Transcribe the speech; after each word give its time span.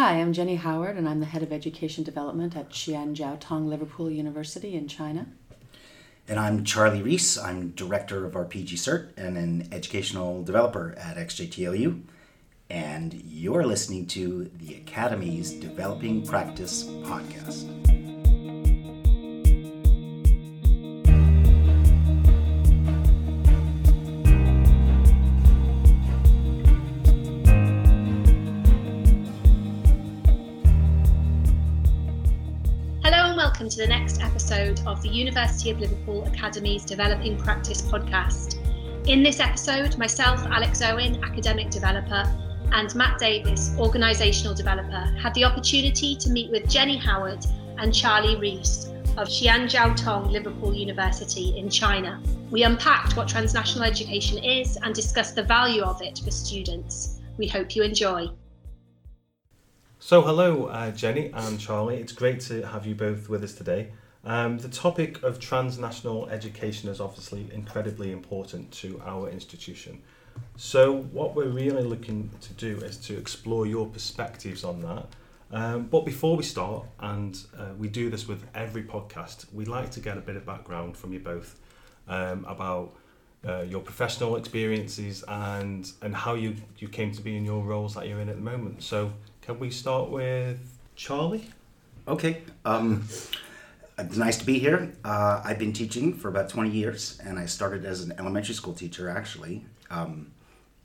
Hi, 0.00 0.20
I'm 0.20 0.32
Jenny 0.32 0.54
Howard, 0.54 0.96
and 0.96 1.08
I'm 1.08 1.18
the 1.18 1.26
head 1.26 1.42
of 1.42 1.52
education 1.52 2.04
development 2.04 2.56
at 2.56 2.70
Xi'an 2.70 3.40
Tong 3.40 3.66
Liverpool 3.66 4.08
University 4.08 4.76
in 4.76 4.86
China. 4.86 5.26
And 6.28 6.38
I'm 6.38 6.62
Charlie 6.62 7.02
Reis. 7.02 7.36
I'm 7.36 7.70
director 7.70 8.24
of 8.24 8.36
our 8.36 8.44
PG 8.44 8.76
Cert 8.76 9.08
and 9.16 9.36
an 9.36 9.68
educational 9.72 10.44
developer 10.44 10.94
at 10.96 11.16
XJTLU. 11.16 12.00
And 12.70 13.12
you're 13.12 13.66
listening 13.66 14.06
to 14.06 14.48
the 14.56 14.76
Academy's 14.76 15.50
Developing 15.54 16.24
Practice 16.24 16.84
podcast. 16.84 18.07
Welcome 33.68 33.84
to 33.84 33.86
the 33.86 33.98
next 33.98 34.22
episode 34.22 34.80
of 34.86 35.02
the 35.02 35.10
University 35.10 35.68
of 35.68 35.78
Liverpool 35.78 36.26
Academy's 36.26 36.86
Developing 36.86 37.36
Practice 37.36 37.82
podcast. 37.82 38.56
In 39.06 39.22
this 39.22 39.40
episode, 39.40 39.98
myself, 39.98 40.40
Alex 40.46 40.80
Owen, 40.80 41.22
academic 41.22 41.68
developer, 41.68 42.24
and 42.72 42.94
Matt 42.94 43.18
Davis, 43.18 43.74
organisational 43.76 44.56
developer, 44.56 45.14
had 45.20 45.34
the 45.34 45.44
opportunity 45.44 46.16
to 46.16 46.30
meet 46.30 46.50
with 46.50 46.66
Jenny 46.66 46.96
Howard 46.96 47.44
and 47.76 47.94
Charlie 47.94 48.36
Reis 48.36 48.86
of 49.18 49.28
Xi'an 49.28 49.64
Jiao 49.64 49.94
Tong 49.94 50.32
Liverpool 50.32 50.72
University 50.72 51.58
in 51.58 51.68
China. 51.68 52.22
We 52.50 52.62
unpacked 52.62 53.18
what 53.18 53.28
transnational 53.28 53.84
education 53.84 54.42
is 54.42 54.78
and 54.82 54.94
discussed 54.94 55.34
the 55.34 55.42
value 55.42 55.82
of 55.82 56.00
it 56.00 56.22
for 56.24 56.30
students. 56.30 57.20
We 57.36 57.46
hope 57.46 57.76
you 57.76 57.82
enjoy. 57.82 58.30
So, 60.00 60.22
hello, 60.22 60.66
uh, 60.66 60.92
Jenny 60.92 61.32
and 61.34 61.58
Charlie. 61.58 61.96
It's 61.96 62.12
great 62.12 62.38
to 62.42 62.64
have 62.68 62.86
you 62.86 62.94
both 62.94 63.28
with 63.28 63.42
us 63.42 63.52
today. 63.52 63.90
Um, 64.24 64.58
the 64.58 64.68
topic 64.68 65.24
of 65.24 65.40
transnational 65.40 66.28
education 66.28 66.88
is 66.88 67.00
obviously 67.00 67.48
incredibly 67.52 68.12
important 68.12 68.70
to 68.74 69.02
our 69.04 69.28
institution. 69.28 70.00
So, 70.56 70.94
what 70.94 71.34
we're 71.34 71.48
really 71.48 71.82
looking 71.82 72.30
to 72.42 72.52
do 72.52 72.78
is 72.78 72.96
to 73.08 73.18
explore 73.18 73.66
your 73.66 73.86
perspectives 73.86 74.62
on 74.62 74.82
that. 74.82 75.06
Um, 75.50 75.86
but 75.86 76.06
before 76.06 76.36
we 76.36 76.44
start, 76.44 76.86
and 77.00 77.36
uh, 77.58 77.70
we 77.76 77.88
do 77.88 78.08
this 78.08 78.28
with 78.28 78.46
every 78.54 78.84
podcast, 78.84 79.52
we'd 79.52 79.66
like 79.66 79.90
to 79.90 80.00
get 80.00 80.16
a 80.16 80.20
bit 80.20 80.36
of 80.36 80.46
background 80.46 80.96
from 80.96 81.12
you 81.12 81.18
both 81.18 81.58
um, 82.06 82.44
about 82.48 82.94
uh, 83.46 83.62
your 83.62 83.80
professional 83.80 84.36
experiences 84.36 85.24
and 85.26 85.90
and 86.02 86.14
how 86.14 86.34
you, 86.34 86.54
you 86.78 86.86
came 86.86 87.10
to 87.12 87.20
be 87.20 87.36
in 87.36 87.44
your 87.44 87.64
roles 87.64 87.94
that 87.94 88.06
you're 88.06 88.20
in 88.20 88.28
at 88.28 88.36
the 88.36 88.42
moment. 88.42 88.84
So, 88.84 89.12
can 89.48 89.58
we 89.58 89.70
start 89.70 90.10
with 90.10 90.60
Charlie? 90.94 91.48
Okay. 92.06 92.42
Um, 92.66 93.08
it's 93.96 94.18
nice 94.18 94.36
to 94.36 94.44
be 94.44 94.58
here. 94.58 94.92
Uh, 95.02 95.40
I've 95.42 95.58
been 95.58 95.72
teaching 95.72 96.12
for 96.12 96.28
about 96.28 96.50
20 96.50 96.68
years, 96.68 97.18
and 97.24 97.38
I 97.38 97.46
started 97.46 97.86
as 97.86 98.02
an 98.02 98.12
elementary 98.18 98.54
school 98.54 98.74
teacher, 98.74 99.08
actually, 99.08 99.64
um, 99.88 100.32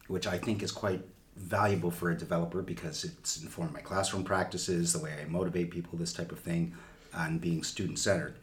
which 0.08 0.28
I 0.28 0.38
think 0.38 0.64
is 0.64 0.72
quite 0.72 1.02
valuable 1.36 1.92
for 1.92 2.12
a 2.12 2.18
developer 2.18 2.62
because 2.62 3.04
it's 3.04 3.42
informed 3.42 3.74
my 3.74 3.82
classroom 3.82 4.24
practices, 4.24 4.94
the 4.94 5.00
way 5.00 5.12
I 5.22 5.26
motivate 5.26 5.70
people, 5.70 6.00
this 6.00 6.14
type 6.14 6.32
of 6.32 6.40
thing, 6.40 6.74
and 7.14 7.42
being 7.42 7.64
student 7.64 8.00
centered. 8.00 8.36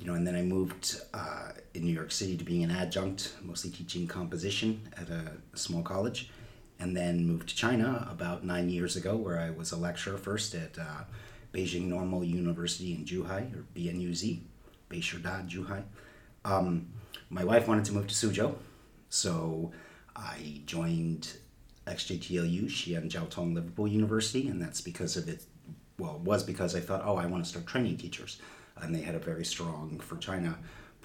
You 0.00 0.08
know, 0.08 0.14
and 0.14 0.26
then 0.26 0.34
I 0.34 0.42
moved 0.42 1.00
uh, 1.14 1.52
in 1.74 1.84
New 1.84 1.94
York 1.94 2.10
City 2.10 2.36
to 2.36 2.42
being 2.42 2.64
an 2.64 2.72
adjunct, 2.72 3.34
mostly 3.40 3.70
teaching 3.70 4.08
composition 4.08 4.80
at 4.96 5.08
a 5.10 5.30
small 5.54 5.82
college 5.82 6.28
and 6.78 6.96
then 6.96 7.26
moved 7.26 7.48
to 7.48 7.56
China 7.56 8.06
about 8.10 8.44
nine 8.44 8.68
years 8.68 8.96
ago, 8.96 9.16
where 9.16 9.38
I 9.38 9.50
was 9.50 9.72
a 9.72 9.76
lecturer 9.76 10.16
first 10.16 10.54
at 10.54 10.78
uh, 10.78 11.04
Beijing 11.52 11.86
Normal 11.86 12.24
University 12.24 12.92
in 12.92 13.04
Zhuhai, 13.04 13.54
or 13.54 13.64
BNUZ, 13.74 14.40
Beishida 14.90 15.48
Zhuhai. 15.48 15.82
Um, 16.44 16.88
my 17.30 17.44
wife 17.44 17.66
wanted 17.66 17.84
to 17.86 17.92
move 17.92 18.06
to 18.06 18.14
Suzhou, 18.14 18.54
so 19.08 19.72
I 20.14 20.62
joined 20.66 21.36
XJTLU, 21.86 22.66
Xi'an 22.66 23.10
Jiao 23.10 23.28
Tong 23.28 23.54
Liverpool 23.54 23.88
University, 23.88 24.48
and 24.48 24.60
that's 24.60 24.80
because 24.80 25.16
of 25.16 25.28
it. 25.28 25.42
Well, 25.98 26.16
it 26.16 26.20
was 26.20 26.44
because 26.44 26.76
I 26.76 26.80
thought, 26.80 27.02
oh, 27.04 27.16
I 27.16 27.26
want 27.26 27.42
to 27.44 27.50
start 27.50 27.66
training 27.66 27.96
teachers, 27.96 28.40
and 28.76 28.94
they 28.94 29.00
had 29.00 29.14
a 29.14 29.18
very 29.18 29.44
strong 29.44 29.98
for 29.98 30.16
China 30.16 30.58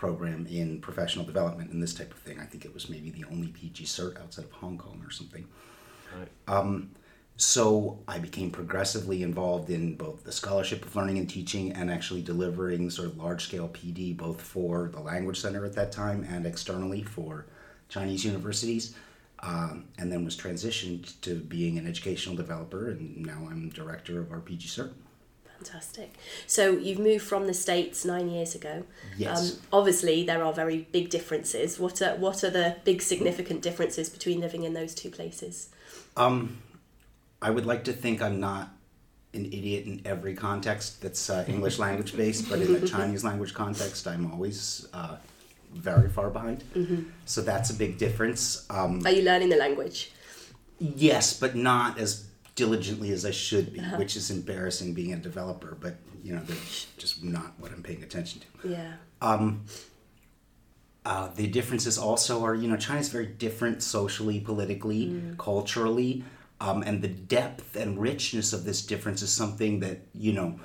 program 0.03 0.45
in 0.47 0.81
professional 0.81 1.23
development 1.23 1.71
and 1.71 1.81
this 1.81 1.93
type 1.93 2.11
of 2.11 2.19
thing. 2.19 2.37
I 2.37 2.43
think 2.43 2.65
it 2.65 2.73
was 2.73 2.89
maybe 2.89 3.09
the 3.09 3.23
only 3.31 3.47
PG 3.47 3.85
cert 3.85 4.21
outside 4.21 4.43
of 4.43 4.51
Hong 4.51 4.77
Kong 4.77 5.01
or 5.01 5.09
something. 5.09 5.47
Right. 6.13 6.27
Um, 6.45 6.89
so 7.37 7.99
I 8.05 8.19
became 8.19 8.51
progressively 8.51 9.23
involved 9.23 9.69
in 9.69 9.95
both 9.95 10.25
the 10.25 10.33
scholarship 10.33 10.83
of 10.83 10.93
learning 10.93 11.19
and 11.19 11.29
teaching 11.29 11.71
and 11.71 11.89
actually 11.89 12.21
delivering 12.21 12.89
sort 12.89 13.07
of 13.07 13.17
large 13.17 13.45
scale 13.45 13.69
PD 13.69 14.15
both 14.17 14.41
for 14.41 14.89
the 14.91 14.99
Language 14.99 15.39
Center 15.39 15.63
at 15.63 15.71
that 15.75 15.93
time 15.93 16.27
and 16.29 16.45
externally 16.45 17.01
for 17.01 17.45
Chinese 17.87 18.25
universities. 18.25 18.95
Um, 19.39 19.85
and 19.99 20.11
then 20.11 20.25
was 20.25 20.35
transitioned 20.35 21.19
to 21.21 21.35
being 21.35 21.77
an 21.77 21.87
educational 21.87 22.35
developer, 22.35 22.89
and 22.89 23.25
now 23.25 23.47
I'm 23.49 23.69
director 23.69 24.19
of 24.19 24.33
our 24.33 24.41
PG 24.41 24.67
Cert. 24.67 24.91
Fantastic. 25.63 26.13
So 26.47 26.71
you've 26.71 26.99
moved 26.99 27.23
from 27.23 27.47
the 27.47 27.53
States 27.53 28.03
nine 28.03 28.29
years 28.29 28.55
ago. 28.55 28.83
Yes. 29.17 29.53
Um, 29.53 29.59
obviously, 29.71 30.25
there 30.25 30.43
are 30.43 30.53
very 30.53 30.87
big 30.91 31.09
differences. 31.09 31.79
What 31.79 32.01
are, 32.01 32.15
what 32.15 32.43
are 32.43 32.49
the 32.49 32.77
big 32.83 33.01
significant 33.01 33.61
differences 33.61 34.09
between 34.09 34.41
living 34.41 34.63
in 34.63 34.73
those 34.73 34.93
two 34.93 35.09
places? 35.09 35.69
Um, 36.17 36.57
I 37.41 37.49
would 37.49 37.65
like 37.65 37.85
to 37.85 37.93
think 37.93 38.21
I'm 38.21 38.39
not 38.39 38.69
an 39.33 39.45
idiot 39.45 39.85
in 39.85 40.01
every 40.05 40.35
context 40.35 41.01
that's 41.01 41.29
uh, 41.29 41.45
English 41.47 41.79
language 41.85 42.15
based, 42.15 42.49
but 42.49 42.59
in 42.61 42.79
the 42.79 42.87
Chinese 42.87 43.23
language 43.23 43.53
context, 43.53 44.07
I'm 44.07 44.31
always 44.31 44.87
uh, 44.93 45.17
very 45.73 46.09
far 46.09 46.29
behind. 46.29 46.63
Mm-hmm. 46.75 47.09
So 47.25 47.41
that's 47.41 47.69
a 47.69 47.73
big 47.73 47.97
difference. 47.97 48.65
Um, 48.69 49.01
are 49.05 49.11
you 49.11 49.23
learning 49.23 49.49
the 49.49 49.57
language? 49.57 50.11
Yes, 50.79 51.39
but 51.39 51.55
not 51.55 51.97
as 51.97 52.25
diligently 52.55 53.11
as 53.11 53.25
I 53.25 53.31
should 53.31 53.73
be, 53.73 53.79
uh-huh. 53.79 53.97
which 53.97 54.15
is 54.15 54.29
embarrassing 54.29 54.93
being 54.93 55.13
a 55.13 55.17
developer, 55.17 55.77
but 55.79 55.95
you 56.23 56.33
know, 56.33 56.41
that's 56.45 56.85
just 56.97 57.23
not 57.23 57.53
what 57.57 57.71
I'm 57.71 57.83
paying 57.83 58.03
attention 58.03 58.41
to. 58.41 58.69
Yeah. 58.69 58.93
Um, 59.21 59.65
uh, 61.05 61.29
the 61.35 61.47
differences 61.47 61.97
also 61.97 62.43
are, 62.45 62.55
you 62.55 62.67
know, 62.69 62.77
China's 62.77 63.09
very 63.09 63.25
different 63.25 63.83
socially, 63.83 64.39
politically, 64.39 65.07
mm. 65.07 65.37
culturally, 65.37 66.23
um, 66.61 66.81
and 66.83 67.01
the 67.01 67.09
depth 67.09 67.75
and 67.75 67.99
richness 67.99 68.53
of 68.53 68.63
this 68.63 68.85
difference 68.85 69.21
is 69.21 69.31
something 69.31 69.81
that, 69.81 69.99
you 70.13 70.31
know, 70.31 70.59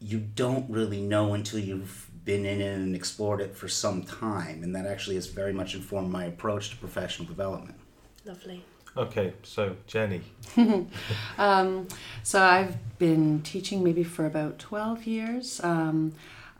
you 0.00 0.18
don't 0.18 0.68
really 0.70 1.02
know 1.02 1.34
until 1.34 1.58
you've 1.58 2.10
been 2.24 2.46
in 2.46 2.60
it 2.60 2.74
and 2.74 2.96
explored 2.96 3.40
it 3.40 3.54
for 3.54 3.68
some 3.68 4.04
time. 4.04 4.62
And 4.62 4.74
that 4.74 4.86
actually 4.86 5.16
has 5.16 5.26
very 5.26 5.52
much 5.52 5.74
informed 5.74 6.10
my 6.10 6.24
approach 6.24 6.70
to 6.70 6.76
professional 6.76 7.28
development. 7.28 7.78
Lovely. 8.24 8.64
Okay, 8.96 9.32
so 9.42 9.76
Jenny. 9.86 10.20
um, 11.38 11.88
so 12.22 12.42
I've 12.42 12.76
been 12.98 13.40
teaching 13.42 13.82
maybe 13.82 14.04
for 14.04 14.26
about 14.26 14.58
12 14.58 15.06
years. 15.06 15.64
Um, 15.64 16.12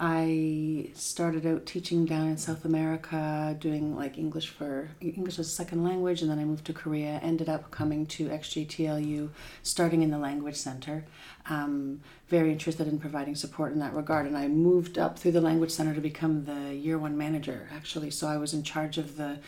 I 0.04 0.90
started 0.94 1.46
out 1.46 1.64
teaching 1.64 2.06
down 2.06 2.26
in 2.26 2.36
South 2.36 2.64
America, 2.64 3.56
doing 3.60 3.94
like 3.94 4.18
English 4.18 4.48
for 4.48 4.88
English 5.00 5.38
as 5.38 5.46
a 5.46 5.50
second 5.50 5.84
language, 5.84 6.22
and 6.22 6.30
then 6.30 6.40
I 6.40 6.44
moved 6.44 6.64
to 6.64 6.72
Korea. 6.72 7.20
Ended 7.22 7.48
up 7.48 7.70
coming 7.70 8.06
to 8.06 8.28
XJTLU, 8.28 9.28
starting 9.62 10.02
in 10.02 10.10
the 10.10 10.18
language 10.18 10.56
center. 10.56 11.04
Um, 11.48 12.00
very 12.28 12.50
interested 12.50 12.88
in 12.88 12.98
providing 12.98 13.36
support 13.36 13.72
in 13.72 13.78
that 13.78 13.94
regard, 13.94 14.26
and 14.26 14.36
I 14.36 14.48
moved 14.48 14.98
up 14.98 15.18
through 15.18 15.32
the 15.32 15.40
language 15.40 15.70
center 15.70 15.94
to 15.94 16.00
become 16.00 16.46
the 16.46 16.74
year 16.74 16.98
one 16.98 17.16
manager. 17.16 17.68
Actually, 17.72 18.10
so 18.10 18.26
I 18.26 18.38
was 18.38 18.54
in 18.54 18.64
charge 18.64 18.98
of 18.98 19.16
the 19.18 19.38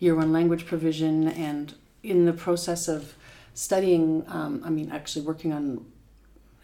year 0.00 0.16
one 0.16 0.32
language 0.32 0.66
provision 0.66 1.28
and 1.28 1.74
in 2.02 2.24
the 2.24 2.32
process 2.32 2.88
of 2.88 3.14
studying, 3.54 4.24
um, 4.28 4.62
I 4.64 4.70
mean, 4.70 4.90
actually 4.90 5.24
working 5.24 5.52
on, 5.52 5.84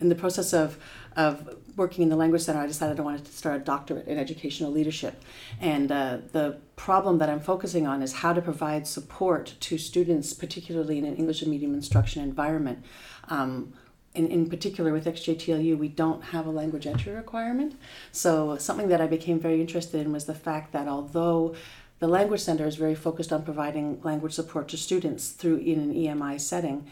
in 0.00 0.09
the 0.09 0.15
process 0.15 0.53
of, 0.53 0.79
of 1.17 1.56
working 1.77 2.03
in 2.03 2.09
the 2.09 2.17
Language 2.17 2.43
Center, 2.43 2.61
I 2.61 2.67
decided 2.67 2.99
I 2.99 3.03
wanted 3.03 3.25
to 3.25 3.33
start 3.33 3.61
a 3.61 3.65
doctorate 3.65 4.06
in 4.06 4.19
educational 4.19 4.71
leadership. 4.71 5.23
And 5.61 5.91
uh, 5.91 6.19
the 6.33 6.59
problem 6.77 7.19
that 7.19 7.29
I'm 7.29 7.41
focusing 7.41 7.87
on 7.87 8.03
is 8.03 8.15
how 8.15 8.33
to 8.33 8.43
provide 8.43 8.87
support 8.87 9.55
to 9.61 9.79
students, 9.79 10.33
particularly 10.33 10.99
in 10.99 11.05
an 11.05 11.17
English 11.17 11.43
and 11.43 11.50
medium 11.50 11.75
instruction 11.75 12.23
environment. 12.23 12.85
Um, 13.29 13.73
in, 14.15 14.29
in 14.29 14.49
particular 14.49 14.93
with 14.93 15.05
XJTLU, 15.05 15.77
we 15.77 15.89
don't 15.89 16.25
have 16.25 16.47
a 16.47 16.50
language 16.50 16.87
entry 16.87 17.12
requirement. 17.12 17.79
So 18.12 18.56
something 18.56 18.89
that 18.89 19.00
I 19.00 19.06
became 19.06 19.39
very 19.39 19.61
interested 19.61 20.00
in 20.00 20.12
was 20.12 20.25
the 20.25 20.35
fact 20.35 20.73
that 20.73 20.89
although 20.89 21.55
the 21.98 22.08
Language 22.08 22.40
Center 22.40 22.66
is 22.66 22.76
very 22.76 22.94
focused 22.94 23.32
on 23.32 23.43
providing 23.43 24.00
language 24.02 24.34
support 24.34 24.69
to 24.69 24.76
students 24.76 25.31
through 25.31 25.56
in 25.56 25.81
an 25.81 25.94
EMI 25.94 26.40
setting. 26.40 26.87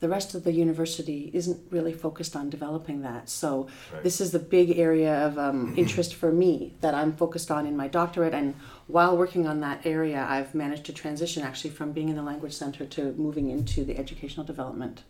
The 0.00 0.08
rest 0.08 0.34
of 0.34 0.44
the 0.44 0.52
university 0.52 1.30
isn't 1.34 1.60
really 1.70 1.92
focused 1.92 2.36
on 2.36 2.50
developing 2.50 3.02
that. 3.02 3.28
So 3.28 3.68
right. 3.92 4.02
this 4.02 4.20
is 4.20 4.30
the 4.30 4.38
big 4.38 4.78
area 4.78 5.26
of 5.26 5.38
um, 5.38 5.74
interest 5.76 6.14
for 6.14 6.32
me 6.32 6.74
that 6.80 6.94
I'm 6.94 7.12
focused 7.14 7.50
on 7.50 7.66
in 7.66 7.76
my 7.76 7.88
doctorate. 7.88 8.34
And 8.34 8.54
while 8.86 9.16
working 9.16 9.46
on 9.46 9.60
that 9.60 9.84
area, 9.84 10.24
I've 10.28 10.54
managed 10.54 10.84
to 10.86 10.92
transition 10.92 11.42
actually 11.42 11.70
from 11.70 11.92
being 11.92 12.08
in 12.08 12.16
the 12.16 12.22
Language 12.22 12.52
Center 12.52 12.84
to 12.86 13.12
moving 13.12 13.50
into 13.50 13.84
the 13.84 13.98
educational 13.98 14.46
development 14.46 15.02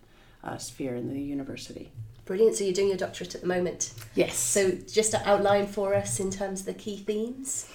uh, 0.43 0.57
sphere 0.57 0.95
in 0.95 1.13
the 1.13 1.21
university. 1.21 1.91
Brilliant. 2.25 2.57
So 2.57 2.65
you're 2.65 2.75
doing 2.75 2.89
your 2.89 2.97
doctorate 2.99 3.35
at 3.35 3.41
the 3.41 3.47
moment. 3.47 3.95
Yes. 4.15 4.37
So 4.37 4.73
just 4.73 5.13
to 5.13 5.29
outline 5.29 5.67
for 5.67 5.95
us 5.95 6.21
in 6.21 6.31
terms 6.31 6.61
of 6.61 6.67
the 6.67 6.75
key 6.75 6.99
themes. 6.99 7.67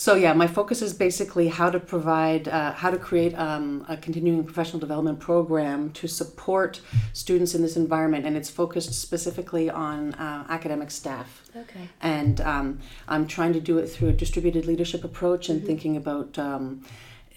So 0.00 0.14
yeah, 0.14 0.32
my 0.32 0.46
focus 0.46 0.80
is 0.80 0.94
basically 0.94 1.48
how 1.48 1.68
to 1.68 1.78
provide, 1.78 2.48
uh, 2.48 2.72
how 2.72 2.90
to 2.90 2.96
create 2.96 3.34
um, 3.34 3.84
a 3.86 3.98
continuing 3.98 4.44
professional 4.44 4.80
development 4.80 5.20
program 5.20 5.90
to 5.90 6.08
support 6.08 6.80
students 7.12 7.54
in 7.54 7.60
this 7.60 7.76
environment, 7.76 8.24
and 8.24 8.34
it's 8.34 8.48
focused 8.48 8.94
specifically 8.94 9.68
on 9.68 10.14
uh, 10.14 10.46
academic 10.48 10.90
staff. 10.90 11.42
Okay. 11.54 11.86
And 12.00 12.40
um, 12.40 12.78
I'm 13.08 13.26
trying 13.26 13.52
to 13.52 13.60
do 13.60 13.76
it 13.76 13.88
through 13.88 14.08
a 14.08 14.14
distributed 14.14 14.64
leadership 14.64 15.04
approach 15.04 15.50
and 15.50 15.62
thinking 15.62 15.98
about. 15.98 16.38
Um, 16.38 16.82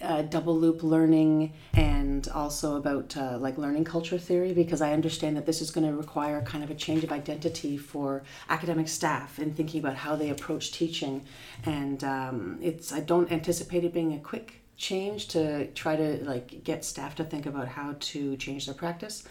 uh, 0.02 0.22
double 0.22 0.56
loop 0.58 0.82
learning 0.82 1.52
and 1.72 2.28
also 2.28 2.76
about 2.76 3.16
uh, 3.16 3.38
like 3.38 3.56
learning 3.56 3.84
culture 3.84 4.18
theory 4.18 4.52
because 4.52 4.80
I 4.80 4.92
understand 4.92 5.36
that 5.36 5.46
this 5.46 5.60
is 5.62 5.70
going 5.70 5.86
to 5.86 5.96
require 5.96 6.42
kind 6.42 6.64
of 6.64 6.70
a 6.70 6.74
change 6.74 7.04
of 7.04 7.12
identity 7.12 7.76
for 7.76 8.22
academic 8.48 8.88
staff 8.88 9.38
in 9.38 9.54
thinking 9.54 9.80
about 9.80 9.94
how 9.94 10.16
they 10.16 10.30
approach 10.30 10.72
teaching 10.72 11.24
and 11.64 12.02
um, 12.04 12.58
it's 12.60 12.92
I 12.92 13.00
don't 13.00 13.30
anticipate 13.30 13.84
it 13.84 13.94
being 13.94 14.12
a 14.14 14.18
quick 14.18 14.60
change 14.76 15.28
to 15.28 15.68
try 15.68 15.94
to 15.94 16.24
like 16.24 16.64
get 16.64 16.84
staff 16.84 17.14
to 17.16 17.24
think 17.24 17.46
about 17.46 17.68
how 17.68 17.94
to 17.98 18.36
change 18.36 18.66
their 18.66 18.74
practice 18.74 19.24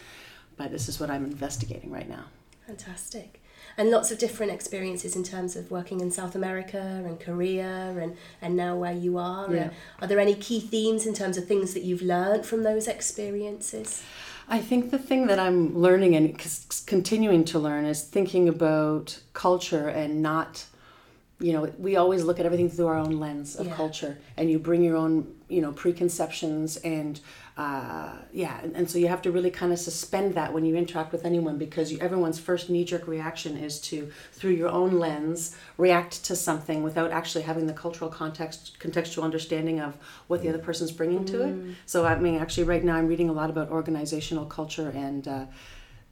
but 0.55 0.71
this 0.71 0.87
is 0.87 0.99
what 0.99 1.09
I'm 1.09 1.25
investigating 1.25 1.91
right 1.91 2.07
now. 2.07 2.25
Fantastic. 2.67 3.42
And 3.77 3.89
lots 3.89 4.11
of 4.11 4.19
different 4.19 4.51
experiences 4.51 5.15
in 5.15 5.23
terms 5.23 5.55
of 5.55 5.71
working 5.71 5.99
in 5.99 6.11
South 6.11 6.35
America 6.35 6.77
and 7.05 7.19
Korea 7.19 7.95
and, 7.99 8.15
and 8.41 8.55
now 8.55 8.75
where 8.75 8.93
you 8.93 9.17
are. 9.17 9.51
Yeah. 9.53 9.69
Are 9.99 10.07
there 10.07 10.19
any 10.19 10.35
key 10.35 10.59
themes 10.59 11.07
in 11.07 11.13
terms 11.15 11.37
of 11.37 11.47
things 11.47 11.73
that 11.73 11.81
you've 11.83 12.03
learned 12.03 12.45
from 12.45 12.61
those 12.63 12.87
experiences? 12.87 14.03
I 14.47 14.59
think 14.59 14.91
the 14.91 14.99
thing 14.99 15.27
that 15.27 15.39
I'm 15.39 15.75
learning 15.75 16.15
and 16.15 16.39
c- 16.39 16.83
continuing 16.85 17.45
to 17.45 17.59
learn 17.59 17.85
is 17.85 18.03
thinking 18.03 18.47
about 18.49 19.19
culture 19.33 19.87
and 19.87 20.21
not, 20.21 20.65
you 21.39 21.53
know, 21.53 21.71
we 21.79 21.95
always 21.95 22.23
look 22.23 22.39
at 22.39 22.45
everything 22.45 22.69
through 22.69 22.87
our 22.87 22.97
own 22.97 23.19
lens 23.19 23.55
of 23.55 23.67
Yeah. 23.67 23.75
culture, 23.75 24.17
and 24.37 24.51
you 24.51 24.59
bring 24.59 24.83
your 24.83 24.97
own, 24.97 25.33
you 25.49 25.61
know, 25.61 25.71
preconceptions 25.71 26.77
and, 26.77 27.21
uh, 27.55 28.13
yeah, 28.31 28.59
and, 28.63 28.75
and 28.75 28.89
so 28.89 28.97
you 28.97 29.07
have 29.07 29.21
to 29.21 29.31
really 29.31 29.51
kind 29.51 29.71
of 29.71 29.77
suspend 29.77 30.33
that 30.33 30.51
when 30.51 30.65
you 30.65 30.75
interact 30.75 31.11
with 31.11 31.23
anyone 31.23 31.57
because 31.57 31.91
you, 31.91 31.99
everyone's 31.99 32.39
first 32.39 32.67
knee 32.67 32.83
jerk 32.83 33.07
reaction 33.07 33.57
is 33.57 33.79
to, 33.79 34.11
through 34.31 34.51
your 34.51 34.69
own 34.69 34.97
lens, 34.97 35.55
react 35.77 36.23
to 36.25 36.35
something 36.35 36.81
without 36.81 37.11
actually 37.11 37.43
having 37.43 37.67
the 37.67 37.73
cultural 37.73 38.09
context, 38.09 38.79
contextual 38.79 39.21
understanding 39.21 39.79
of 39.79 39.95
what 40.27 40.41
the 40.41 40.49
other 40.49 40.57
person's 40.57 40.91
bringing 40.91 41.25
to 41.25 41.43
it. 41.43 41.75
So 41.85 42.05
I 42.05 42.17
mean, 42.17 42.39
actually, 42.39 42.63
right 42.63 42.83
now 42.83 42.95
I'm 42.95 43.07
reading 43.07 43.29
a 43.29 43.33
lot 43.33 43.49
about 43.49 43.69
organizational 43.69 44.45
culture 44.45 44.89
and. 44.89 45.27
Uh, 45.27 45.45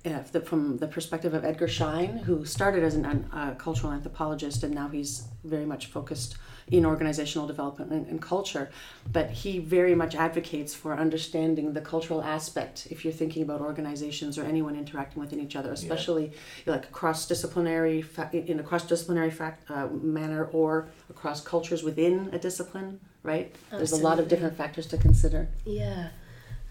uh, 0.03 0.17
the, 0.31 0.41
from 0.41 0.77
the 0.79 0.87
perspective 0.87 1.35
of 1.35 1.45
Edgar 1.45 1.67
Schein, 1.67 2.17
who 2.17 2.43
started 2.43 2.83
as 2.83 2.95
a 2.95 3.01
an, 3.01 3.29
uh, 3.31 3.53
cultural 3.53 3.93
anthropologist 3.93 4.63
and 4.63 4.73
now 4.73 4.87
he's 4.87 5.25
very 5.43 5.63
much 5.63 5.85
focused 5.85 6.37
in 6.69 6.85
organizational 6.85 7.47
development 7.47 7.91
and, 7.91 8.07
and 8.07 8.21
culture. 8.21 8.69
But 9.11 9.29
he 9.31 9.59
very 9.59 9.95
much 9.95 10.15
advocates 10.15 10.73
for 10.73 10.95
understanding 10.95 11.73
the 11.73 11.81
cultural 11.81 12.23
aspect 12.23 12.87
if 12.89 13.03
you're 13.03 13.13
thinking 13.13 13.43
about 13.43 13.61
organizations 13.61 14.37
or 14.37 14.43
anyone 14.43 14.75
interacting 14.75 15.21
with 15.21 15.33
each 15.33 15.55
other, 15.55 15.71
especially 15.71 16.31
like 16.65 16.91
cross 16.91 17.27
disciplinary 17.27 18.01
fa- 18.01 18.29
in 18.33 18.59
a 18.59 18.63
cross 18.63 18.85
disciplinary 18.85 19.31
fact, 19.31 19.69
uh, 19.69 19.87
manner 19.87 20.45
or 20.45 20.89
across 21.09 21.41
cultures 21.41 21.83
within 21.83 22.29
a 22.33 22.39
discipline. 22.39 22.99
Right? 23.23 23.53
There's 23.69 23.91
a 23.91 23.97
lot 23.97 24.19
of 24.19 24.27
different 24.27 24.57
factors 24.57 24.87
to 24.87 24.97
consider. 24.97 25.47
Yeah, 25.63 26.09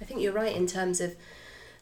I 0.00 0.04
think 0.04 0.20
you're 0.20 0.32
right 0.32 0.54
in 0.54 0.66
terms 0.66 1.00
of 1.00 1.14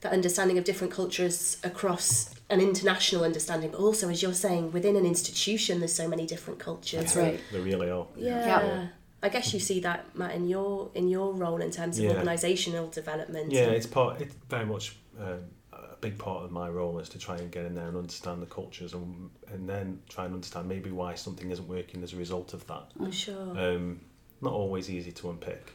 that 0.00 0.12
understanding 0.12 0.58
of 0.58 0.64
different 0.64 0.92
cultures 0.92 1.56
across 1.64 2.34
an 2.50 2.60
international 2.60 3.24
understanding, 3.24 3.70
but 3.70 3.80
also, 3.80 4.08
as 4.08 4.22
you're 4.22 4.32
saying, 4.32 4.72
within 4.72 4.96
an 4.96 5.04
institution, 5.04 5.80
there's 5.80 5.92
so 5.92 6.08
many 6.08 6.26
different 6.26 6.58
cultures. 6.58 7.00
That's 7.00 7.16
right. 7.16 7.40
They 7.52 7.60
really 7.60 7.90
are. 7.90 8.06
Yeah. 8.16 8.46
Yeah. 8.46 8.86
I 9.22 9.28
guess 9.28 9.52
you 9.52 9.58
see 9.58 9.80
that, 9.80 10.16
Matt, 10.16 10.34
in 10.36 10.48
your 10.48 10.90
in 10.94 11.08
your 11.08 11.32
role 11.32 11.60
in 11.60 11.70
terms 11.72 11.98
of 11.98 12.04
Yeah. 12.04 12.12
organisational 12.14 12.92
development. 12.92 13.50
Yeah, 13.50 13.64
it's 13.66 13.86
part. 13.86 14.20
It's 14.20 14.34
very 14.48 14.64
much 14.64 14.96
um, 15.20 15.40
a 15.72 15.96
big 16.00 16.16
part 16.18 16.44
of 16.44 16.52
my 16.52 16.68
role 16.68 17.00
is 17.00 17.08
to 17.08 17.18
try 17.18 17.36
and 17.36 17.50
get 17.50 17.64
in 17.64 17.74
there 17.74 17.88
and 17.88 17.96
understand 17.96 18.40
the 18.40 18.46
cultures 18.46 18.94
and 18.94 19.30
and 19.52 19.68
then 19.68 20.00
try 20.08 20.24
and 20.26 20.34
understand 20.34 20.68
maybe 20.68 20.92
why 20.92 21.14
something 21.16 21.50
isn't 21.50 21.66
working 21.68 22.04
as 22.04 22.12
a 22.12 22.16
result 22.16 22.54
of 22.54 22.64
that. 22.68 22.84
I'm 23.00 23.10
sure. 23.10 23.58
Um, 23.58 24.00
not 24.40 24.52
always 24.52 24.88
easy 24.88 25.10
to 25.10 25.30
unpick. 25.30 25.72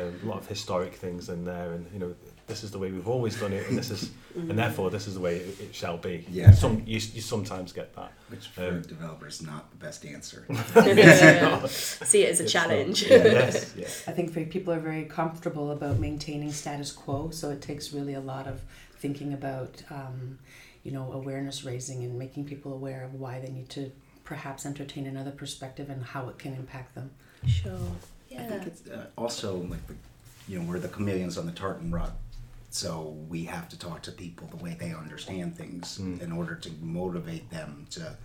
Um, 0.00 0.18
a 0.24 0.26
lot 0.26 0.38
of 0.38 0.48
historic 0.48 0.94
things 0.94 1.28
in 1.28 1.44
there, 1.44 1.72
and 1.72 1.86
you 1.92 1.98
know, 1.98 2.14
this 2.46 2.62
is 2.62 2.70
the 2.70 2.78
way 2.78 2.90
we've 2.92 3.08
always 3.08 3.38
done 3.40 3.52
it, 3.52 3.68
and 3.68 3.76
this 3.76 3.90
is, 3.90 4.10
and 4.36 4.56
therefore 4.58 4.90
this 4.90 5.06
is 5.08 5.14
the 5.14 5.20
way 5.20 5.36
it, 5.36 5.60
it 5.60 5.74
shall 5.74 5.96
be. 5.96 6.24
Yeah. 6.30 6.52
Some 6.52 6.82
you, 6.86 6.94
you 6.94 7.20
sometimes 7.20 7.72
get 7.72 7.94
that. 7.96 8.12
Which 8.28 8.46
for 8.48 8.68
Um, 8.68 8.82
developers 8.82 9.42
not 9.42 9.70
the 9.70 9.76
best 9.76 10.04
answer. 10.06 10.46
Yeah. 10.76 11.66
See 11.66 12.22
it 12.22 12.30
as 12.30 12.40
a 12.40 12.44
It's 12.44 12.54
not- 12.54 12.62
challenge. 12.68 13.02
yeah, 13.02 13.16
yes, 13.24 13.74
yeah. 13.76 13.86
I 14.06 14.12
think 14.12 14.30
very, 14.30 14.46
people 14.46 14.72
are 14.72 14.80
very 14.80 15.04
comfortable 15.04 15.70
about 15.72 15.98
maintaining 15.98 16.52
status 16.52 16.92
quo, 16.92 17.30
so 17.30 17.50
it 17.50 17.60
takes 17.60 17.92
really 17.92 18.14
a 18.14 18.20
lot 18.20 18.46
of 18.46 18.60
thinking 18.98 19.32
about, 19.32 19.82
um, 19.90 20.38
you 20.84 20.92
know, 20.92 21.12
awareness 21.12 21.64
raising 21.64 22.04
and 22.04 22.18
making 22.18 22.44
people 22.44 22.72
aware 22.72 23.04
of 23.04 23.14
why 23.14 23.40
they 23.40 23.50
need 23.50 23.68
to 23.70 23.90
perhaps 24.24 24.64
entertain 24.66 25.06
another 25.06 25.30
perspective 25.30 25.90
and 25.90 26.04
how 26.04 26.28
it 26.28 26.38
can 26.38 26.54
impact 26.54 26.94
them. 26.94 27.10
Sure. 27.46 27.72
Yeah. 28.28 28.42
I 28.42 28.46
think 28.46 28.66
it's 28.66 28.88
uh, 28.88 29.06
also 29.16 29.56
like 29.58 29.86
the, 29.86 29.94
you 30.48 30.58
know, 30.58 30.68
we're 30.68 30.78
the 30.80 30.88
chameleons 30.88 31.36
on 31.38 31.46
the 31.46 31.52
tartan 31.52 31.90
rug. 31.92 32.12
So 32.70 33.16
we 33.28 33.44
have 33.44 33.68
to 33.70 33.78
talk 33.78 34.02
to 34.02 34.12
people 34.12 34.48
the 34.48 34.56
way 34.56 34.76
they 34.78 34.92
understand 34.92 35.56
things 35.56 35.98
in 35.98 36.30
order 36.32 36.54
to 36.56 36.70
motivate 36.80 37.48
them 37.50 37.86
to 37.90 38.16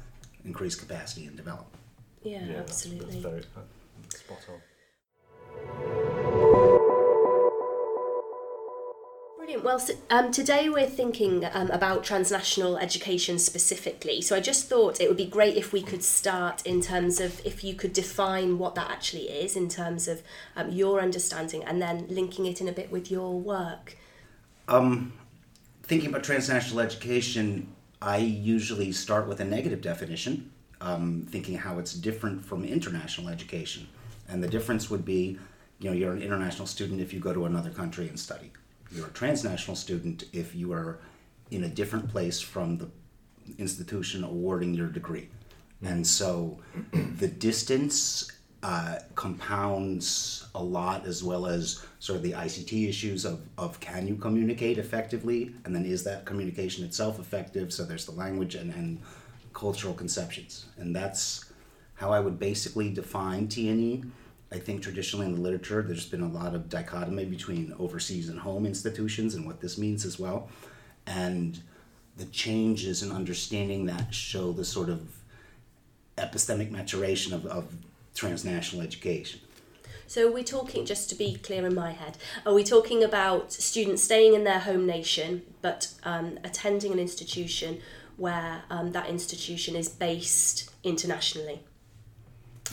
increase 0.43 0.75
capacity 0.75 1.25
and 1.25 1.37
develop. 1.37 1.67
Yeah, 2.23 2.43
Yeah, 2.45 2.57
absolutely. 2.57 3.21
that's 3.21 3.23
very 3.23 3.43
uh, 3.55 3.61
spot 4.09 4.45
on. 4.49 4.61
Brilliant. 9.37 9.63
Well, 9.63 9.79
so, 9.79 9.93
um, 10.09 10.31
today 10.31 10.69
we're 10.69 10.85
thinking 10.85 11.45
um, 11.53 11.71
about 11.71 12.03
transnational 12.03 12.77
education 12.77 13.39
specifically. 13.39 14.21
So 14.21 14.35
I 14.35 14.39
just 14.39 14.67
thought 14.69 15.01
it 15.01 15.07
would 15.07 15.17
be 15.17 15.25
great 15.25 15.57
if 15.57 15.73
we 15.73 15.81
could 15.81 16.03
start 16.03 16.65
in 16.65 16.79
terms 16.81 17.19
of 17.19 17.43
if 17.45 17.63
you 17.63 17.73
could 17.73 17.93
define 17.93 18.59
what 18.59 18.75
that 18.75 18.91
actually 18.91 19.29
is 19.29 19.55
in 19.55 19.67
terms 19.67 20.07
of 20.07 20.21
um, 20.55 20.71
your 20.71 21.01
understanding 21.01 21.63
and 21.63 21.81
then 21.81 22.05
linking 22.07 22.45
it 22.45 22.61
in 22.61 22.67
a 22.67 22.71
bit 22.71 22.91
with 22.91 23.09
your 23.09 23.39
work. 23.39 23.97
Um, 24.71 25.11
thinking 25.83 26.09
about 26.09 26.23
transnational 26.23 26.79
education, 26.79 27.75
I 28.01 28.17
usually 28.17 28.93
start 28.93 29.27
with 29.27 29.41
a 29.41 29.43
negative 29.43 29.81
definition, 29.81 30.49
um, 30.79 31.27
thinking 31.29 31.57
how 31.57 31.77
it's 31.77 31.93
different 31.93 32.45
from 32.45 32.63
international 32.63 33.27
education. 33.27 33.89
And 34.29 34.41
the 34.41 34.47
difference 34.47 34.89
would 34.89 35.03
be, 35.03 35.37
you 35.79 35.89
know, 35.89 35.91
you're 35.93 36.13
an 36.13 36.21
international 36.21 36.67
student 36.67 37.01
if 37.01 37.11
you 37.11 37.19
go 37.19 37.33
to 37.33 37.45
another 37.47 37.69
country 37.69 38.07
and 38.07 38.17
study. 38.17 38.53
You're 38.95 39.07
a 39.07 39.11
transnational 39.11 39.75
student 39.75 40.23
if 40.31 40.55
you 40.55 40.71
are 40.71 40.99
in 41.51 41.65
a 41.65 41.67
different 41.67 42.09
place 42.09 42.39
from 42.39 42.77
the 42.77 42.89
institution 43.57 44.23
awarding 44.23 44.73
your 44.73 44.87
degree. 44.87 45.27
And 45.83 46.07
so 46.07 46.59
the 46.93 47.27
distance 47.27 48.31
uh, 48.63 48.99
compounds 49.15 50.47
a 50.53 50.63
lot, 50.63 51.05
as 51.05 51.23
well 51.23 51.47
as 51.47 51.83
sort 51.99 52.17
of 52.17 52.23
the 52.23 52.33
ICT 52.33 52.87
issues 52.87 53.25
of, 53.25 53.41
of 53.57 53.79
can 53.79 54.07
you 54.07 54.15
communicate 54.15 54.77
effectively, 54.77 55.53
and 55.65 55.75
then 55.75 55.85
is 55.85 56.03
that 56.03 56.25
communication 56.25 56.85
itself 56.85 57.19
effective? 57.19 57.73
So 57.73 57.83
there's 57.83 58.05
the 58.05 58.11
language 58.11 58.55
and, 58.55 58.73
and 58.73 59.01
cultural 59.53 59.93
conceptions. 59.93 60.67
And 60.77 60.95
that's 60.95 61.51
how 61.95 62.11
I 62.11 62.19
would 62.19 62.39
basically 62.39 62.89
define 62.89 63.47
TNE. 63.47 64.09
I 64.51 64.59
think 64.59 64.81
traditionally 64.81 65.27
in 65.27 65.35
the 65.35 65.41
literature, 65.41 65.81
there's 65.81 66.05
been 66.05 66.21
a 66.21 66.27
lot 66.27 66.53
of 66.53 66.69
dichotomy 66.69 67.25
between 67.25 67.73
overseas 67.79 68.29
and 68.29 68.39
home 68.39 68.65
institutions 68.65 69.33
and 69.35 69.45
what 69.45 69.61
this 69.61 69.77
means 69.77 70.05
as 70.05 70.19
well. 70.19 70.49
And 71.07 71.59
the 72.17 72.25
changes 72.25 73.01
in 73.01 73.11
understanding 73.11 73.85
that 73.85 74.13
show 74.13 74.51
the 74.51 74.65
sort 74.65 74.89
of 74.89 75.01
epistemic 76.17 76.69
maturation 76.69 77.33
of, 77.33 77.45
of 77.45 77.73
transnational 78.15 78.83
education. 78.83 79.39
So 80.07 80.27
are 80.27 80.31
we 80.31 80.43
talking, 80.43 80.85
just 80.85 81.09
to 81.09 81.15
be 81.15 81.35
clear 81.35 81.65
in 81.65 81.73
my 81.73 81.91
head, 81.91 82.17
are 82.45 82.53
we 82.53 82.65
talking 82.65 83.01
about 83.03 83.53
students 83.53 84.03
staying 84.03 84.33
in 84.33 84.43
their 84.43 84.59
home 84.59 84.85
nation 84.85 85.43
but 85.61 85.93
um, 86.03 86.37
attending 86.43 86.91
an 86.91 86.99
institution 86.99 87.79
where 88.17 88.63
um, 88.69 88.91
that 88.91 89.07
institution 89.07 89.75
is 89.75 89.87
based 89.87 90.69
internationally? 90.83 91.63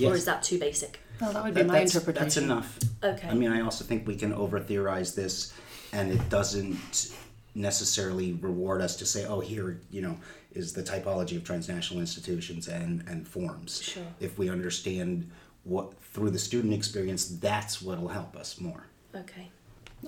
Or 0.04 0.14
is 0.14 0.24
that 0.24 0.42
too 0.42 0.58
basic? 0.58 1.00
Well, 1.20 1.32
that 1.32 1.44
would 1.44 1.54
be 1.54 1.62
That- 1.62 1.68
my 1.68 1.78
that's, 1.80 1.94
interpretation. 1.94 2.24
that's 2.24 2.36
enough. 2.36 2.78
Okay. 3.02 3.28
I 3.28 3.34
mean, 3.34 3.50
I 3.50 3.60
also 3.60 3.84
think 3.84 4.06
we 4.06 4.16
can 4.16 4.32
over 4.32 4.60
theorize 4.60 5.14
this, 5.14 5.52
and 5.92 6.12
it 6.12 6.28
doesn't 6.28 7.12
necessarily 7.54 8.32
reward 8.34 8.80
us 8.80 8.96
to 8.96 9.06
say, 9.06 9.26
oh, 9.26 9.40
here, 9.40 9.80
you 9.90 10.02
know, 10.02 10.16
is 10.52 10.72
the 10.72 10.82
typology 10.82 11.36
of 11.36 11.44
transnational 11.44 12.00
institutions 12.00 12.68
and, 12.68 13.04
and 13.08 13.26
forms. 13.28 13.82
Sure. 13.82 14.02
If 14.20 14.38
we 14.38 14.48
understand 14.48 15.30
what, 15.64 16.00
through 16.00 16.30
the 16.30 16.38
student 16.38 16.72
experience, 16.72 17.26
that's 17.26 17.82
what 17.82 18.00
will 18.00 18.08
help 18.08 18.36
us 18.36 18.60
more. 18.60 18.84
Okay. 19.14 19.50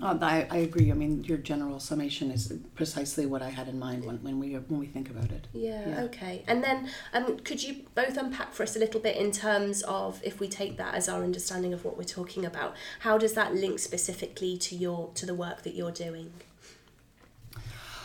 Uh, 0.00 0.16
I, 0.22 0.46
I 0.50 0.56
agree. 0.58 0.90
I 0.92 0.94
mean, 0.94 1.24
your 1.24 1.38
general 1.38 1.80
summation 1.80 2.30
is 2.30 2.52
precisely 2.76 3.26
what 3.26 3.42
I 3.42 3.50
had 3.50 3.66
in 3.66 3.78
mind 3.78 4.04
when, 4.04 4.22
when 4.22 4.38
we 4.38 4.54
when 4.54 4.78
we 4.78 4.86
think 4.86 5.10
about 5.10 5.32
it. 5.32 5.48
Yeah, 5.52 5.88
Yeah. 5.88 6.02
okay. 6.02 6.44
And 6.46 6.62
then 6.62 6.88
um, 7.12 7.38
could 7.40 7.60
you 7.62 7.82
both 7.96 8.16
unpack 8.16 8.52
for 8.54 8.62
us 8.62 8.76
a 8.76 8.78
little 8.78 9.00
bit 9.00 9.16
in 9.16 9.32
terms 9.32 9.82
of 9.82 10.20
if 10.22 10.38
we 10.38 10.48
take 10.48 10.76
that 10.76 10.94
as 10.94 11.08
our 11.08 11.24
understanding 11.24 11.74
of 11.74 11.84
what 11.84 11.96
we're 11.98 12.04
talking 12.04 12.44
about, 12.46 12.76
how 13.00 13.18
does 13.18 13.32
that 13.32 13.54
link 13.54 13.80
specifically 13.80 14.56
to 14.58 14.76
your 14.76 15.10
to 15.14 15.26
the 15.26 15.34
work 15.34 15.62
that 15.62 15.74
you're 15.74 15.90
doing? 15.90 16.32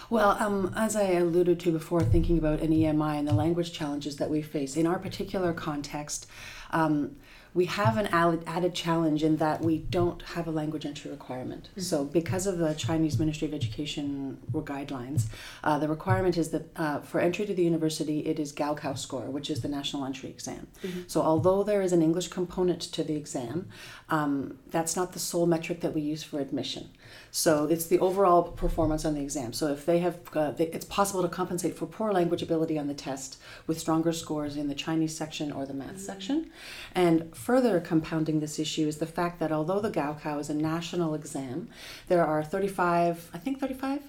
Well, 0.09 0.37
um, 0.39 0.73
as 0.75 0.95
I 0.95 1.13
alluded 1.13 1.59
to 1.61 1.71
before, 1.71 2.01
thinking 2.01 2.37
about 2.37 2.61
an 2.61 2.71
EMI 2.71 3.17
and 3.17 3.27
the 3.27 3.33
language 3.33 3.71
challenges 3.71 4.17
that 4.17 4.29
we 4.29 4.41
face, 4.41 4.75
in 4.75 4.85
our 4.85 4.99
particular 4.99 5.53
context, 5.53 6.27
um, 6.71 7.15
we 7.55 7.65
have 7.65 7.95
an 7.97 8.07
added, 8.07 8.43
added 8.45 8.75
challenge 8.75 9.23
in 9.23 9.37
that 9.37 9.61
we 9.61 9.77
don't 9.77 10.21
have 10.21 10.45
a 10.45 10.51
language 10.51 10.85
entry 10.85 11.09
requirement. 11.09 11.69
So, 11.77 12.03
because 12.03 12.47
of 12.47 12.57
the 12.57 12.73
Chinese 12.73 13.17
Ministry 13.17 13.47
of 13.47 13.53
Education 13.53 14.39
guidelines, 14.51 15.27
uh, 15.63 15.79
the 15.79 15.87
requirement 15.87 16.37
is 16.37 16.49
that 16.49 16.69
uh, 16.75 16.99
for 16.99 17.21
entry 17.21 17.45
to 17.45 17.53
the 17.53 17.63
university, 17.63 18.19
it 18.25 18.39
is 18.39 18.51
Gaokao 18.51 18.97
score, 18.97 19.29
which 19.29 19.49
is 19.49 19.61
the 19.61 19.69
national 19.69 20.03
entry 20.03 20.29
exam. 20.29 20.67
So, 21.07 21.21
although 21.21 21.63
there 21.63 21.81
is 21.81 21.93
an 21.93 22.01
English 22.01 22.27
component 22.27 22.81
to 22.81 23.05
the 23.05 23.15
exam, 23.15 23.69
um, 24.09 24.59
that's 24.69 24.97
not 24.97 25.13
the 25.13 25.19
sole 25.19 25.45
metric 25.45 25.79
that 25.79 25.95
we 25.95 26.01
use 26.01 26.23
for 26.23 26.41
admission. 26.41 26.89
So 27.31 27.65
it's 27.65 27.87
the 27.87 27.99
overall 27.99 28.43
performance 28.43 29.05
on 29.05 29.13
the 29.13 29.21
exam. 29.21 29.53
So 29.53 29.67
if 29.67 29.85
they 29.85 29.99
have, 29.99 30.19
uh, 30.33 30.51
they, 30.51 30.67
it's 30.67 30.85
possible 30.85 31.21
to 31.21 31.27
compensate 31.27 31.77
for 31.77 31.85
poor 31.85 32.13
language 32.13 32.41
ability 32.41 32.79
on 32.79 32.87
the 32.87 32.93
test 32.93 33.37
with 33.67 33.79
stronger 33.79 34.13
scores 34.13 34.55
in 34.55 34.67
the 34.67 34.75
Chinese 34.75 35.15
section 35.15 35.51
or 35.51 35.65
the 35.65 35.73
math 35.73 35.99
section. 35.99 36.49
And 36.93 37.35
further 37.35 37.79
compounding 37.79 38.39
this 38.39 38.57
issue 38.59 38.87
is 38.87 38.97
the 38.97 39.05
fact 39.05 39.39
that 39.39 39.51
although 39.51 39.79
the 39.79 39.91
Gaokao 39.91 40.39
is 40.39 40.49
a 40.49 40.53
national 40.53 41.13
exam, 41.13 41.69
there 42.07 42.25
are 42.25 42.43
35, 42.43 43.31
I 43.33 43.37
think 43.37 43.59
35 43.59 44.01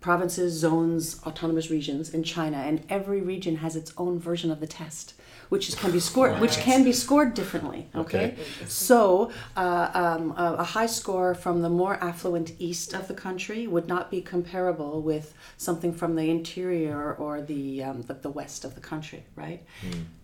provinces, 0.00 0.54
zones, 0.54 1.20
autonomous 1.26 1.70
regions 1.70 2.10
in 2.10 2.22
China, 2.22 2.58
and 2.58 2.84
every 2.88 3.20
region 3.20 3.56
has 3.56 3.74
its 3.76 3.92
own 3.98 4.18
version 4.18 4.50
of 4.50 4.60
the 4.60 4.66
test, 4.66 5.14
which 5.48 5.68
is, 5.68 5.74
can 5.74 5.90
be 5.90 6.00
scored, 6.00 6.40
which 6.40 6.56
can 6.58 6.84
be 6.84 6.92
scored 6.92 7.34
differently. 7.34 7.88
Okay, 7.94 8.32
Okay. 8.32 8.36
so 8.66 9.30
uh, 9.56 9.90
um, 9.94 10.32
a, 10.32 10.56
a 10.58 10.64
high 10.64 10.86
score 10.86 11.34
from 11.34 11.62
the 11.62 11.70
more 11.70 11.94
affluent 12.02 12.52
east 12.58 12.92
of 12.94 13.08
the 13.08 13.14
country 13.14 13.66
would 13.66 13.88
not 13.88 14.10
be 14.10 14.20
comparable 14.20 15.00
with 15.02 15.34
something 15.56 15.92
from 15.92 16.16
the 16.16 16.30
interior 16.30 17.14
or 17.14 17.40
the 17.40 17.82
um, 17.82 18.02
the, 18.02 18.14
the 18.14 18.30
west 18.30 18.64
of 18.64 18.74
the 18.74 18.80
country, 18.80 19.24
right? 19.36 19.62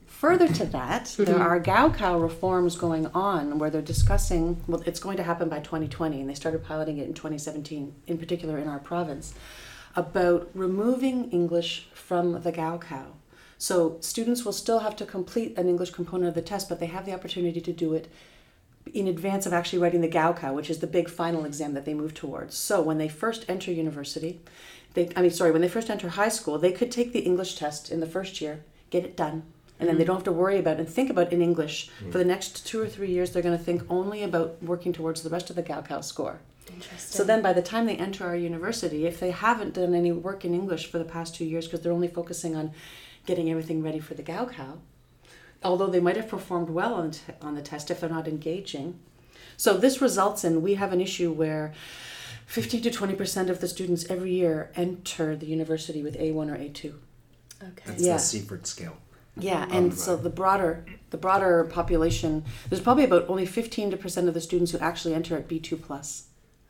Further 0.07 0.49
to 0.49 0.65
that, 0.67 1.15
there 1.19 1.39
are 1.41 1.61
Gaokao 1.61 2.23
reforms 2.23 2.77
going 2.77 3.07
on 3.09 3.59
where 3.59 3.69
they're 3.69 3.83
discussing, 3.83 4.63
well, 4.67 4.83
it's 4.87 5.01
going 5.01 5.17
to 5.19 5.23
happen 5.23 5.49
by 5.49 5.59
2020, 5.59 6.21
and 6.21 6.31
they 6.31 6.35
started 6.35 6.65
piloting 6.65 6.99
it 6.99 7.07
in 7.09 7.15
2017, 7.15 7.93
in 8.07 8.17
particular 8.17 8.57
in 8.59 8.69
our 8.69 8.79
province, 8.79 9.35
about 9.97 10.49
removing 10.55 11.31
English 11.31 11.89
from 11.93 12.43
the 12.43 12.53
Gaokao. 12.53 13.07
So 13.65 13.97
students 14.01 14.45
will 14.45 14.53
still 14.53 14.81
have 14.81 14.95
to 14.97 15.07
complete 15.07 15.57
an 15.57 15.71
English 15.71 15.93
component 15.93 16.29
of 16.29 16.35
the 16.35 16.43
test, 16.43 16.69
but 16.69 16.81
they 16.81 16.93
have 16.95 17.07
the 17.07 17.15
opportunity 17.15 17.63
to 17.63 17.73
do 17.73 17.95
it 17.95 18.09
in 18.93 19.09
advance 19.09 19.47
of 19.47 19.55
actually 19.55 19.79
writing 19.79 20.03
the 20.03 20.17
Gaokao, 20.17 20.53
which 20.53 20.69
is 20.69 20.81
the 20.81 20.87
big 20.87 21.09
final 21.09 21.47
exam 21.47 21.73
that 21.73 21.87
they 21.87 21.95
move 21.95 22.13
towards. 22.13 22.59
So 22.59 22.83
when 22.83 22.99
they 22.99 23.09
first 23.09 23.47
enter 23.49 23.73
university, 23.73 24.39
they 24.93 25.09
I 25.17 25.23
mean 25.23 25.31
sorry, 25.31 25.51
when 25.51 25.63
they 25.63 25.77
first 25.77 25.89
enter 25.89 26.11
high 26.11 26.29
school, 26.29 26.59
they 26.59 26.73
could 26.73 26.93
take 26.93 27.15
the 27.15 27.21
English 27.31 27.55
test 27.55 27.91
in 27.91 28.01
the 28.01 28.07
first 28.07 28.43
year, 28.43 28.63
get 28.91 29.03
it 29.03 29.17
done, 29.17 29.45
and 29.81 29.89
then 29.89 29.97
they 29.97 30.03
mm-hmm. 30.03 30.09
don't 30.09 30.17
have 30.17 30.25
to 30.25 30.33
worry 30.33 30.59
about 30.59 30.79
and 30.79 30.87
think 30.87 31.09
about 31.09 31.33
in 31.33 31.41
English 31.41 31.89
mm-hmm. 31.89 32.11
for 32.11 32.19
the 32.19 32.31
next 32.33 32.67
two 32.67 32.83
or 32.83 32.87
three 32.87 33.13
years. 33.13 33.31
They're 33.31 33.49
going 33.49 33.57
to 33.57 33.65
think 33.65 33.83
only 33.89 34.23
about 34.23 34.63
working 34.63 34.93
towards 34.93 35.23
the 35.23 35.31
rest 35.31 35.49
of 35.49 35.57
the 35.57 35.63
Gaokao 35.63 36.05
score. 36.05 36.41
Interesting. 36.69 36.99
So 36.99 37.25
then, 37.25 37.41
by 37.41 37.55
the 37.55 37.63
time 37.63 37.87
they 37.87 37.97
enter 37.97 38.27
our 38.27 38.37
university, 38.37 39.07
if 39.07 39.21
they 39.21 39.31
haven't 39.31 39.73
done 39.73 39.95
any 39.95 40.13
work 40.13 40.45
in 40.45 40.53
English 40.53 40.91
for 40.91 40.99
the 40.99 41.11
past 41.17 41.35
two 41.35 41.47
years 41.47 41.65
because 41.65 41.81
they're 41.81 41.93
only 42.01 42.09
focusing 42.09 42.55
on 42.57 42.73
getting 43.27 43.51
everything 43.51 43.83
ready 43.83 44.01
for 44.01 44.15
the 44.15 44.23
Gaokao, 44.23 44.79
although 45.63 45.87
they 45.89 46.01
might 46.01 46.17
have 46.17 46.29
performed 46.29 46.71
well 46.71 46.95
on, 46.95 47.11
t- 47.13 47.21
on 47.41 47.55
the 47.55 47.63
test 47.63 47.91
if 47.91 48.01
they're 48.01 48.11
not 48.11 48.29
engaging. 48.29 48.99
So 49.57 49.77
this 49.77 50.01
results 50.01 50.45
in 50.45 50.63
we 50.63 50.75
have 50.75 50.93
an 50.93 51.01
issue 51.01 51.33
where 51.33 51.73
15 52.47 52.83
to 52.83 52.91
20 52.91 53.15
percent 53.15 53.51
of 53.51 53.61
the 53.61 53.69
students 53.69 54.05
every 54.11 54.33
year 54.33 54.71
enter 54.75 55.35
the 55.37 55.47
university 55.47 56.03
with 56.03 56.17
A1 56.19 56.35
or 56.53 56.57
A2. 56.57 56.95
okay. 57.63 57.83
That's 57.87 58.03
Yeah. 58.03 58.17
the 58.17 58.21
CEFR 58.23 58.67
scale. 58.67 58.97
Yeah, 59.37 59.67
and 59.71 59.93
so 59.93 60.17
the 60.17 60.31
broader 60.31 60.85
the 61.11 61.17
broader 61.17 61.65
population, 61.65 62.45
there's 62.69 62.83
probably 62.83 63.05
about 63.05 63.29
only 63.29 63.47
15 63.47 63.97
percent 63.99 64.29
of 64.29 64.35
the 64.35 64.41
students 64.41 64.71
who 64.73 64.79
actually 64.79 65.15
enter 65.15 65.37
at 65.37 65.49
B2 65.49 65.81
plus. 65.83 66.25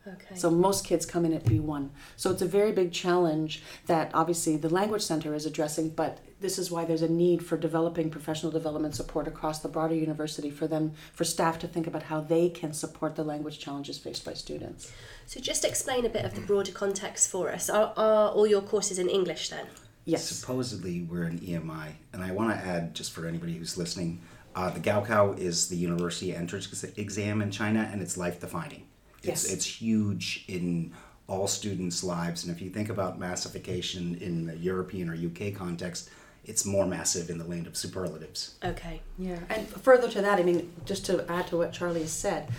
Okay. 0.07 0.35
So 0.35 0.51
most 0.51 0.85
kids 0.85 1.05
come 1.05 1.25
in 1.25 1.33
at 1.33 1.45
B1. 1.45 1.89
So 2.15 2.29
it's 2.29 2.41
a 2.41 2.47
very 2.47 2.71
big 2.71 2.91
challenge 2.91 3.63
that 3.87 4.11
obviously 4.13 4.55
the 4.55 4.69
Language 4.69 5.01
Center 5.01 5.33
is 5.33 5.45
addressing, 5.47 5.89
but 5.89 6.19
this 6.41 6.59
is 6.59 6.69
why 6.69 6.85
there's 6.85 7.01
a 7.01 7.09
need 7.09 7.43
for 7.43 7.57
developing 7.57 8.11
professional 8.11 8.51
development 8.51 8.93
support 8.93 9.27
across 9.27 9.59
the 9.59 9.67
broader 9.67 9.95
university 9.95 10.51
for 10.51 10.67
them, 10.67 10.93
for 11.13 11.23
staff 11.23 11.57
to 11.59 11.67
think 11.67 11.87
about 11.87 12.03
how 12.03 12.21
they 12.21 12.49
can 12.49 12.71
support 12.71 13.15
the 13.15 13.23
language 13.23 13.57
challenges 13.57 13.97
faced 13.97 14.23
by 14.23 14.33
students. 14.33 14.91
So 15.25 15.39
just 15.39 15.65
explain 15.65 16.05
a 16.05 16.09
bit 16.09 16.23
of 16.23 16.35
the 16.35 16.41
broader 16.41 16.71
context 16.71 17.31
for 17.31 17.51
us. 17.51 17.69
Are, 17.69 17.93
are 17.97 18.29
all 18.29 18.45
your 18.45 18.61
courses 18.61 18.99
in 18.99 19.09
English 19.09 19.49
then? 19.49 19.65
Yes. 20.05 20.25
Supposedly, 20.25 21.01
we're 21.01 21.23
an 21.23 21.39
EMI, 21.39 21.93
and 22.13 22.23
I 22.23 22.31
want 22.31 22.51
to 22.51 22.63
add, 22.63 22.93
just 22.93 23.11
for 23.11 23.25
anybody 23.25 23.55
who's 23.57 23.75
listening, 23.75 24.21
uh, 24.55 24.69
the 24.69 24.79
Gaokao 24.79 25.39
is 25.39 25.67
the 25.67 25.75
university 25.75 26.35
entrance 26.35 26.83
exam 26.95 27.41
in 27.41 27.49
China, 27.49 27.89
and 27.91 28.03
it's 28.03 28.15
life 28.15 28.39
defining. 28.39 28.85
It's 29.27 29.43
Yes. 29.43 29.53
it's 29.53 29.65
huge 29.65 30.45
in 30.47 30.93
all 31.27 31.47
students' 31.47 32.03
lives, 32.03 32.43
and 32.43 32.55
if 32.55 32.61
you 32.61 32.69
think 32.69 32.89
about 32.89 33.17
massification 33.19 34.15
in 34.21 34.45
the 34.45 34.57
European 34.57 35.09
or 35.09 35.15
UK 35.15 35.51
context, 35.55 36.09
it's 36.45 36.65
more 36.65 36.85
massive 36.85 37.29
in 37.31 37.39
the 37.39 37.43
land 37.45 37.65
of 37.65 37.75
superlatives. 37.75 38.55
Okay. 38.63 39.01
Yeah, 39.17 39.39
and 39.49 39.67
further 39.67 40.07
to 40.09 40.21
that, 40.21 40.39
I 40.39 40.43
mean, 40.43 40.71
just 40.85 41.05
to 41.07 41.25
add 41.29 41.47
to 41.47 41.57
what 41.57 41.73
Charlie 41.73 42.01
has 42.01 42.11
said, 42.11 42.49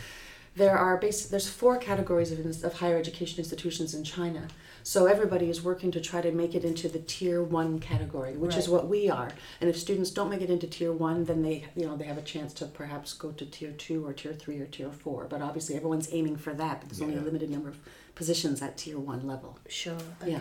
there 0.56 0.76
are 0.76 0.96
basic, 0.96 1.30
there's 1.30 1.48
four 1.48 1.76
categories 1.76 2.32
of, 2.32 2.64
of 2.64 2.74
higher 2.80 2.98
education 2.98 3.38
institutions 3.38 3.94
in 3.94 4.02
China. 4.02 4.48
So 4.86 5.06
everybody 5.06 5.50
is 5.50 5.64
working 5.64 5.90
to 5.90 6.00
try 6.00 6.20
to 6.20 6.30
make 6.30 6.54
it 6.54 6.64
into 6.64 6.88
the 6.88 7.00
tier 7.00 7.42
one 7.42 7.80
category, 7.80 8.36
which 8.36 8.54
is 8.54 8.68
what 8.68 8.86
we 8.86 9.10
are. 9.10 9.32
And 9.60 9.68
if 9.68 9.76
students 9.76 10.12
don't 10.12 10.30
make 10.30 10.42
it 10.42 10.48
into 10.48 10.68
tier 10.68 10.92
one, 10.92 11.24
then 11.24 11.42
they, 11.42 11.64
you 11.74 11.86
know, 11.86 11.96
they 11.96 12.04
have 12.04 12.18
a 12.18 12.22
chance 12.22 12.52
to 12.54 12.66
perhaps 12.66 13.12
go 13.12 13.32
to 13.32 13.44
tier 13.46 13.72
two 13.72 14.06
or 14.06 14.12
tier 14.12 14.32
three 14.32 14.60
or 14.60 14.66
tier 14.66 14.92
four. 14.92 15.24
But 15.24 15.42
obviously, 15.42 15.74
everyone's 15.74 16.08
aiming 16.12 16.36
for 16.36 16.54
that. 16.54 16.82
But 16.82 16.88
there's 16.88 17.02
only 17.02 17.16
a 17.16 17.20
limited 17.20 17.50
number 17.50 17.68
of 17.68 17.80
positions 18.14 18.62
at 18.62 18.76
tier 18.76 18.96
one 18.96 19.26
level. 19.26 19.58
Sure. 19.68 19.98
Okay. 20.22 20.30
Yeah. 20.30 20.40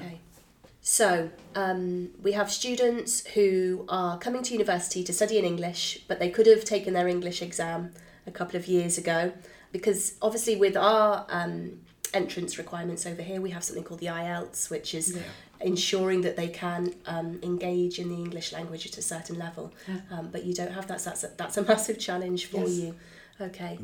So 0.79 1.31
um, 1.55 2.11
we 2.21 2.33
have 2.33 2.51
students 2.51 3.25
who 3.25 3.87
are 3.89 4.19
coming 4.19 4.43
to 4.43 4.53
university 4.53 5.03
to 5.05 5.11
study 5.11 5.39
in 5.39 5.45
English, 5.45 6.01
but 6.07 6.19
they 6.19 6.29
could 6.29 6.45
have 6.45 6.63
taken 6.63 6.93
their 6.93 7.07
English 7.07 7.41
exam 7.41 7.93
a 8.27 8.31
couple 8.31 8.57
of 8.57 8.67
years 8.67 8.99
ago 8.99 9.33
because 9.71 10.13
obviously 10.21 10.55
with 10.55 10.77
our 10.77 11.25
um, 11.29 11.79
entrance 12.15 12.57
requirements 12.57 13.05
over 13.05 13.21
here, 13.21 13.41
we 13.41 13.49
have 13.51 13.63
something 13.63 13.83
called 13.83 13.99
the 13.99 14.07
IELTS, 14.07 14.69
which 14.69 14.93
is 14.95 15.19
ensuring 15.61 16.21
that 16.21 16.35
they 16.35 16.47
can 16.47 16.93
um, 17.05 17.39
engage 17.43 17.99
in 17.99 18.09
the 18.09 18.15
English 18.15 18.51
language 18.53 18.85
at 18.87 18.97
a 18.97 19.01
certain 19.01 19.37
level. 19.37 19.73
Um, 20.11 20.29
but 20.31 20.43
you 20.45 20.53
don't 20.53 20.71
have 20.71 20.87
that, 20.87 21.01
so 21.01 21.09
that's 21.09 21.23
a, 21.23 21.27
that's 21.37 21.57
a 21.57 21.61
massive 21.71 21.99
challenge 21.99 22.45
for 22.47 22.61
Yes. 22.61 22.69
you. 22.79 22.95
Okay. 23.41 23.77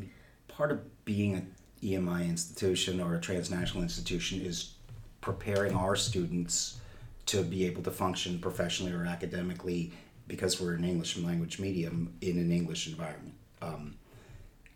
part 0.48 0.70
of 0.72 0.80
being 1.04 1.34
an 1.34 1.54
EMI 1.82 2.26
institution 2.28 3.00
or 3.00 3.14
a 3.14 3.20
transnational 3.20 3.82
institution 3.82 4.40
is 4.40 4.74
preparing 5.20 5.74
our 5.74 5.94
students 5.94 6.78
to 7.26 7.42
be 7.42 7.66
able 7.66 7.82
to 7.82 7.90
function 7.90 8.38
professionally 8.38 8.92
or 8.92 9.04
academically 9.06 9.92
because 10.26 10.58
we're 10.60 10.74
an 10.74 10.84
English 10.84 11.16
language 11.18 11.58
medium 11.58 12.14
in 12.22 12.38
an 12.38 12.50
English 12.50 12.88
environment. 12.88 13.34
Um, 13.60 13.96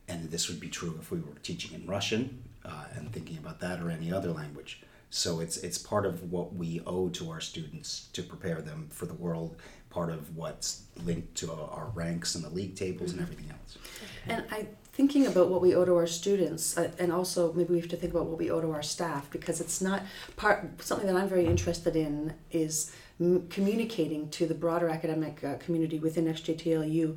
and 0.08 0.30
this 0.30 0.48
would 0.48 0.60
be 0.60 0.68
true 0.68 0.96
if 1.00 1.10
we 1.10 1.18
were 1.20 1.34
teaching 1.42 1.72
in 1.78 1.86
Russian 1.86 2.42
uh, 2.66 2.84
and 2.94 3.12
thinking 3.12 3.38
about 3.38 3.60
that 3.60 3.80
or 3.80 3.90
any 3.90 4.12
other 4.12 4.30
language. 4.30 4.82
So 5.10 5.40
it's 5.40 5.56
it's 5.58 5.78
part 5.78 6.04
of 6.04 6.30
what 6.32 6.54
we 6.54 6.80
owe 6.86 7.08
to 7.10 7.30
our 7.30 7.40
students 7.40 8.08
to 8.12 8.22
prepare 8.22 8.60
them 8.60 8.88
for 8.90 9.06
the 9.06 9.14
world. 9.14 9.56
Part 9.88 10.10
of 10.10 10.36
what's 10.36 10.82
linked 11.04 11.36
to 11.36 11.52
our 11.52 11.90
ranks 11.94 12.34
and 12.34 12.44
the 12.44 12.50
league 12.50 12.74
tables 12.74 13.12
and 13.12 13.20
everything 13.20 13.50
else. 13.50 13.78
And 14.26 14.44
I 14.50 14.66
thinking 14.92 15.26
about 15.26 15.48
what 15.48 15.60
we 15.60 15.74
owe 15.74 15.84
to 15.84 15.94
our 15.94 16.06
students, 16.06 16.76
uh, 16.76 16.90
and 16.98 17.12
also 17.12 17.52
maybe 17.52 17.74
we 17.74 17.80
have 17.80 17.88
to 17.90 17.96
think 17.96 18.12
about 18.14 18.26
what 18.26 18.38
we 18.38 18.50
owe 18.50 18.60
to 18.60 18.72
our 18.72 18.82
staff 18.82 19.30
because 19.30 19.60
it's 19.60 19.80
not 19.80 20.02
part. 20.36 20.82
Something 20.82 21.06
that 21.06 21.16
I'm 21.16 21.28
very 21.28 21.46
interested 21.46 21.96
in 21.96 22.34
is 22.50 22.92
m- 23.20 23.46
communicating 23.48 24.28
to 24.30 24.46
the 24.46 24.54
broader 24.54 24.88
academic 24.88 25.42
uh, 25.44 25.54
community 25.56 25.98
within 25.98 26.26
XJTLU 26.26 27.16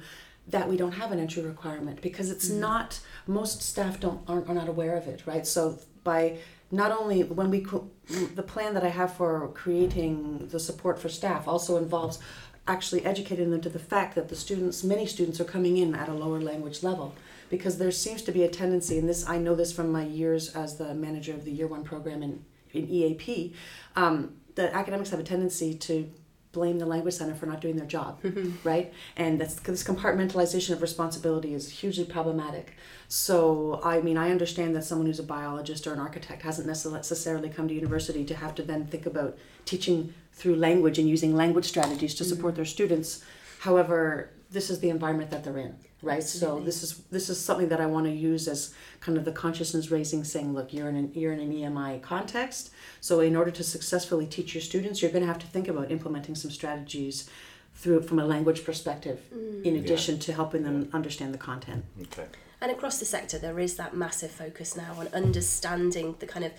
that 0.50 0.68
we 0.68 0.78
don't 0.78 0.94
have 0.94 1.12
an 1.12 1.20
entry 1.20 1.44
requirement 1.44 2.02
because 2.02 2.30
it's 2.30 2.50
not 2.50 3.00
most 3.28 3.62
staff 3.62 4.00
don't 4.00 4.22
aren't, 4.28 4.48
are 4.50 4.54
not 4.54 4.70
aware 4.70 4.96
of 4.96 5.08
it 5.08 5.26
right? 5.26 5.46
So 5.46 5.80
by 6.04 6.38
not 6.72 6.92
only 6.92 7.24
when 7.24 7.50
we 7.50 7.62
co- 7.62 7.90
the 8.36 8.44
plan 8.44 8.76
that 8.76 8.84
i 8.84 8.90
have 8.90 9.12
for 9.12 9.48
creating 9.56 10.48
the 10.52 10.60
support 10.60 11.00
for 11.00 11.10
staff 11.10 11.48
also 11.48 11.78
involves 11.78 12.20
actually 12.68 13.04
educating 13.04 13.50
them 13.50 13.60
to 13.60 13.70
the 13.70 13.80
fact 13.80 14.14
that 14.14 14.30
the 14.30 14.36
students 14.36 14.84
many 14.84 15.06
students 15.06 15.40
are 15.42 15.46
coming 15.46 15.78
in 15.78 15.96
at 15.96 16.08
a 16.08 16.14
lower 16.14 16.40
language 16.40 16.84
level 16.84 17.16
because 17.50 17.78
there 17.78 17.92
seems 17.92 18.22
to 18.24 18.32
be 18.32 18.44
a 18.44 18.48
tendency, 18.48 18.98
and 18.98 19.10
this 19.10 19.28
I 19.28 19.38
know 19.38 19.56
this 19.56 19.72
from 19.72 19.92
my 19.92 20.06
years 20.06 20.56
as 20.56 20.78
the 20.78 20.94
manager 20.94 21.34
of 21.34 21.46
the 21.46 21.52
year 21.52 21.68
one 21.68 21.84
program 21.84 22.24
in, 22.24 22.46
in 22.72 22.88
EAP, 22.88 23.54
um, 23.96 24.36
the 24.56 24.74
academics 24.74 25.10
have 25.10 25.20
a 25.20 25.24
tendency 25.24 25.74
to 25.74 26.10
blame 26.52 26.80
the 26.80 26.86
language 26.86 27.14
center 27.14 27.36
for 27.36 27.46
not 27.46 27.62
doing 27.62 27.76
their 27.76 27.86
job, 27.86 28.22
mm-hmm. 28.24 28.68
right? 28.68 28.92
And 29.16 29.40
that's 29.40 29.56
this 29.56 29.84
compartmentalization 29.84 30.72
of 30.72 30.82
responsibility 30.82 31.54
is 31.54 31.70
hugely 31.70 32.06
problematic. 32.06 32.76
So, 33.08 33.80
I 33.84 34.02
mean, 34.02 34.18
I 34.18 34.32
understand 34.32 34.76
that 34.76 34.84
someone 34.84 35.08
who's 35.08 35.20
a 35.20 35.24
biologist 35.24 35.86
or 35.86 35.94
an 35.94 36.00
architect 36.00 36.42
hasn't 36.42 36.68
necessarily 36.68 37.50
come 37.50 37.68
to 37.68 37.74
university 37.74 38.26
to 38.26 38.36
have 38.36 38.56
to 38.56 38.64
then 38.64 38.88
think 38.88 39.06
about 39.06 39.38
teaching 39.66 40.14
through 40.34 40.56
language 40.56 40.98
and 40.98 41.08
using 41.08 41.36
language 41.36 41.66
strategies 41.66 42.16
to 42.16 42.24
mm-hmm. 42.24 42.36
support 42.36 42.56
their 42.56 42.66
students. 42.66 43.24
However, 43.60 44.32
this 44.50 44.70
is 44.70 44.80
the 44.80 44.90
environment 44.90 45.30
that 45.30 45.44
they're 45.44 45.58
in 45.58 45.76
right 46.02 46.24
so 46.24 46.60
this 46.60 46.82
is 46.84 46.98
this 47.12 47.30
is 47.30 47.40
something 47.40 47.70
that 47.70 47.82
i 47.82 47.86
want 47.86 48.06
to 48.06 48.12
use 48.12 48.48
as 48.48 48.74
kind 49.00 49.18
of 49.18 49.26
the 49.26 49.32
consciousness 49.32 49.92
raising 49.92 50.24
saying 50.24 50.54
look 50.54 50.74
you're 50.74 50.90
in 50.90 50.96
an 50.96 51.12
you're 51.14 51.34
in 51.34 51.40
an 51.40 51.54
emi 51.54 52.02
context. 52.02 52.72
So 53.02 53.20
in 53.22 53.36
order 53.36 53.52
to 53.52 53.64
successfully 53.64 54.26
teach 54.26 54.54
your 54.54 54.62
students 54.62 55.02
you're 55.02 55.12
going 55.12 55.24
to 55.24 55.28
have 55.28 55.40
to 55.40 55.48
think 55.48 55.68
about 55.68 55.92
implementing 55.92 56.36
some 56.36 56.52
strategies 56.52 57.30
through 57.76 58.02
from 58.02 58.20
a 58.20 58.26
language 58.26 58.66
perspective 58.66 59.22
mm. 59.34 59.64
in 59.64 59.76
addition 59.78 60.16
yeah. 60.16 60.22
to 60.22 60.34
helping 60.34 60.64
them 60.64 60.90
understand 60.94 61.34
the 61.34 61.38
content. 61.38 61.86
Okay 62.02 62.26
and 62.62 62.72
across 62.72 63.00
the 63.00 63.06
sector 63.06 63.38
there 63.38 63.60
is 63.60 63.76
that 63.76 63.96
massive 63.96 64.32
focus 64.32 64.76
now 64.76 64.96
on 64.98 65.08
understanding 65.10 66.16
the 66.20 66.28
kind 66.28 66.46
of 66.46 66.52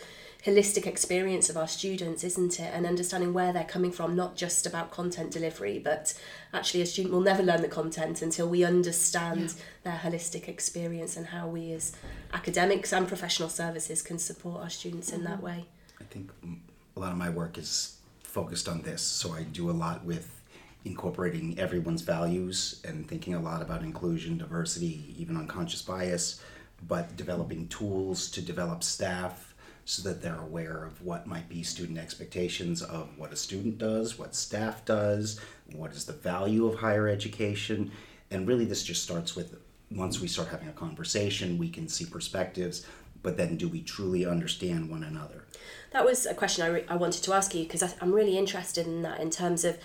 holistic 0.44 0.86
experience 0.86 1.50
of 1.50 1.56
our 1.56 1.68
students, 1.68 2.24
isn't 2.24 2.58
it? 2.58 2.72
And 2.72 2.86
understanding 2.86 3.32
where 3.32 3.52
they're 3.52 3.64
coming 3.64 3.92
from, 3.92 4.16
not 4.16 4.36
just 4.36 4.66
about 4.66 4.90
content 4.90 5.30
delivery, 5.32 5.78
but 5.78 6.14
actually 6.54 6.80
a 6.80 6.86
student 6.86 7.12
will 7.12 7.20
never 7.20 7.42
learn 7.42 7.60
the 7.60 7.68
content 7.68 8.22
until 8.22 8.48
we 8.48 8.64
understand 8.64 9.40
yeah. 9.40 9.52
their 9.84 9.98
holistic 9.98 10.48
experience 10.48 11.16
and 11.16 11.26
how 11.26 11.46
we 11.46 11.72
as 11.72 11.92
academics 12.32 12.92
and 12.92 13.06
professional 13.06 13.48
services 13.48 14.00
can 14.00 14.18
support 14.18 14.62
our 14.62 14.70
students 14.70 15.10
mm-hmm. 15.10 15.18
in 15.20 15.24
that 15.24 15.36
mm-hmm. 15.36 15.46
way. 15.46 15.64
I 16.00 16.04
think 16.04 16.30
a 16.96 17.00
lot 17.00 17.12
of 17.12 17.18
my 17.18 17.28
work 17.28 17.58
is 17.58 17.98
focused 18.22 18.68
on 18.68 18.82
this. 18.82 19.02
So 19.02 19.34
I 19.34 19.42
do 19.42 19.70
a 19.70 19.72
lot 19.72 20.04
with 20.04 20.39
incorporating 20.84 21.58
everyone's 21.58 22.02
values 22.02 22.80
and 22.84 23.06
thinking 23.06 23.34
a 23.34 23.40
lot 23.40 23.62
about 23.62 23.82
inclusion, 23.82 24.38
diversity, 24.38 25.14
even 25.18 25.36
unconscious 25.36 25.82
bias, 25.82 26.42
but 26.88 27.16
developing 27.16 27.68
tools 27.68 28.30
to 28.30 28.40
develop 28.40 28.82
staff 28.82 29.54
so 29.84 30.08
that 30.08 30.22
they're 30.22 30.40
aware 30.40 30.84
of 30.84 31.02
what 31.02 31.26
might 31.26 31.48
be 31.48 31.62
student 31.62 31.98
expectations 31.98 32.82
of 32.82 33.08
what 33.18 33.32
a 33.32 33.36
student 33.36 33.76
does, 33.76 34.18
what 34.18 34.34
staff 34.34 34.84
does, 34.84 35.40
what 35.72 35.92
is 35.92 36.04
the 36.04 36.12
value 36.12 36.66
of 36.66 36.78
higher 36.78 37.08
education. 37.08 37.90
And 38.30 38.46
really, 38.46 38.64
this 38.64 38.84
just 38.84 39.02
starts 39.02 39.34
with 39.34 39.56
once 39.90 40.20
we 40.20 40.28
start 40.28 40.48
having 40.48 40.68
a 40.68 40.72
conversation, 40.72 41.58
we 41.58 41.68
can 41.68 41.88
see 41.88 42.04
perspectives, 42.04 42.86
but 43.22 43.36
then 43.36 43.56
do 43.56 43.68
we 43.68 43.82
truly 43.82 44.24
understand 44.24 44.88
one 44.88 45.02
another? 45.02 45.44
That 45.90 46.04
was 46.04 46.26
a 46.26 46.34
question 46.34 46.64
I, 46.64 46.68
re- 46.68 46.84
I 46.88 46.96
wanted 46.96 47.24
to 47.24 47.34
ask 47.34 47.54
you 47.54 47.64
because 47.64 47.96
I'm 48.00 48.12
really 48.12 48.38
interested 48.38 48.86
in 48.86 49.02
that 49.02 49.20
in 49.20 49.30
terms 49.30 49.64
of 49.64 49.78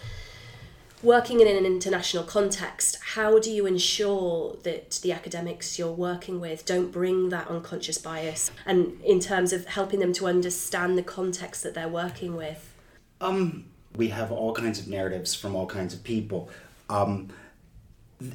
working 1.03 1.41
in 1.41 1.47
an 1.47 1.65
international 1.65 2.23
context, 2.23 2.97
how 3.13 3.39
do 3.39 3.51
you 3.51 3.65
ensure 3.65 4.57
that 4.63 4.99
the 5.03 5.11
academics 5.11 5.77
you're 5.77 5.91
working 5.91 6.39
with 6.39 6.65
don't 6.65 6.91
bring 6.91 7.29
that 7.29 7.47
unconscious 7.47 7.97
bias? 7.97 8.51
And 8.65 8.99
in 9.01 9.19
terms 9.19 9.53
of 9.53 9.65
helping 9.65 9.99
them 9.99 10.13
to 10.13 10.27
understand 10.27 10.97
the 10.97 11.03
context 11.03 11.63
that 11.63 11.73
they're 11.73 11.87
working 11.87 12.35
with? 12.35 12.73
Um, 13.21 13.65
we 13.95 14.09
have 14.09 14.31
all 14.31 14.53
kinds 14.53 14.79
of 14.79 14.87
narratives 14.87 15.35
from 15.35 15.55
all 15.55 15.65
kinds 15.65 15.93
of 15.93 16.03
people. 16.03 16.49
Um, 16.89 17.29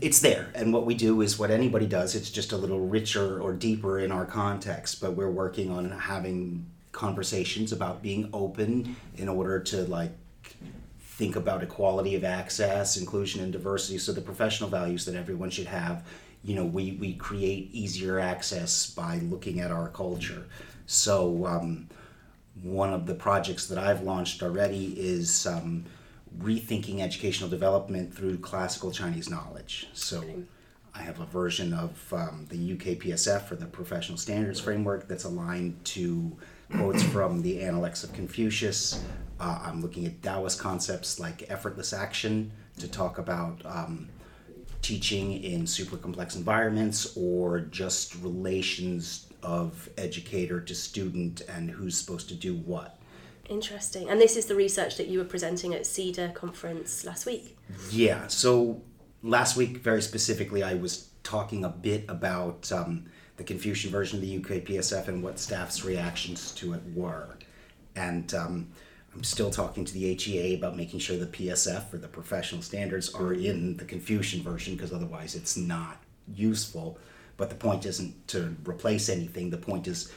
it's 0.01 0.21
there, 0.21 0.51
and 0.55 0.73
what 0.73 0.85
we 0.85 0.95
do 0.95 1.23
is 1.23 1.39
what 1.39 1.51
anybody 1.51 1.87
does. 1.87 2.15
It's 2.15 2.31
just 2.31 2.53
a 2.53 2.57
little 2.57 2.81
richer 2.81 3.41
or 3.41 3.55
deeper 3.55 3.99
in 3.99 4.13
our 4.13 4.27
context, 4.27 5.01
but 5.01 5.13
we're 5.13 5.31
working 5.31 5.71
on 5.71 5.91
having 5.91 6.67
conversations 6.93 7.73
about 7.73 8.03
being 8.03 8.29
open 8.33 8.97
in 9.17 9.29
order 9.29 9.59
to 9.61 9.83
like 9.85 10.13
think 11.21 11.37
about 11.37 11.63
equality 11.63 12.15
of 12.15 12.25
access, 12.25 12.97
inclusion, 12.97 13.43
and 13.43 13.53
diversity. 13.53 13.99
So 13.99 14.11
the 14.11 14.23
professional 14.23 14.71
values 14.71 15.05
that 15.05 15.15
everyone 15.15 15.51
should 15.51 15.67
have. 15.67 16.07
You 16.43 16.55
know, 16.55 16.65
we, 16.65 16.93
we 16.93 17.13
create 17.13 17.69
easier 17.73 18.19
access 18.19 18.91
by 18.91 19.19
looking 19.19 19.61
at 19.61 19.71
our 19.71 19.89
culture. 19.89 20.47
So 20.87 21.45
um, 21.45 21.89
one 22.63 22.95
of 22.95 23.05
the 23.05 23.15
projects 23.15 23.67
that 23.67 23.77
I've 23.77 24.03
launched 24.03 24.43
already 24.43 24.95
is 24.99 25.47
um, 25.47 25.85
rethinking 26.39 27.01
educational 27.01 27.51
development 27.51 28.15
through 28.15 28.39
classical 28.39 28.91
Chinese 28.91 29.29
knowledge. 29.29 29.89
So 29.93 30.25
I 30.95 31.03
have 31.03 31.21
a 31.21 31.27
version 31.27 31.75
of 31.75 32.15
um, 32.15 32.47
the 32.49 32.73
UK 32.73 32.97
PSF 32.99 33.53
or 33.53 33.57
the 33.57 33.67
Professional 33.67 34.17
Standards 34.17 34.59
Framework 34.59 35.07
that's 35.07 35.25
aligned 35.25 35.85
to 35.97 36.35
quotes 36.73 37.03
from 37.03 37.43
the 37.43 37.61
Analects 37.61 38.05
of 38.05 38.15
Confucius, 38.15 39.05
uh, 39.41 39.61
I'm 39.65 39.81
looking 39.81 40.07
at 40.07 40.23
Taoist 40.23 40.61
concepts 40.61 41.19
like 41.19 41.51
effortless 41.51 41.93
action 41.93 42.53
to 42.79 42.89
talk 42.89 43.19
about 43.19 43.61
um, 43.65 44.09
teaching 44.83 45.43
in 45.43 45.67
super 45.67 45.97
complex 45.97 46.37
environments 46.37 47.17
or 47.17 47.61
just 47.61 48.15
relations 48.17 49.27
of 49.43 49.89
educator 49.97 50.61
to 50.61 50.75
student 50.75 51.41
and 51.49 51.71
who's 51.71 51.97
supposed 51.97 52.29
to 52.29 52.35
do 52.35 52.55
what. 52.55 52.99
Interesting. 53.49 54.09
And 54.09 54.21
this 54.21 54.37
is 54.37 54.47
the 54.47 54.55
research 54.55 54.97
that 54.97 55.09
you 55.09 55.19
were 55.19 55.25
presenting 55.25 55.75
at 55.75 55.83
SEDA 55.83 56.35
conference 56.35 57.05
last 57.05 57.27
week. 57.27 57.57
Yeah. 57.91 58.27
So 58.29 58.83
last 59.23 59.57
week, 59.57 59.79
very 59.79 60.03
specifically, 60.03 60.63
I 60.63 60.75
was 60.75 61.09
talking 61.23 61.65
a 61.65 61.69
bit 61.69 62.05
about 62.09 62.71
um, 62.71 63.07
the 63.39 63.45
Confucian 63.45 63.91
version 63.91 64.19
of 64.19 64.23
the 64.23 64.37
UK 64.37 64.65
PSF 64.65 65.09
and 65.09 65.23
what 65.23 65.39
staff's 65.39 65.85
reactions 65.85 66.53
to 66.53 66.75
it 66.75 66.83
were. 66.95 67.39
And 67.97 68.33
um, 68.35 68.69
I'm 69.15 69.25
still 69.25 69.51
talking 69.51 69.85
to 69.85 69.93
the 69.93 70.15
HEA 70.15 70.55
about 70.55 70.77
making 70.77 71.01
sure 71.01 71.17
the 71.17 71.27
PSF 71.27 71.93
or 71.93 71.99
the 71.99 72.09
professional 72.09 72.63
standards 72.63 73.13
are 73.13 73.33
in 73.33 73.77
the 73.77 73.85
Confucian 73.85 74.43
version 74.43 74.75
because 74.75 74.93
otherwise 74.93 75.35
it's 75.35 75.57
not 75.57 76.03
useful. 76.33 76.99
But 77.37 77.49
the 77.49 77.57
point 77.57 77.87
isn't 77.87 78.29
to 78.29 78.55
replace 78.65 79.09
anything, 79.09 79.51
the 79.51 79.57
point 79.57 79.89
is 79.89 80.13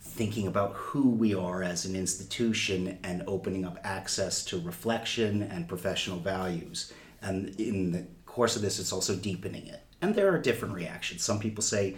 thinking 0.00 0.46
about 0.46 0.72
who 0.74 1.10
we 1.10 1.34
are 1.34 1.62
as 1.62 1.84
an 1.84 1.94
institution 1.94 2.98
and 3.04 3.22
opening 3.26 3.64
up 3.64 3.78
access 3.84 4.44
to 4.46 4.60
reflection 4.60 5.42
and 5.42 5.68
professional 5.68 6.18
values. 6.18 6.92
And 7.20 7.58
in 7.60 7.92
the 7.92 8.06
course 8.26 8.56
of 8.56 8.62
this, 8.62 8.78
it's 8.78 8.92
also 8.92 9.14
deepening 9.14 9.66
it. 9.66 9.82
And 10.00 10.14
there 10.14 10.32
are 10.32 10.38
different 10.38 10.74
reactions. 10.74 11.22
Some 11.22 11.38
people 11.38 11.62
say, 11.62 11.96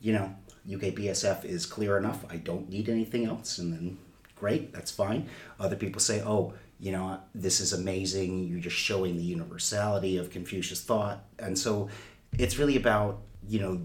you 0.00 0.12
know, 0.12 0.34
UKPSF 0.68 1.44
is 1.44 1.66
clear 1.66 1.96
enough, 1.98 2.24
I 2.28 2.36
don't 2.36 2.68
need 2.68 2.88
anything 2.88 3.24
else. 3.26 3.58
And 3.58 3.72
then 3.72 3.98
great, 4.44 4.74
that's 4.74 4.90
fine. 4.90 5.26
Other 5.58 5.74
people 5.74 6.00
say, 6.02 6.20
oh, 6.20 6.52
you 6.78 6.92
know, 6.92 7.18
this 7.34 7.60
is 7.60 7.72
amazing. 7.72 8.46
You're 8.46 8.60
just 8.60 8.76
showing 8.76 9.16
the 9.16 9.22
universality 9.22 10.18
of 10.18 10.28
Confucius 10.28 10.82
thought. 10.82 11.24
And 11.38 11.58
so 11.58 11.88
it's 12.38 12.58
really 12.58 12.76
about, 12.76 13.22
you 13.48 13.58
know, 13.58 13.80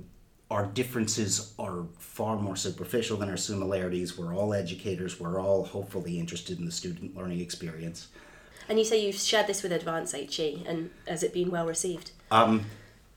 our 0.52 0.66
differences 0.66 1.54
are 1.58 1.86
far 1.98 2.36
more 2.36 2.58
superficial 2.58 3.16
than 3.16 3.30
our 3.30 3.38
similarities. 3.38 4.18
We're 4.18 4.36
all 4.36 4.54
educators. 4.54 5.18
We're 5.18 5.40
all 5.40 5.64
hopefully 5.64 6.20
interested 6.20 6.60
in 6.60 6.66
the 6.66 6.74
student 6.74 7.16
learning 7.16 7.40
experience. 7.40 8.10
And 8.68 8.78
you 8.78 8.84
say 8.84 9.06
you've 9.06 9.16
shared 9.16 9.48
this 9.48 9.64
with 9.64 9.72
Advance 9.72 10.12
HE, 10.12 10.66
and 10.68 10.90
has 11.08 11.24
it 11.24 11.34
been 11.34 11.52
well 11.52 11.68
received? 11.68 12.12
Um, 12.32 12.66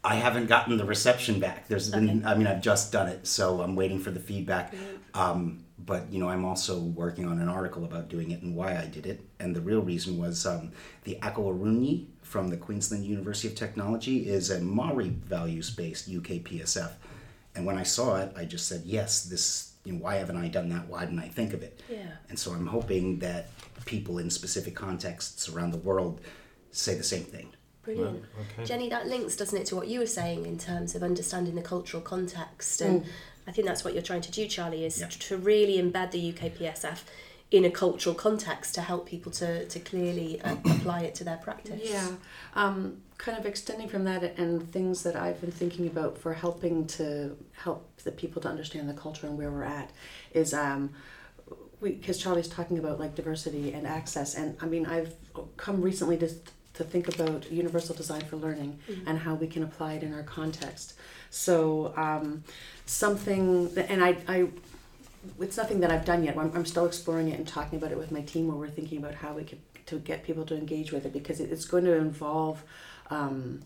I 0.05 0.15
haven't 0.15 0.47
gotten 0.47 0.77
the 0.77 0.85
reception 0.85 1.41
back. 1.41 1.67
There's 1.67 1.91
been. 1.91 2.25
I 2.25 2.35
mean, 2.37 2.47
I've 2.47 2.63
just 2.63 2.93
done 2.93 3.09
it, 3.09 3.27
so 3.27 3.63
I'm 3.63 3.75
waiting 3.75 3.99
for 3.99 4.13
the 4.13 4.21
feedback. 4.21 4.75
Um, 5.15 5.62
but 5.85 6.13
you 6.13 6.19
know, 6.19 6.29
I'm 6.29 6.45
also 6.45 6.79
working 6.79 7.27
on 7.27 7.41
an 7.41 7.49
article 7.49 7.85
about 7.85 8.09
doing 8.09 8.31
it 8.31 8.43
and 8.43 8.55
why 8.55 8.77
I 8.77 8.87
did 8.87 9.07
it. 9.07 9.21
And 9.41 9.55
the 9.55 9.61
real 9.61 9.83
reason 9.83 10.19
was 10.19 10.47
um, 10.47 10.73
the 11.05 11.19
Ako 11.23 11.59
from 12.23 12.49
the 12.49 12.57
Queensland 12.57 13.05
University 13.05 13.49
of 13.49 13.55
Technology 13.55 14.29
is 14.29 14.51
a 14.51 14.61
Maori 14.61 15.11
values-based 15.11 16.09
UK 16.09 16.43
PSF. 16.45 16.93
And 17.55 17.67
when 17.67 17.77
I 17.77 17.83
saw 17.83 18.17
it, 18.17 18.33
I 18.37 18.45
just 18.45 18.69
said, 18.69 18.83
yes, 18.85 19.25
this. 19.25 19.69
You 19.85 19.95
know, 19.95 19.99
why 20.05 20.15
haven't 20.15 20.37
I 20.37 20.47
done 20.47 20.69
that? 20.69 20.87
Why 20.87 21.05
didn't 21.05 21.19
I 21.19 21.29
think 21.29 21.55
of 21.55 21.63
it? 21.63 21.81
Yeah. 21.89 22.07
And 22.29 22.39
so 22.39 22.53
I'm 22.53 22.67
hoping 22.67 23.19
that 23.19 23.49
people 23.85 24.19
in 24.19 24.31
specific 24.31 24.77
contexts 24.77 25.49
around 25.49 25.73
the 25.73 25.79
world 25.79 26.21
say 26.71 26.95
the 26.95 27.03
same 27.03 27.25
thing. 27.25 27.53
Brilliant. 27.83 28.25
okay. 28.41 28.65
Jenny, 28.65 28.89
that 28.91 29.09
links, 29.09 29.35
doesn't 29.35 29.59
it, 29.59 29.67
to 29.67 29.77
what 29.77 29.89
you 29.89 29.99
were 29.99 30.07
saying 30.07 30.47
in 30.47 30.57
terms 30.57 30.95
of 30.95 31.03
understanding 31.03 31.57
the 31.57 31.63
cultural 31.63 32.01
context. 32.01 32.81
And 32.81 33.03
mm. 33.03 33.07
I 33.47 33.53
think 33.53 33.67
that's 33.67 33.85
what 33.85 33.95
you're 33.95 34.03
trying 34.03 34.23
to 34.23 34.31
do, 34.31 34.47
Charlie, 34.47 34.85
is 34.85 35.05
to 35.09 35.37
really 35.37 35.83
embed 35.83 36.13
the 36.13 36.31
UK 36.31 36.53
PSF 36.53 37.01
in 37.51 37.65
a 37.65 37.71
cultural 37.71 38.15
context 38.15 38.75
to 38.75 38.81
help 38.81 39.07
people 39.07 39.31
to, 39.31 39.67
to 39.67 39.79
clearly 39.79 40.41
uh, 40.43 40.57
apply 40.65 41.03
it 41.03 41.15
to 41.17 41.25
their 41.25 41.37
practice. 41.37 41.83
Yeah. 41.85 42.09
Um, 42.55 43.03
kind 43.19 43.39
of 43.39 43.47
extending 43.47 43.89
from 43.89 44.05
that 44.05 44.23
and 44.39 44.71
things 44.73 45.03
that 45.05 45.15
I've 45.15 45.41
been 45.41 45.53
thinking 45.53 45.87
about 45.87 46.19
for 46.19 46.35
helping 46.35 46.87
to 46.89 47.37
help 47.53 48.01
the 48.03 48.11
people 48.11 48.43
to 48.43 48.49
understand 48.49 48.89
the 48.89 48.95
culture 48.95 49.27
and 49.27 49.39
where 49.39 49.51
we're 49.51 49.63
at 49.63 49.91
is 50.33 50.55
um, 50.55 50.91
because 51.81 52.19
Charlie's 52.19 52.49
talking 52.49 52.79
about 52.79 52.99
like 52.99 53.15
diversity 53.15 53.73
and 53.73 53.87
access, 53.87 54.35
and 54.35 54.57
I 54.61 54.67
mean 54.67 54.87
I've 54.87 55.15
come 55.57 55.83
recently 55.83 56.17
to 56.19 56.31
to 56.75 56.85
think 56.85 57.07
about 57.09 57.51
universal 57.53 57.95
design 57.95 58.23
for 58.23 58.37
learning 58.37 58.79
and 59.07 59.19
how 59.19 59.35
we 59.35 59.47
can 59.47 59.63
apply 59.63 59.95
it 59.95 60.03
in 60.03 60.15
our 60.15 60.23
context. 60.23 60.95
So 61.33 61.95
um, 61.97 62.45
something, 62.85 63.73
that, 63.75 63.91
and 63.91 64.05
I, 64.05 64.19
I, 64.29 64.49
it's 65.41 65.57
nothing 65.57 65.81
that 65.81 65.91
I've 65.91 66.05
done 66.05 66.23
yet. 66.23 66.37
I'm, 66.37 66.53
I'm 66.55 66.67
still 66.67 66.85
exploring 66.85 67.29
it 67.29 67.39
and 67.39 67.49
talking 67.49 67.79
about 67.79 67.91
it 67.91 67.97
with 67.97 68.13
my 68.13 68.21
team, 68.21 68.49
where 68.49 68.57
we're 68.57 68.69
thinking 68.69 68.99
about 68.99 69.15
how 69.15 69.33
we 69.33 69.45
could 69.45 69.59
to 69.87 69.99
get 69.99 70.23
people 70.25 70.45
to 70.45 70.55
engage 70.55 70.93
with 70.93 71.07
it 71.07 71.13
because 71.13 71.41
it, 71.41 71.51
it's 71.51 71.65
going 71.65 71.85
to 71.85 71.97
involve. 71.97 72.63
Um, 73.11 73.63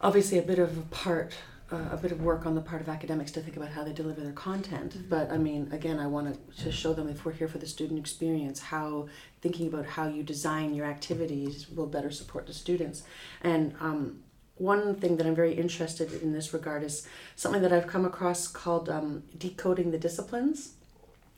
obviously, 0.00 0.38
a 0.38 0.42
bit 0.42 0.58
of 0.58 0.76
a 0.76 0.82
part 0.82 1.34
uh, 1.72 1.88
a 1.92 1.96
bit 1.96 2.12
of 2.12 2.20
work 2.20 2.44
on 2.44 2.54
the 2.54 2.60
part 2.60 2.82
of 2.82 2.88
academics 2.88 3.32
to 3.32 3.40
think 3.40 3.56
about 3.56 3.70
how 3.70 3.82
they 3.82 3.92
deliver 3.92 4.20
their 4.20 4.32
content. 4.32 5.08
But 5.08 5.30
I 5.30 5.38
mean, 5.38 5.68
again, 5.72 5.98
I 5.98 6.06
want 6.06 6.38
to 6.58 6.70
show 6.70 6.92
them 6.92 7.08
if 7.08 7.24
we're 7.24 7.32
here 7.32 7.48
for 7.48 7.58
the 7.58 7.66
student 7.66 7.98
experience, 7.98 8.60
how 8.60 9.08
thinking 9.40 9.68
about 9.68 9.86
how 9.86 10.06
you 10.06 10.22
design 10.22 10.74
your 10.74 10.86
activities 10.86 11.68
will 11.70 11.86
better 11.86 12.10
support 12.10 12.46
the 12.46 12.52
students. 12.52 13.02
And 13.42 13.74
um, 13.80 14.23
one 14.56 14.94
thing 14.94 15.16
that 15.16 15.26
I'm 15.26 15.34
very 15.34 15.54
interested 15.54 16.12
in 16.22 16.32
this 16.32 16.52
regard 16.52 16.82
is 16.82 17.06
something 17.34 17.62
that 17.62 17.72
I've 17.72 17.86
come 17.86 18.04
across 18.04 18.46
called 18.46 18.88
um, 18.88 19.24
decoding 19.36 19.90
the 19.90 19.98
disciplines. 19.98 20.74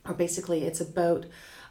Or 0.05 0.13
basically, 0.13 0.63
it's 0.63 0.79
about 0.79 1.25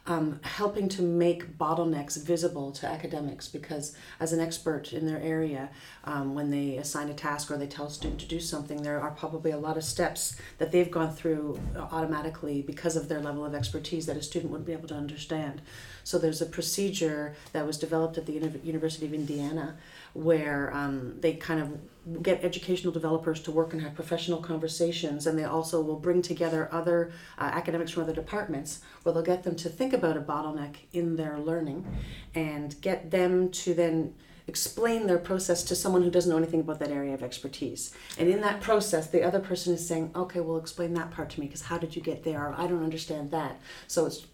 um, 0.07 0.39
helping 0.43 0.87
to 0.89 1.01
make 1.01 1.57
bottlenecks 1.57 2.21
visible 2.23 2.71
to 2.71 2.87
academics 2.87 3.47
because 3.47 3.95
as 4.19 4.31
an 4.31 4.39
expert 4.39 4.93
in 4.93 5.05
their 5.05 5.21
area 5.21 5.69
um, 6.05 6.33
when 6.33 6.49
they 6.49 6.77
assign 6.77 7.09
a 7.09 7.13
task 7.13 7.51
or 7.51 7.57
they 7.57 7.67
tell 7.67 7.87
a 7.87 7.91
student 7.91 8.21
to 8.21 8.25
do 8.25 8.39
something 8.39 8.81
there 8.81 9.01
are 9.01 9.11
probably 9.11 9.51
a 9.51 9.57
lot 9.57 9.75
of 9.75 9.83
steps 9.83 10.37
that 10.59 10.71
they've 10.71 10.89
gone 10.89 11.13
through 11.13 11.59
automatically 11.75 12.61
because 12.61 12.95
of 12.95 13.09
their 13.09 13.19
level 13.19 13.45
of 13.45 13.53
expertise 13.53 14.05
that 14.05 14.15
a 14.15 14.23
student 14.23 14.49
wouldn't 14.49 14.67
be 14.67 14.73
able 14.73 14.87
to 14.87 14.95
understand 14.95 15.61
so 16.07 16.17
there's 16.17 16.41
a 16.41 16.45
procedure 16.45 17.35
that 17.53 17.65
was 17.65 17.77
developed 17.77 18.17
at 18.17 18.25
the 18.25 18.33
Uni- 18.33 18.61
university 18.63 19.05
of 19.05 19.13
indiana 19.13 19.77
where 20.13 20.73
um, 20.73 21.15
they 21.19 21.33
kind 21.33 21.59
of 21.61 22.23
get 22.23 22.43
educational 22.43 22.93
developers 22.93 23.41
to 23.41 23.51
work 23.51 23.73
and 23.73 23.81
have 23.81 23.93
professional 23.93 24.39
conversations, 24.39 25.27
and 25.27 25.37
they 25.37 25.43
also 25.43 25.81
will 25.81 25.99
bring 25.99 26.21
together 26.21 26.69
other 26.71 27.11
uh, 27.37 27.43
academics 27.43 27.91
from 27.91 28.03
other 28.03 28.13
departments, 28.13 28.79
where 29.03 29.13
they'll 29.13 29.23
get 29.23 29.43
them 29.43 29.55
to 29.55 29.69
think 29.69 29.93
about 29.93 30.15
a 30.15 30.21
bottleneck 30.21 30.75
in 30.93 31.17
their 31.17 31.37
learning, 31.37 31.85
and 32.33 32.79
get 32.81 33.11
them 33.11 33.51
to 33.51 33.73
then 33.73 34.13
explain 34.47 35.07
their 35.07 35.17
process 35.17 35.63
to 35.63 35.75
someone 35.75 36.03
who 36.03 36.09
doesn't 36.09 36.31
know 36.31 36.37
anything 36.37 36.61
about 36.61 36.79
that 36.79 36.89
area 36.89 37.13
of 37.13 37.21
expertise. 37.21 37.93
And 38.17 38.29
in 38.29 38.41
that 38.41 38.61
process, 38.61 39.07
the 39.07 39.23
other 39.23 39.39
person 39.39 39.73
is 39.73 39.85
saying, 39.85 40.11
"Okay, 40.15 40.39
well, 40.39 40.57
explain 40.57 40.93
that 40.93 41.11
part 41.11 41.29
to 41.31 41.39
me, 41.39 41.47
because 41.47 41.63
how 41.63 41.77
did 41.77 41.95
you 41.95 42.01
get 42.01 42.23
there? 42.23 42.53
I 42.57 42.67
don't 42.67 42.83
understand 42.83 43.31
that." 43.31 43.59
So 43.87 44.05
it's 44.05 44.25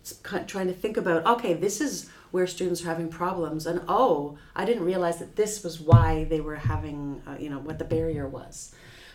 trying 0.48 0.68
to 0.68 0.74
think 0.74 0.98
about, 0.98 1.26
okay, 1.26 1.54
this 1.54 1.82
is 1.82 2.10
where 2.34 2.48
students 2.48 2.82
are 2.82 2.88
having 2.88 3.10
problems 3.10 3.68
and 3.68 3.80
oh 3.88 4.36
i 4.56 4.66
didn't 4.66 4.84
realize 4.84 5.20
that 5.20 5.36
this 5.36 5.64
was 5.64 5.80
why 5.80 6.24
they 6.24 6.42
were 6.42 6.56
having 6.56 7.22
uh, 7.28 7.36
you 7.40 7.48
know 7.48 7.60
what 7.60 7.78
the 7.78 7.86
barrier 7.86 8.28
was 8.28 8.74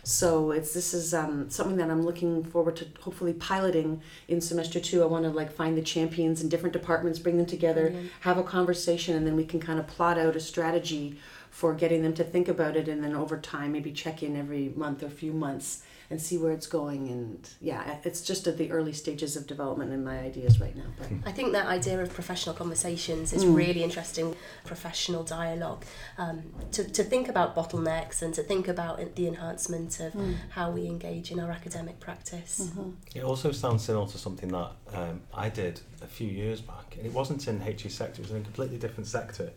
so 0.09 0.49
it's 0.49 0.73
this 0.73 0.91
is 0.91 1.13
um, 1.13 1.47
something 1.51 1.77
that 1.77 1.91
i'm 1.91 2.03
looking 2.03 2.43
forward 2.43 2.75
to 2.75 2.85
hopefully 3.01 3.33
piloting 3.33 4.01
in 4.27 4.41
semester 4.41 4.79
two 4.79 5.03
i 5.03 5.05
want 5.05 5.23
to 5.23 5.29
like 5.29 5.51
find 5.51 5.77
the 5.77 5.81
champions 5.83 6.41
in 6.41 6.49
different 6.49 6.73
departments 6.73 7.19
bring 7.19 7.37
them 7.37 7.45
together 7.45 7.91
mm-hmm. 7.91 8.07
have 8.21 8.39
a 8.39 8.43
conversation 8.43 9.15
and 9.15 9.27
then 9.27 9.35
we 9.35 9.45
can 9.45 9.59
kind 9.59 9.77
of 9.77 9.85
plot 9.85 10.17
out 10.17 10.35
a 10.35 10.39
strategy 10.39 11.15
for 11.51 11.75
getting 11.75 12.01
them 12.01 12.13
to 12.13 12.23
think 12.23 12.47
about 12.47 12.75
it 12.75 12.87
and 12.87 13.03
then 13.03 13.15
over 13.15 13.37
time 13.37 13.71
maybe 13.71 13.91
check 13.91 14.23
in 14.23 14.35
every 14.35 14.73
month 14.75 15.03
or 15.03 15.09
few 15.09 15.31
months 15.31 15.83
and 16.09 16.21
see 16.21 16.37
where 16.37 16.51
it's 16.51 16.67
going. 16.67 17.07
And 17.09 17.49
yeah, 17.61 17.97
it's 18.03 18.21
just 18.21 18.47
at 18.47 18.57
the 18.57 18.71
early 18.71 18.93
stages 18.93 19.35
of 19.35 19.45
development 19.45 19.91
in 19.91 20.03
my 20.03 20.19
ideas 20.19 20.59
right 20.59 20.75
now. 20.75 20.91
But 20.97 21.07
I 21.25 21.31
think 21.31 21.51
that 21.53 21.67
idea 21.67 22.01
of 22.01 22.13
professional 22.13 22.55
conversations 22.55 23.31
is 23.33 23.45
mm. 23.45 23.55
really 23.55 23.83
interesting. 23.83 24.35
Professional 24.65 25.23
dialogue 25.23 25.85
um, 26.17 26.43
to 26.71 26.83
to 26.83 27.03
think 27.03 27.29
about 27.29 27.55
bottlenecks 27.55 28.21
and 28.21 28.33
to 28.33 28.43
think 28.43 28.67
about 28.67 29.15
the 29.15 29.27
enhancement 29.27 29.99
of 29.99 30.13
mm. 30.13 30.35
how 30.49 30.71
we 30.71 30.85
engage 30.87 31.31
in 31.31 31.39
our 31.39 31.51
academic 31.51 31.99
practice. 31.99 32.61
Mm-hmm. 32.61 32.91
It 33.15 33.23
also 33.23 33.51
sounds 33.51 33.83
similar 33.83 34.07
to 34.07 34.17
something 34.17 34.49
that 34.49 34.71
um, 34.93 35.21
I 35.33 35.49
did 35.49 35.79
a 36.01 36.07
few 36.07 36.27
years 36.27 36.61
back, 36.61 36.95
and 36.97 37.05
it 37.05 37.13
wasn't 37.13 37.47
in 37.47 37.59
HE 37.61 37.89
sector; 37.89 38.21
it 38.21 38.25
was 38.25 38.31
in 38.31 38.37
a 38.37 38.41
completely 38.41 38.77
different 38.77 39.07
sector. 39.07 39.51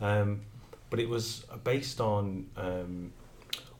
Um, 0.00 0.42
but 0.90 1.00
it 1.00 1.08
was 1.08 1.44
based 1.64 2.00
on 2.00 2.46
um, 2.56 3.12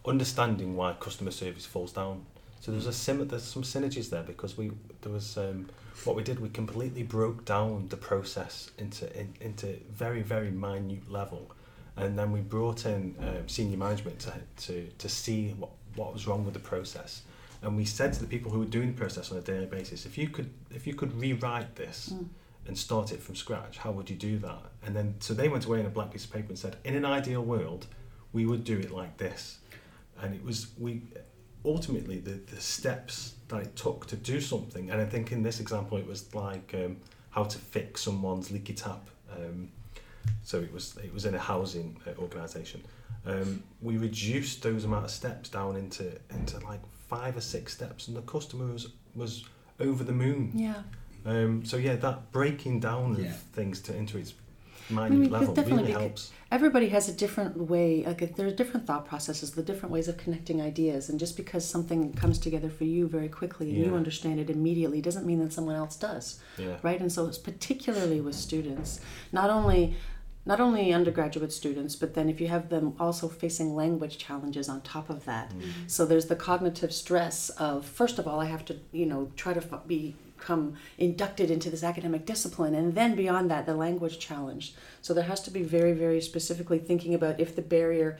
understanding 0.07 0.77
why 0.77 0.93
customer 0.95 1.31
service 1.31 1.67
falls 1.67 1.93
down. 1.93 2.25
So 2.61 2.73
there's 2.73 2.87
a 2.87 2.93
sim- 2.93 3.27
there's 3.29 3.45
some 3.45 3.63
synergies 3.63 4.11
there 4.11 4.23
because 4.23 4.57
we 4.57 4.73
there 5.03 5.13
was 5.13 5.37
um, 5.37 5.69
what 6.05 6.17
we 6.17 6.23
did 6.23 6.41
we 6.41 6.49
completely 6.49 7.03
broke 7.03 7.45
down 7.45 7.89
the 7.89 7.97
process 7.97 8.71
into 8.79 9.05
in, 9.19 9.35
into 9.41 9.79
very 9.91 10.23
very 10.23 10.51
minute 10.51 11.11
level, 11.11 11.51
and 11.97 12.19
then 12.19 12.33
we 12.33 12.41
brought 12.41 12.87
in 12.87 13.15
um, 13.21 13.49
senior 13.49 13.77
management 13.77 14.19
to, 14.21 14.33
to 14.57 14.89
to 14.99 15.09
see 15.09 15.51
what 15.59 15.71
what 15.95 16.13
was 16.13 16.27
wrong 16.27 16.45
with 16.45 16.55
the 16.55 16.61
process, 16.61 17.23
and 17.63 17.77
we 17.77 17.85
said 17.85 18.13
to 18.15 18.21
the 18.21 18.27
people 18.27 18.51
who 18.51 18.59
were 18.59 18.65
doing 18.65 18.89
the 18.89 18.99
process 18.99 19.31
on 19.31 19.39
a 19.39 19.43
daily 19.43 19.67
basis, 19.67 20.07
if 20.07 20.19
you 20.19 20.29
could 20.29 20.51
if 20.75 20.87
you 20.87 20.95
could 20.95 21.19
rewrite 21.21 21.77
this. 21.77 22.11
Mm. 22.13 22.29
And 22.69 22.77
start 22.77 23.13
it 23.13 23.23
from 23.23 23.37
scratch. 23.37 23.79
How 23.79 23.93
would 23.93 24.11
you 24.11 24.17
do 24.17 24.39
that? 24.39 24.59
And 24.85 24.97
then, 24.97 25.15
so 25.21 25.35
they 25.35 25.49
went 25.49 25.67
away 25.67 25.79
in 25.79 25.87
a 25.87 25.89
blank 25.89 26.11
piece 26.11 26.25
of 26.25 26.33
paper 26.33 26.49
and 26.49 26.59
said, 26.59 26.75
in 26.83 26.97
an 26.97 27.05
ideal 27.05 27.41
world, 27.41 27.87
we 28.33 28.45
would 28.45 28.65
do 28.65 28.77
it 28.77 28.91
like 28.91 29.19
this 29.19 29.59
and 30.23 30.35
it 30.35 30.45
was 30.45 30.69
we 30.79 31.03
ultimately 31.65 32.19
the, 32.19 32.41
the 32.55 32.61
steps 32.61 33.35
that 33.49 33.63
it 33.63 33.77
took 33.77 34.07
to 34.07 34.17
do 34.17 34.41
something 34.41 34.91
and 34.91 35.01
i 35.01 35.05
think 35.05 35.33
in 35.33 35.43
this 35.43 35.61
example 35.61 35.99
it 35.99 36.07
was 36.07 36.35
like 36.35 36.75
um, 36.75 36.97
how 37.31 37.45
to 37.45 37.59
fix 37.59 38.03
someone's 38.03 38.51
leaky 38.51 38.75
tap 38.75 39.11
um, 39.37 39.69
so 40.43 40.61
it 40.61 40.73
was 40.73 40.97
it 41.03 41.13
was 41.13 41.25
in 41.25 41.35
a 41.35 41.39
housing 41.39 42.01
uh, 42.07 42.21
organization. 42.21 42.83
Um, 43.25 43.63
we 43.83 43.97
reduced 43.97 44.63
those 44.63 44.85
amount 44.85 45.05
of 45.05 45.11
steps 45.11 45.49
down 45.49 45.77
into 45.77 46.13
into 46.31 46.59
like 46.61 46.81
five 47.09 47.37
or 47.37 47.41
six 47.41 47.73
steps 47.73 48.09
and 48.09 48.17
the 48.17 48.23
customer 48.23 48.67
was 48.67 48.89
was 49.15 49.45
over 49.81 50.05
the 50.05 50.13
moon. 50.13 50.53
Yeah. 50.55 50.83
Um, 51.25 51.65
so 51.65 51.77
yeah 51.77 51.97
that 51.97 52.31
breaking 52.31 52.81
down 52.81 53.17
yeah. 53.17 53.31
of 53.31 53.37
things 53.37 53.81
to 53.83 53.97
into 53.97 54.19
its 54.19 54.35
minute 54.91 55.07
I 55.07 55.09
mean, 55.11 55.31
level 55.31 55.55
really 55.55 55.93
helps. 55.93 56.33
Everybody 56.51 56.89
has 56.91 57.09
a 57.09 57.13
different 57.13 57.57
way, 57.57 58.05
like 58.07 58.37
there 58.37 58.47
are 58.47 58.53
different 58.53 58.87
thought 58.87 59.07
processes, 59.07 59.51
the 59.51 59.63
different 59.63 59.93
ways 59.93 60.07
of 60.09 60.17
connecting 60.17 60.63
ideas, 60.63 61.09
and 61.09 61.19
just 61.19 61.37
because 61.37 61.69
something 61.69 62.13
comes 62.13 62.39
together 62.39 62.69
for 62.69 62.85
you 62.85 63.09
very 63.09 63.29
quickly 63.29 63.71
and 63.71 63.79
yeah. 63.79 63.87
you 63.87 63.97
understand 63.97 64.39
it 64.39 64.49
immediately 64.49 65.01
doesn't 65.01 65.27
mean 65.27 65.41
that 65.41 65.53
someone 65.53 65.75
else 65.75 65.97
does, 65.97 66.41
yeah. 66.57 66.77
right? 66.83 67.01
And 67.01 67.11
so 67.11 67.27
it's 67.27 67.39
particularly 67.39 68.21
with 68.21 68.35
students, 68.35 69.01
not 69.33 69.51
only 69.51 69.97
not 70.47 70.61
only 70.61 70.93
undergraduate 70.93 71.53
students, 71.53 71.97
but 71.97 72.15
then 72.15 72.29
if 72.29 72.41
you 72.41 72.47
have 72.47 72.69
them 72.69 72.95
also 73.01 73.29
facing 73.29 73.75
language 73.75 74.17
challenges 74.17 74.69
on 74.69 74.81
top 74.83 75.11
of 75.11 75.25
that. 75.25 75.51
Mm-hmm. 75.51 75.89
So 75.89 76.07
there's 76.07 76.27
the 76.27 76.37
cognitive 76.37 76.93
stress 76.93 77.51
of, 77.51 77.85
first 77.85 78.21
of 78.21 78.29
all, 78.29 78.39
I 78.39 78.45
have 78.45 78.65
to, 78.67 78.79
you 78.93 79.07
know, 79.07 79.33
try 79.35 79.55
to 79.55 79.81
be 79.89 80.15
become 80.37 80.75
inducted 80.99 81.51
into 81.51 81.71
this 81.71 81.83
academic 81.83 82.27
discipline 82.27 82.75
and 82.75 82.95
then 82.95 83.15
beyond 83.15 83.51
that 83.51 83.67
the 83.67 83.75
language 83.75 84.19
challenge 84.19 84.75
so 85.03 85.15
there 85.15 85.25
has 85.25 85.41
to 85.41 85.51
be 85.51 85.63
very 85.63 85.93
very 85.93 86.21
specifically 86.21 86.79
thinking 86.79 87.15
about 87.15 87.41
if 87.41 87.57
the 87.57 87.63
barrier 87.63 88.19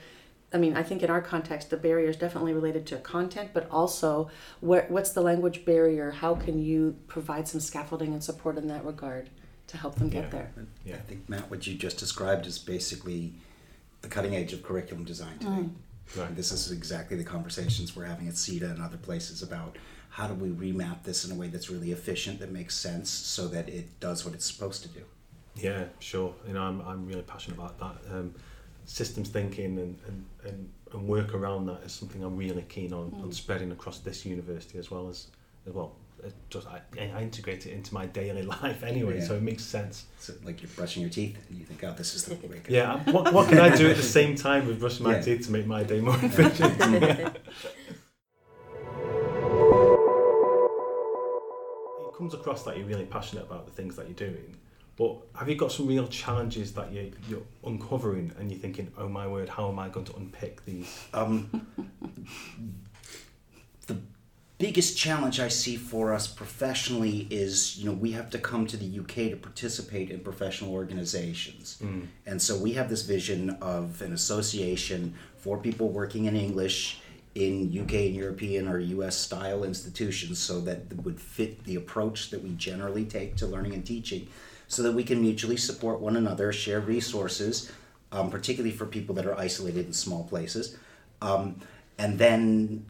I 0.53 0.57
mean, 0.57 0.77
I 0.77 0.83
think 0.83 1.03
in 1.03 1.09
our 1.09 1.21
context, 1.21 1.69
the 1.69 1.77
barrier 1.77 2.07
is 2.07 2.15
definitely 2.15 2.53
related 2.53 2.85
to 2.87 2.97
content, 2.97 3.49
but 3.53 3.69
also 3.69 4.29
where, 4.61 4.85
what's 4.87 5.11
the 5.11 5.21
language 5.21 5.65
barrier? 5.65 6.11
How 6.11 6.35
can 6.35 6.63
you 6.63 6.95
provide 7.07 7.47
some 7.47 7.59
scaffolding 7.59 8.13
and 8.13 8.23
support 8.23 8.57
in 8.57 8.67
that 8.69 8.85
regard 8.85 9.29
to 9.67 9.77
help 9.77 9.95
them 9.95 10.07
get 10.07 10.25
yeah. 10.25 10.29
there? 10.29 10.51
Yeah. 10.85 10.95
I 10.95 10.99
think, 10.99 11.27
Matt, 11.27 11.51
what 11.51 11.67
you 11.67 11.75
just 11.75 11.97
described 11.97 12.45
is 12.45 12.57
basically 12.57 13.33
the 14.01 14.07
cutting 14.07 14.35
edge 14.35 14.53
of 14.53 14.63
curriculum 14.63 15.03
design 15.03 15.37
today. 15.39 15.51
Mm. 15.51 15.71
Right. 16.15 16.33
This 16.33 16.53
is 16.53 16.71
exactly 16.71 17.17
the 17.17 17.25
conversations 17.25 17.93
we're 17.93 18.05
having 18.05 18.29
at 18.29 18.35
SEDA 18.35 18.71
and 18.71 18.81
other 18.81 18.95
places 18.95 19.43
about 19.43 19.75
how 20.09 20.27
do 20.27 20.33
we 20.33 20.49
remap 20.49 21.03
this 21.03 21.25
in 21.25 21.31
a 21.31 21.35
way 21.35 21.47
that's 21.47 21.69
really 21.69 21.91
efficient, 21.91 22.39
that 22.39 22.51
makes 22.51 22.75
sense, 22.75 23.09
so 23.09 23.47
that 23.49 23.69
it 23.69 23.99
does 23.99 24.25
what 24.25 24.33
it's 24.33 24.45
supposed 24.45 24.81
to 24.83 24.89
do? 24.89 25.03
Yeah, 25.55 25.85
sure. 25.99 26.33
You 26.47 26.53
know, 26.53 26.61
I'm, 26.61 26.81
I'm 26.81 27.05
really 27.05 27.21
passionate 27.21 27.57
about 27.57 27.79
that. 27.79 28.15
Um, 28.15 28.33
systems 28.85 29.29
thinking 29.29 29.77
and, 29.77 29.99
and, 30.07 30.25
and, 30.45 30.69
and 30.93 31.07
work 31.07 31.33
around 31.33 31.67
that 31.67 31.81
is 31.85 31.91
something 31.91 32.23
I'm 32.23 32.37
really 32.37 32.63
keen 32.63 32.93
on, 32.93 33.11
mm. 33.11 33.23
on 33.23 33.31
spreading 33.31 33.71
across 33.71 33.99
this 33.99 34.25
university 34.25 34.77
as 34.79 34.89
well 34.89 35.09
as, 35.09 35.27
as 35.67 35.73
well. 35.73 35.93
It 36.23 36.33
just 36.49 36.65
I, 36.67 36.81
I 36.99 37.21
integrate 37.21 37.67
it 37.67 37.73
into 37.73 37.93
my 37.93 38.07
daily 38.07 38.41
life 38.63 38.83
anyway, 38.83 39.19
yeah. 39.19 39.27
so 39.27 39.35
it 39.35 39.43
makes 39.43 39.63
sense. 39.63 40.05
So 40.19 40.33
like 40.43 40.63
you're 40.63 40.71
brushing 40.75 41.03
your 41.03 41.11
teeth, 41.11 41.37
and 41.47 41.59
you 41.59 41.63
think, 41.63 41.83
"Oh, 41.83 41.93
this 41.95 42.15
is 42.15 42.25
the 42.25 42.33
way." 42.33 42.59
Yeah, 42.67 43.03
what, 43.11 43.31
what 43.31 43.49
can 43.49 43.59
I 43.59 43.75
do 43.75 43.87
at 43.87 43.97
the 43.97 44.01
same 44.19 44.33
time 44.33 44.65
with 44.65 44.79
brushing 44.79 45.03
my 45.03 45.17
yeah. 45.17 45.21
teeth 45.21 45.45
to 45.45 45.51
make 45.51 45.67
my 45.67 45.83
day 45.83 46.01
more 46.01 46.17
efficient? 46.19 47.37
Comes 52.17 52.33
across 52.33 52.63
that 52.63 52.77
you're 52.77 52.87
really 52.87 53.05
passionate 53.05 53.43
about 53.43 53.65
the 53.65 53.71
things 53.71 53.95
that 53.95 54.07
you're 54.07 54.29
doing. 54.29 54.55
But 54.97 55.17
have 55.35 55.47
you 55.47 55.55
got 55.55 55.71
some 55.71 55.85
real 55.85 56.07
challenges 56.07 56.73
that 56.73 56.91
you, 56.91 57.11
you're 57.29 57.43
uncovering 57.63 58.31
and 58.39 58.51
you're 58.51 58.59
thinking, 58.59 58.91
oh 58.97 59.07
my 59.07 59.27
word, 59.27 59.47
how 59.47 59.69
am 59.69 59.77
I 59.77 59.89
going 59.89 60.07
to 60.07 60.15
unpick 60.15 60.65
these? 60.65 61.05
Um, 61.13 61.67
the 63.85 63.99
biggest 64.57 64.97
challenge 64.97 65.39
I 65.39 65.49
see 65.49 65.75
for 65.75 66.11
us 66.11 66.27
professionally 66.27 67.27
is, 67.29 67.77
you 67.77 67.85
know, 67.85 67.91
we 67.91 68.13
have 68.13 68.31
to 68.31 68.39
come 68.39 68.65
to 68.65 68.77
the 68.77 68.99
UK 68.99 69.29
to 69.29 69.35
participate 69.35 70.09
in 70.09 70.21
professional 70.21 70.73
organizations. 70.73 71.77
And 72.25 72.41
so 72.41 72.57
we 72.57 72.73
have 72.73 72.89
this 72.89 73.03
vision 73.03 73.51
of 73.61 74.01
an 74.01 74.13
association 74.13 75.13
for 75.37 75.59
people 75.59 75.89
working 75.89 76.25
in 76.25 76.35
English 76.35 76.99
in 77.37 77.69
UK 77.71 77.93
and 77.93 78.15
European 78.15 78.67
or 78.67 78.79
US 78.79 79.15
style 79.15 79.63
institutions 79.63 80.39
so 80.39 80.59
that 80.61 80.91
would 81.03 81.21
fit 81.21 81.63
the 81.65 81.75
approach 81.75 82.31
that 82.31 82.43
we 82.43 82.49
generally 82.53 83.05
take 83.05 83.35
to 83.35 83.45
learning 83.45 83.75
and 83.75 83.85
teaching 83.85 84.27
so 84.67 84.81
that 84.81 84.91
we 84.91 85.03
can 85.03 85.21
mutually 85.21 85.55
support 85.55 85.99
one 86.01 86.17
another, 86.17 86.51
share 86.51 86.79
resources, 86.79 87.71
um, 88.11 88.31
particularly 88.31 88.75
for 88.75 88.87
people 88.87 89.13
that 89.15 89.25
are 89.27 89.37
isolated 89.37 89.85
in 89.85 89.93
small 89.93 90.23
places. 90.23 90.77
Um, 91.21 91.61
and 91.99 92.17
then 92.17 92.85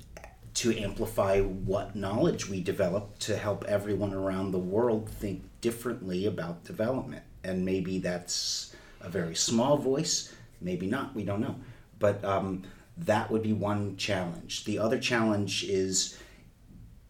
to 0.56 0.76
amplify 0.80 1.42
what 1.42 1.96
knowledge 1.96 2.48
we 2.48 2.64
develop 2.64 3.20
to 3.20 3.36
help 3.36 3.66
everyone 3.66 4.14
around 4.14 4.52
the 4.52 4.60
world 4.60 5.10
think 5.10 5.44
differently 5.60 6.26
about 6.26 6.64
development. 6.64 7.24
And 7.44 7.66
maybe 7.66 8.00
that's 8.00 8.74
a 9.02 9.10
very 9.10 9.36
small 9.36 9.78
voice, 9.78 10.34
maybe 10.62 10.88
not, 10.88 11.14
we 11.14 11.24
don't 11.24 11.42
know. 11.42 11.56
But 12.00 12.24
um, 12.24 12.64
that 13.00 13.30
would 13.32 13.44
be 13.44 13.54
one 13.54 13.96
challenge. 13.98 14.66
The 14.66 14.80
other 14.80 15.00
challenge 15.00 15.64
is 15.64 16.18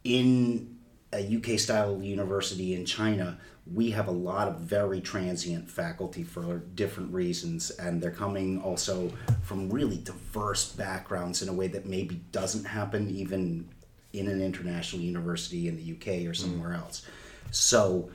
in 0.04 0.78
a 1.14 1.38
UK 1.38 1.60
style 1.60 2.02
university 2.02 2.76
in 2.76 2.86
China, 2.86 3.38
we 3.74 3.92
have 3.92 4.08
a 4.08 4.12
lot 4.12 4.48
of 4.48 4.60
very 4.60 5.02
transient 5.02 5.70
faculty 5.70 6.24
for 6.24 6.60
different 6.76 7.14
reasons, 7.14 7.70
and 7.72 8.02
they're 8.02 8.12
coming 8.12 8.62
also 8.62 9.12
from 9.44 9.70
really 9.70 9.98
diverse 9.98 10.72
backgrounds 10.72 11.42
in 11.42 11.50
a 11.50 11.54
way 11.54 11.68
that 11.68 11.86
maybe 11.86 12.22
doesn't 12.32 12.66
happen 12.66 13.10
even 13.10 13.68
in 14.14 14.28
an 14.28 14.42
international 14.42 15.02
university 15.02 15.68
in 15.68 15.76
the 15.76 15.92
UK 15.94 16.26
or 16.28 16.32
mm. 16.32 16.36
somewhere 16.36 16.74
else. 16.74 17.06
So, 17.52 18.10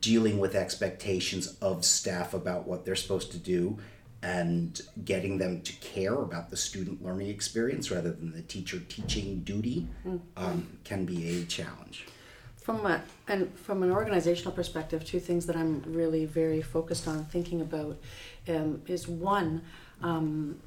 dealing 0.00 0.38
with 0.38 0.54
expectations 0.54 1.56
of 1.60 1.84
staff 1.84 2.34
about 2.34 2.68
what 2.68 2.84
they're 2.84 2.94
supposed 2.94 3.32
to 3.32 3.38
do 3.38 3.78
and 4.22 4.80
getting 5.04 5.38
them 5.38 5.60
to 5.62 5.72
care 5.74 6.14
about 6.14 6.48
the 6.50 6.56
student 6.56 7.04
learning 7.04 7.28
experience 7.28 7.90
rather 7.90 8.12
than 8.12 8.32
the 8.32 8.42
teacher 8.42 8.80
teaching 8.88 9.40
duty 9.40 9.88
um, 10.36 10.66
can 10.84 11.04
be 11.04 11.40
a 11.40 11.44
challenge. 11.44 12.06
From 12.56 12.86
a, 12.86 13.02
and 13.26 13.52
from 13.58 13.82
an 13.82 13.90
organizational 13.90 14.52
perspective, 14.52 15.04
two 15.04 15.18
things 15.18 15.46
that 15.46 15.56
I'm 15.56 15.82
really 15.84 16.26
very 16.26 16.62
focused 16.62 17.08
on 17.08 17.24
thinking 17.24 17.60
about 17.60 17.98
um, 18.48 18.82
is 18.86 19.08
one, 19.08 19.62
um, 20.00 20.60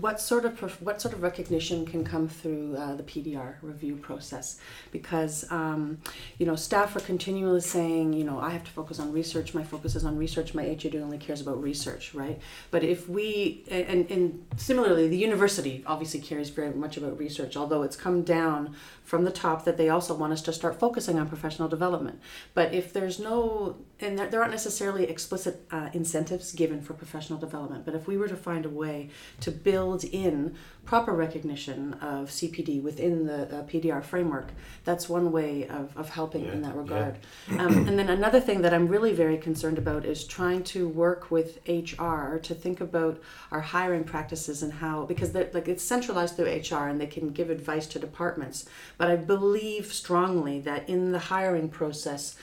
what 0.00 0.20
sort 0.20 0.44
of 0.44 0.60
what 0.82 1.00
sort 1.00 1.14
of 1.14 1.22
recognition 1.22 1.86
can 1.86 2.04
come 2.04 2.28
through 2.28 2.76
uh, 2.76 2.94
the 2.94 3.02
PDR 3.02 3.54
review 3.62 3.96
process? 3.96 4.58
Because 4.90 5.50
um, 5.50 5.98
you 6.38 6.46
know 6.46 6.56
staff 6.56 6.94
are 6.96 7.00
continually 7.00 7.60
saying, 7.60 8.12
you 8.12 8.24
know, 8.24 8.38
I 8.38 8.50
have 8.50 8.64
to 8.64 8.70
focus 8.70 8.98
on 8.98 9.12
research. 9.12 9.54
My 9.54 9.64
focus 9.64 9.94
is 9.94 10.04
on 10.04 10.16
research. 10.16 10.54
My 10.54 10.64
HUD 10.64 10.96
only 10.96 11.18
cares 11.18 11.40
about 11.40 11.62
research, 11.62 12.14
right? 12.14 12.40
But 12.70 12.84
if 12.84 13.08
we 13.08 13.64
and, 13.70 14.10
and 14.10 14.46
similarly, 14.56 15.08
the 15.08 15.18
university 15.18 15.82
obviously 15.86 16.20
cares 16.20 16.50
very 16.50 16.72
much 16.74 16.96
about 16.96 17.18
research, 17.18 17.56
although 17.56 17.82
it's 17.82 17.96
come 17.96 18.22
down 18.22 18.74
from 19.04 19.24
the 19.24 19.30
top 19.30 19.64
that 19.64 19.76
they 19.76 19.88
also 19.88 20.14
want 20.14 20.32
us 20.32 20.40
to 20.42 20.52
start 20.52 20.78
focusing 20.78 21.18
on 21.18 21.28
professional 21.28 21.68
development. 21.68 22.20
But 22.54 22.72
if 22.72 22.92
there's 22.92 23.18
no, 23.18 23.76
and 24.02 24.18
there, 24.18 24.28
there 24.28 24.40
aren't 24.40 24.52
necessarily 24.52 25.04
explicit 25.04 25.64
uh, 25.70 25.88
incentives 25.92 26.52
given 26.52 26.80
for 26.80 26.94
professional 26.94 27.38
development, 27.38 27.84
but 27.84 27.94
if 27.94 28.06
we 28.06 28.16
were 28.16 28.28
to 28.28 28.36
find 28.36 28.66
a 28.66 28.70
way 28.70 29.10
to 29.40 29.50
build 29.50 30.04
in 30.04 30.54
proper 30.84 31.12
recognition 31.12 31.94
of 31.94 32.28
CPD 32.28 32.82
within 32.82 33.26
the 33.26 33.42
uh, 33.44 33.62
PDR 33.62 34.02
framework, 34.02 34.48
that's 34.84 35.08
one 35.08 35.30
way 35.30 35.68
of, 35.68 35.96
of 35.96 36.10
helping 36.10 36.46
in 36.46 36.62
that 36.62 36.74
regard. 36.74 37.16
Um, 37.62 37.86
and 37.86 37.98
then 37.98 38.08
another 38.08 38.40
thing 38.40 38.62
that 38.62 38.74
I'm 38.74 38.88
really 38.88 39.12
very 39.12 39.36
concerned 39.36 39.78
about 39.78 40.04
is 40.04 40.24
trying 40.24 40.64
to 40.64 40.88
work 40.88 41.30
with 41.30 41.58
HR 41.68 42.38
to 42.38 42.54
think 42.54 42.80
about 42.80 43.20
our 43.50 43.60
hiring 43.60 44.04
practices 44.04 44.62
and 44.62 44.72
how, 44.72 45.04
because 45.04 45.34
like 45.34 45.68
it's 45.68 45.84
centralized 45.84 46.36
through 46.36 46.46
HR 46.46 46.88
and 46.88 47.00
they 47.00 47.06
can 47.06 47.30
give 47.30 47.50
advice 47.50 47.86
to 47.88 47.98
departments. 47.98 48.64
But 48.98 49.10
I 49.10 49.16
believe 49.16 49.92
strongly 49.92 50.60
that 50.60 50.88
in 50.88 51.12
the 51.12 51.18
hiring 51.18 51.68
process, 51.68 52.36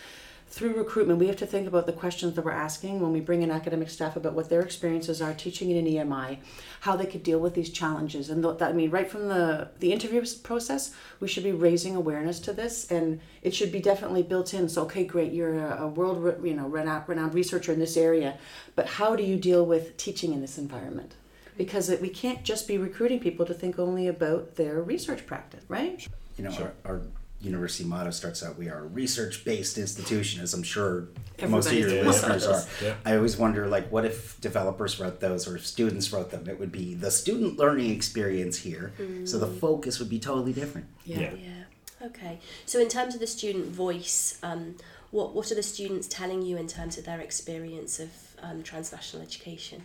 through 0.49 0.73
recruitment, 0.73 1.19
we 1.19 1.27
have 1.27 1.35
to 1.38 1.45
think 1.45 1.67
about 1.67 1.85
the 1.85 1.93
questions 1.93 2.33
that 2.33 2.43
we're 2.43 2.51
asking 2.51 2.99
when 2.99 3.12
we 3.12 3.19
bring 3.19 3.43
in 3.43 3.51
academic 3.51 3.89
staff 3.89 4.15
about 4.15 4.33
what 4.33 4.49
their 4.49 4.62
experiences 4.62 5.21
are 5.21 5.33
teaching 5.33 5.69
in 5.69 5.77
an 5.77 5.85
EMI, 5.85 6.39
how 6.81 6.95
they 6.95 7.05
could 7.05 7.21
deal 7.21 7.39
with 7.39 7.53
these 7.53 7.69
challenges, 7.69 8.31
and 8.31 8.43
that 8.43 8.62
I 8.62 8.73
mean, 8.73 8.89
right 8.89 9.09
from 9.09 9.27
the 9.27 9.69
the 9.79 9.93
interview 9.93 10.25
process, 10.41 10.93
we 11.19 11.27
should 11.27 11.43
be 11.43 11.51
raising 11.51 11.95
awareness 11.95 12.39
to 12.41 12.53
this, 12.53 12.89
and 12.89 13.21
it 13.43 13.53
should 13.53 13.71
be 13.71 13.79
definitely 13.79 14.23
built 14.23 14.53
in. 14.53 14.67
So, 14.69 14.83
okay, 14.83 15.03
great, 15.03 15.31
you're 15.33 15.59
a, 15.59 15.83
a 15.83 15.88
world 15.88 16.23
re- 16.23 16.49
you 16.49 16.55
know 16.55 16.67
renowned, 16.67 17.07
renowned 17.07 17.35
researcher 17.35 17.71
in 17.71 17.79
this 17.79 17.95
area, 17.95 18.38
but 18.75 18.88
how 18.88 19.15
do 19.15 19.23
you 19.23 19.38
deal 19.38 19.65
with 19.65 19.97
teaching 19.97 20.33
in 20.33 20.41
this 20.41 20.57
environment? 20.57 21.13
Because 21.57 21.89
it, 21.89 22.01
we 22.01 22.09
can't 22.09 22.43
just 22.43 22.67
be 22.67 22.77
recruiting 22.77 23.19
people 23.19 23.45
to 23.45 23.53
think 23.53 23.77
only 23.77 24.07
about 24.07 24.55
their 24.55 24.81
research 24.81 25.27
practice, 25.27 25.63
right? 25.67 26.07
You 26.38 26.45
know, 26.45 26.51
our, 26.51 26.73
our 26.85 27.01
university 27.41 27.84
motto 27.84 28.12
starts 28.12 28.43
out, 28.43 28.58
we 28.58 28.69
are 28.69 28.80
a 28.80 28.88
research-based 28.88 29.78
institution, 29.78 30.41
as 30.41 30.54
I'm 30.54 30.63
sure 30.63 31.08
most 31.47 31.67
of 31.67 31.73
your 31.73 31.89
Everybody's 31.89 32.23
listeners 32.23 32.47
are. 32.47 32.63
Yeah. 32.84 32.95
I 33.06 33.15
always 33.15 33.38
wonder, 33.38 33.67
like, 33.67 33.91
what 33.91 34.06
if 34.06 34.39
developers 34.41 34.99
wrote 34.99 35.19
those 35.19 35.47
or 35.47 35.56
if 35.56 35.65
students 35.65 36.12
wrote 36.12 36.32
them? 36.32 36.47
It 36.49 36.60
would 36.60 36.71
be 36.71 36.95
the 36.95 37.12
student 37.12 37.58
learning 37.58 37.91
experience 37.91 38.58
here. 38.58 38.91
So 39.25 39.39
the 39.39 39.47
focus 39.47 39.99
would 39.99 40.10
be 40.10 40.19
totally 40.19 40.54
different. 40.54 40.88
Yeah. 41.06 41.34
Yeah. 41.34 42.08
Okay. 42.08 42.39
So 42.65 42.80
in 42.80 42.88
terms 42.88 43.13
of 43.13 43.19
the 43.19 43.28
student 43.28 43.67
voice, 43.67 44.38
um, 44.43 44.75
what 45.12 45.34
what 45.34 45.52
are 45.52 45.56
the 45.56 45.63
students 45.63 46.08
telling 46.08 46.41
you 46.41 46.58
in 46.58 46.67
terms 46.67 46.97
of 46.97 47.06
their 47.06 47.19
experience 47.19 47.99
of 47.99 48.10
um, 48.41 48.63
transnational 48.63 49.25
education? 49.25 49.84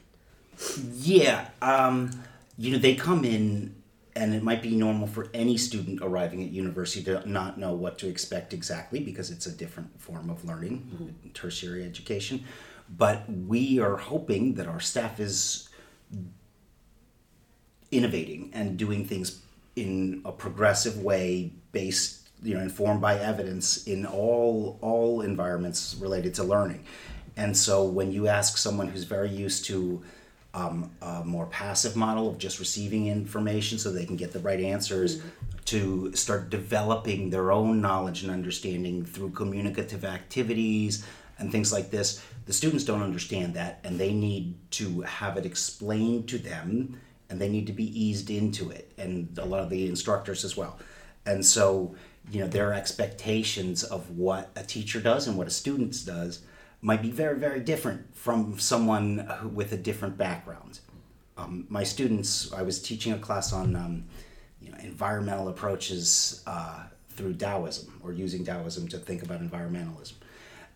Yeah, 0.93 1.49
um, 1.63 2.11
you 2.57 2.73
know, 2.73 2.79
they 2.79 2.95
come 2.95 3.25
in, 3.25 3.75
and 4.17 4.35
it 4.35 4.43
might 4.43 4.63
be 4.63 4.77
normal 4.77 5.07
for 5.07 5.29
any 5.35 5.57
student 5.57 6.01
arriving 6.01 6.43
at 6.43 6.51
university 6.51 7.05
to 7.05 7.29
not 7.29 7.59
know 7.59 7.75
what 7.75 7.99
to 7.99 8.09
expect 8.09 8.53
exactly 8.53 9.01
because 9.01 9.31
it's 9.31 9.47
a 9.47 9.53
different 9.53 10.01
form 10.01 10.31
of 10.31 10.45
learning, 10.45 10.89
mm-hmm. 10.95 11.29
tertiary 11.31 11.85
education. 11.85 12.45
But 12.89 13.29
we 13.29 13.81
are 13.81 13.97
hoping 13.97 14.55
that 14.55 14.69
our 14.69 14.81
staff 14.81 15.19
is 15.19 15.69
innovating 17.91 18.51
and 18.53 18.77
doing 18.77 19.07
things 19.07 19.41
in 19.77 20.23
a 20.25 20.33
progressive 20.33 20.99
way 21.03 21.53
based 21.73 22.29
you 22.43 22.55
know 22.55 22.61
informed 22.61 23.01
by 23.01 23.19
evidence 23.19 23.87
in 23.87 24.05
all 24.07 24.79
all 24.81 25.21
environments 25.21 25.97
related 26.01 26.35
to 26.35 26.45
learning 26.45 26.85
and 27.37 27.57
so 27.57 27.85
when 27.85 28.13
you 28.13 28.29
ask 28.29 28.57
someone 28.57 28.89
who's 28.89 29.05
very 29.05 29.31
used 29.31 29.65
to 29.65 30.03
um, 30.55 30.91
a 31.03 31.25
more 31.25 31.47
passive 31.47 31.97
model 31.97 32.29
of 32.29 32.39
just 32.39 32.59
receiving 32.59 33.09
information 33.09 33.79
so 33.79 33.91
they 33.91 34.07
can 34.07 34.17
get 34.17 34.33
the 34.33 34.39
right 34.39 34.61
answers 34.61 35.21
to 35.67 36.15
start 36.15 36.51
developing 36.51 37.31
their 37.31 37.51
own 37.51 37.81
knowledge 37.81 38.23
and 38.23 38.31
understanding 38.31 39.05
through 39.05 39.31
communicative 39.31 40.05
activities 40.05 41.05
and 41.39 41.51
things 41.51 41.73
like 41.73 41.91
this. 41.91 42.25
The 42.47 42.53
students 42.53 42.85
don't 42.85 43.03
understand 43.03 43.55
that 43.55 43.81
and 43.83 43.99
they 43.99 44.13
need 44.13 44.55
to 44.73 45.01
have 45.03 45.37
it 45.37 45.45
explained 45.45 46.29
to 46.29 46.39
them 46.39 47.01
and 47.29 47.41
they 47.41 47.49
need 47.49 47.67
to 47.67 47.73
be 47.73 48.01
eased 48.01 48.31
into 48.31 48.71
it 48.71 48.93
and 48.97 49.37
a 49.39 49.45
lot 49.45 49.61
of 49.61 49.71
the 49.71 49.89
instructors 49.89 50.45
as 50.45 50.57
well. 50.57 50.79
And 51.27 51.45
so 51.45 51.95
you 52.31 52.41
know 52.41 52.47
their 52.47 52.73
expectations 52.73 53.85
of 53.85 54.11
what 54.17 54.51
a 54.57 54.63
teacher 54.63 55.01
does 55.01 55.27
and 55.29 55.37
what 55.37 55.47
a 55.47 55.51
student 55.51 55.95
does 56.07 56.41
might 56.85 57.01
be 57.01 57.11
very 57.11 57.39
very 57.39 57.61
different 57.61 58.15
from 58.15 58.59
someone 58.59 59.19
who, 59.39 59.49
with 59.49 59.73
a 59.73 59.77
different 59.77 60.19
background. 60.19 60.81
Um, 61.37 61.67
my 61.69 61.83
students 61.83 62.53
i 62.53 62.63
was 62.63 62.81
teaching 62.81 63.13
a 63.13 63.19
class 63.19 63.53
on 63.53 63.75
um, 63.75 64.05
you 64.61 64.71
know, 64.71 64.79
environmental 64.79 65.49
approaches 65.49 66.43
uh, 66.47 66.85
through 67.09 67.35
taoism 67.35 68.01
or 68.05 68.13
using 68.13 68.45
taoism 68.45 68.87
to 68.89 68.99
think 68.99 69.23
about 69.23 69.41
environmentalism. 69.41 70.15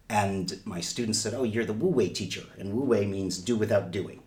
And 0.08 0.58
my 0.64 0.80
students 0.80 1.18
said 1.18 1.34
oh 1.34 1.44
you're 1.44 1.66
the 1.66 1.74
wu 1.74 1.88
wei 1.88 2.08
teacher. 2.08 2.44
And 2.58 2.72
wu 2.72 2.82
wei 2.84 3.06
means 3.06 3.38
do 3.38 3.54
without 3.56 3.90
doing 3.90 4.22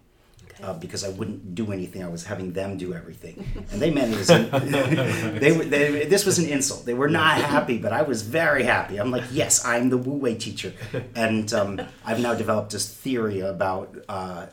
uh, 0.62 0.74
because 0.74 1.04
I 1.04 1.10
wouldn't 1.10 1.56
do 1.56 1.72
anything. 1.72 2.04
I 2.04 2.08
was 2.08 2.26
having 2.26 2.54
them 2.54 2.78
do 2.78 2.94
everything, 2.94 3.46
and 3.72 3.82
they 3.82 3.90
meant 3.90 4.14
it 4.14 4.20
as 4.20 4.30
an, 4.30 4.50
they, 5.40 5.52
were, 5.52 5.66
they 5.66 6.06
This 6.06 6.26
was 6.26 6.40
an 6.40 6.48
insult. 6.48 6.86
They 6.86 6.94
were 6.94 7.10
not 7.10 7.38
happy, 7.38 7.78
but 7.78 7.94
I 7.94 8.02
was 8.04 8.22
very 8.22 8.64
happy. 8.64 8.98
I'm 8.98 9.12
like, 9.12 9.24
yes, 9.32 9.66
I'm 9.66 9.90
the 9.90 9.98
Wu 9.98 10.14
Wei 10.14 10.36
teacher, 10.36 10.74
and 11.16 11.52
um, 11.54 11.82
I've 12.06 12.20
now 12.20 12.34
developed 12.34 12.72
this 12.72 12.92
theory 12.94 13.40
about 13.40 13.96
uh, 14.10 14.48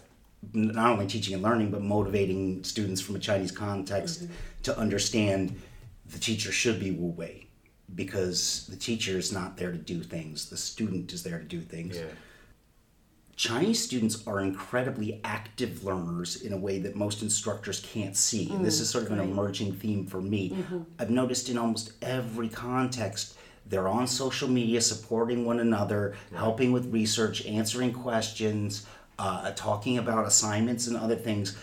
not 0.53 0.91
only 0.93 1.07
teaching 1.07 1.35
and 1.35 1.43
learning, 1.43 1.71
but 1.71 1.83
motivating 1.83 2.65
students 2.65 3.01
from 3.01 3.17
a 3.17 3.19
Chinese 3.19 3.53
context 3.53 4.27
to 4.63 4.77
understand 4.79 5.61
the 6.07 6.19
teacher 6.19 6.53
should 6.53 6.81
be 6.81 6.91
Wu 6.91 7.09
Wei, 7.09 7.47
because 7.95 8.67
the 8.69 8.77
teacher 8.77 9.19
is 9.19 9.33
not 9.33 9.57
there 9.57 9.73
to 9.73 9.79
do 9.79 10.03
things. 10.03 10.49
The 10.49 10.57
student 10.57 11.13
is 11.13 11.23
there 11.23 11.39
to 11.39 11.45
do 11.45 11.61
things 11.61 11.97
Yeah. 11.97 12.05
Chinese 13.39 13.81
students 13.81 14.27
are 14.27 14.41
incredibly 14.41 15.21
active 15.23 15.85
learners 15.85 16.43
in 16.43 16.53
a 16.53 16.57
way 16.57 16.81
that 16.81 16.97
most 16.97 17.23
instructors 17.23 17.79
can't 17.79 18.17
see. 18.17 18.51
And 18.51 18.65
this 18.65 18.81
is 18.81 18.91
sort 18.91 19.05
of 19.05 19.13
an 19.13 19.21
emerging 19.21 19.75
theme 19.75 20.07
for 20.07 20.21
me. 20.21 20.57
I've 20.99 21.09
noticed 21.09 21.49
in 21.49 21.57
almost 21.57 21.93
every 22.03 22.49
context, 22.49 23.39
they're 23.65 23.87
on 23.87 24.09
social 24.09 24.49
media 24.49 24.81
supporting 24.81 25.45
one 25.45 25.61
another, 25.61 26.17
helping 26.35 26.73
with 26.73 26.93
research, 26.93 27.47
answering 27.47 27.93
questions, 27.93 28.87
uh, 29.21 29.53
talking 29.53 29.99
about 29.99 30.27
assignments 30.27 30.89
and 30.89 30.97
other 30.97 31.15
things. 31.17 31.57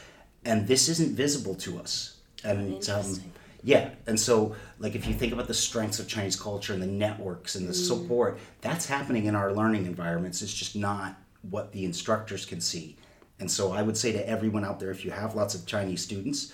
And 0.45 0.65
this 0.69 0.87
isn't 0.87 1.11
visible 1.11 1.55
to 1.55 1.77
us. 1.79 2.15
And 2.45 2.89
um, 2.89 3.21
yeah, 3.65 3.89
and 4.07 4.17
so 4.17 4.55
like 4.79 4.95
if 4.95 5.05
you 5.07 5.13
think 5.13 5.33
about 5.33 5.47
the 5.47 5.53
strengths 5.53 5.99
of 5.99 6.07
Chinese 6.07 6.37
culture 6.37 6.71
and 6.71 6.81
the 6.81 6.87
networks 6.87 7.55
and 7.55 7.67
the 7.67 7.73
support, 7.73 8.39
that's 8.61 8.85
happening 8.85 9.25
in 9.25 9.35
our 9.35 9.51
learning 9.51 9.87
environments. 9.87 10.41
It's 10.41 10.53
just 10.53 10.77
not 10.77 11.17
what 11.49 11.71
the 11.71 11.85
instructors 11.85 12.45
can 12.45 12.61
see. 12.61 12.97
And 13.39 13.49
so 13.49 13.73
I 13.73 13.81
would 13.81 13.97
say 13.97 14.11
to 14.13 14.29
everyone 14.29 14.63
out 14.63 14.79
there, 14.79 14.91
if 14.91 15.03
you 15.03 15.11
have 15.11 15.35
lots 15.35 15.55
of 15.55 15.65
Chinese 15.65 16.01
students, 16.01 16.53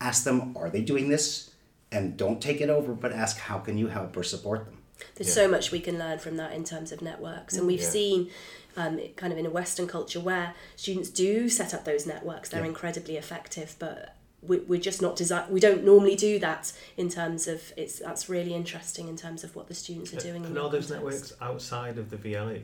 ask 0.00 0.24
them, 0.24 0.56
are 0.56 0.70
they 0.70 0.80
doing 0.82 1.08
this? 1.08 1.50
And 1.92 2.16
don't 2.16 2.40
take 2.40 2.60
it 2.60 2.70
over, 2.70 2.92
but 2.94 3.12
ask, 3.12 3.38
how 3.38 3.58
can 3.58 3.78
you 3.78 3.88
help 3.88 4.16
or 4.16 4.22
support 4.22 4.64
them? 4.64 4.78
There's 5.16 5.32
so 5.32 5.48
much 5.48 5.70
we 5.70 5.80
can 5.80 5.98
learn 5.98 6.18
from 6.18 6.36
that 6.38 6.52
in 6.52 6.64
terms 6.64 6.92
of 6.92 7.02
networks, 7.02 7.56
and 7.56 7.66
we've 7.66 7.80
Yeah. 7.82 7.88
seen 7.88 8.30
um, 8.76 9.00
kind 9.16 9.32
of 9.32 9.38
in 9.38 9.46
a 9.46 9.50
Western 9.50 9.86
culture 9.86 10.18
where 10.18 10.54
students 10.74 11.08
do 11.08 11.48
set 11.48 11.72
up 11.74 11.84
those 11.84 12.06
networks. 12.06 12.48
They're 12.48 12.64
incredibly 12.64 13.16
effective, 13.16 13.76
but 13.78 14.16
we, 14.42 14.58
we're 14.58 14.80
just 14.80 15.00
not 15.00 15.14
design. 15.16 15.44
We 15.50 15.60
don't 15.60 15.84
normally 15.84 16.16
do 16.16 16.38
that 16.40 16.72
in 16.96 17.08
terms 17.08 17.46
of 17.46 17.72
it's. 17.76 18.00
That's 18.00 18.28
really 18.28 18.52
interesting 18.54 19.08
in 19.08 19.16
terms 19.16 19.44
of 19.44 19.54
what 19.54 19.68
the 19.68 19.74
students 19.74 20.12
are 20.12 20.20
doing. 20.20 20.36
in 20.36 20.46
And 20.46 20.56
that 20.56 20.62
all 20.62 20.70
those 20.70 20.90
networks 20.90 21.32
outside 21.40 21.98
of 21.98 22.10
the 22.10 22.16
VLE? 22.16 22.62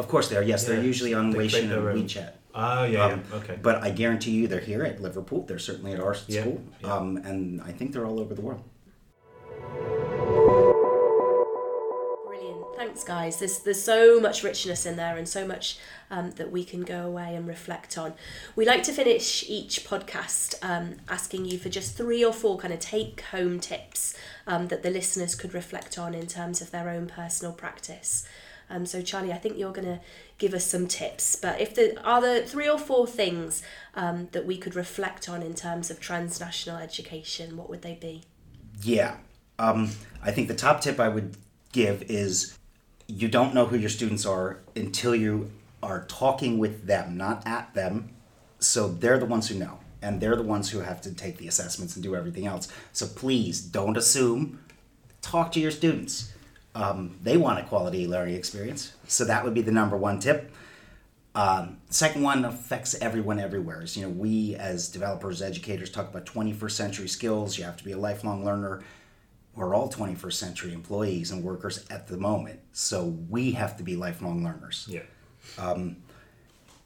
Of 0.00 0.08
course, 0.08 0.28
they 0.28 0.36
are. 0.36 0.42
Yes, 0.42 0.66
they're 0.66 0.82
usually 0.82 1.12
on 1.14 1.30
They 1.30 1.38
Weixin 1.46 1.70
and. 1.70 2.08
WeChat. 2.08 2.32
Oh, 2.54 2.84
yeah, 2.84 3.04
Um, 3.04 3.22
yeah. 3.30 3.36
Okay. 3.36 3.58
But 3.62 3.82
I 3.82 3.90
guarantee 3.90 4.30
you, 4.32 4.48
they're 4.48 4.60
here 4.72 4.82
at 4.82 5.00
Liverpool. 5.00 5.44
They're 5.46 5.58
certainly 5.58 5.92
at 5.92 6.00
our 6.00 6.16
Yeah, 6.26 6.40
school, 6.40 6.62
yeah. 6.82 6.92
Um, 6.94 7.18
and 7.18 7.60
I 7.62 7.72
think 7.72 7.92
they're 7.92 8.06
all 8.06 8.18
over 8.18 8.34
the 8.34 8.40
world. 8.40 8.64
Brilliant. 12.26 12.64
Thanks, 12.76 13.04
guys. 13.04 13.38
There's 13.38 13.58
there's 13.60 13.82
so 13.82 14.20
much 14.20 14.42
richness 14.42 14.86
in 14.86 14.96
there 14.96 15.16
and 15.16 15.28
so 15.28 15.46
much 15.46 15.78
um, 16.10 16.30
that 16.32 16.50
we 16.50 16.64
can 16.64 16.82
go 16.82 17.06
away 17.06 17.34
and 17.34 17.46
reflect 17.46 17.96
on. 17.98 18.14
We 18.56 18.64
like 18.66 18.82
to 18.84 18.92
finish 18.92 19.44
each 19.48 19.84
podcast 19.84 20.54
um, 20.62 20.96
asking 21.08 21.44
you 21.44 21.58
for 21.58 21.68
just 21.68 21.96
three 21.96 22.24
or 22.24 22.32
four 22.32 22.58
kind 22.58 22.72
of 22.72 22.80
take 22.80 23.20
home 23.20 23.60
tips 23.60 24.16
um, 24.46 24.68
that 24.68 24.82
the 24.82 24.90
listeners 24.90 25.34
could 25.34 25.54
reflect 25.54 25.98
on 25.98 26.14
in 26.14 26.26
terms 26.26 26.60
of 26.60 26.70
their 26.70 26.88
own 26.88 27.06
personal 27.06 27.52
practice. 27.52 28.26
Um, 28.70 28.86
so, 28.86 29.02
Charlie, 29.02 29.32
I 29.32 29.36
think 29.36 29.58
you're 29.58 29.72
going 29.72 29.86
to 29.86 30.00
give 30.38 30.54
us 30.54 30.64
some 30.64 30.86
tips. 30.86 31.36
But 31.36 31.60
if 31.60 31.74
there 31.74 31.92
are 32.04 32.20
there 32.20 32.42
three 32.46 32.68
or 32.68 32.78
four 32.78 33.06
things 33.06 33.62
um, 33.94 34.28
that 34.32 34.46
we 34.46 34.56
could 34.56 34.76
reflect 34.76 35.28
on 35.28 35.42
in 35.42 35.54
terms 35.54 35.90
of 35.90 36.00
transnational 36.00 36.78
education, 36.78 37.56
what 37.56 37.68
would 37.68 37.82
they 37.82 37.94
be? 38.00 38.22
Yeah. 38.82 39.16
Um, 39.58 39.90
I 40.22 40.30
think 40.30 40.48
the 40.48 40.54
top 40.54 40.80
tip 40.80 41.00
I 41.00 41.08
would 41.08 41.36
give 41.72 42.02
is 42.04 42.56
you 43.06 43.28
don't 43.28 43.54
know 43.54 43.66
who 43.66 43.76
your 43.76 43.90
students 43.90 44.24
are 44.24 44.58
until 44.76 45.14
you 45.14 45.50
are 45.82 46.04
talking 46.08 46.58
with 46.58 46.86
them, 46.86 47.16
not 47.16 47.46
at 47.46 47.74
them. 47.74 48.10
So 48.60 48.88
they're 48.88 49.18
the 49.18 49.26
ones 49.26 49.48
who 49.48 49.58
know, 49.58 49.78
and 50.00 50.20
they're 50.20 50.36
the 50.36 50.42
ones 50.42 50.70
who 50.70 50.80
have 50.80 51.00
to 51.02 51.14
take 51.14 51.38
the 51.38 51.48
assessments 51.48 51.96
and 51.96 52.02
do 52.02 52.14
everything 52.14 52.46
else. 52.46 52.68
So 52.92 53.06
please 53.06 53.60
don't 53.60 53.96
assume. 53.96 54.60
Talk 55.22 55.52
to 55.52 55.60
your 55.60 55.70
students. 55.70 56.32
Um, 56.74 57.18
they 57.22 57.36
want 57.36 57.58
a 57.58 57.62
quality 57.64 58.06
learning 58.06 58.34
experience. 58.34 58.92
So 59.06 59.24
that 59.24 59.44
would 59.44 59.54
be 59.54 59.62
the 59.62 59.72
number 59.72 59.96
one 59.96 60.20
tip. 60.20 60.52
Um, 61.34 61.78
second 61.90 62.22
one 62.22 62.44
affects 62.44 62.94
everyone 63.00 63.38
everywhere. 63.38 63.82
Is, 63.82 63.96
you 63.96 64.04
know, 64.04 64.08
we 64.08 64.56
as 64.56 64.88
developers, 64.88 65.42
educators 65.42 65.90
talk 65.90 66.08
about 66.08 66.26
21st 66.26 66.70
century 66.72 67.08
skills. 67.08 67.58
You 67.58 67.64
have 67.64 67.76
to 67.76 67.84
be 67.84 67.92
a 67.92 67.98
lifelong 67.98 68.44
learner. 68.44 68.82
We're 69.54 69.74
all 69.74 69.90
21st 69.90 70.32
century 70.32 70.72
employees 70.72 71.30
and 71.30 71.42
workers 71.42 71.84
at 71.90 72.06
the 72.06 72.16
moment. 72.16 72.60
So 72.72 73.16
we 73.28 73.52
have 73.52 73.76
to 73.78 73.82
be 73.82 73.96
lifelong 73.96 74.44
learners. 74.44 74.86
yeah. 74.88 75.02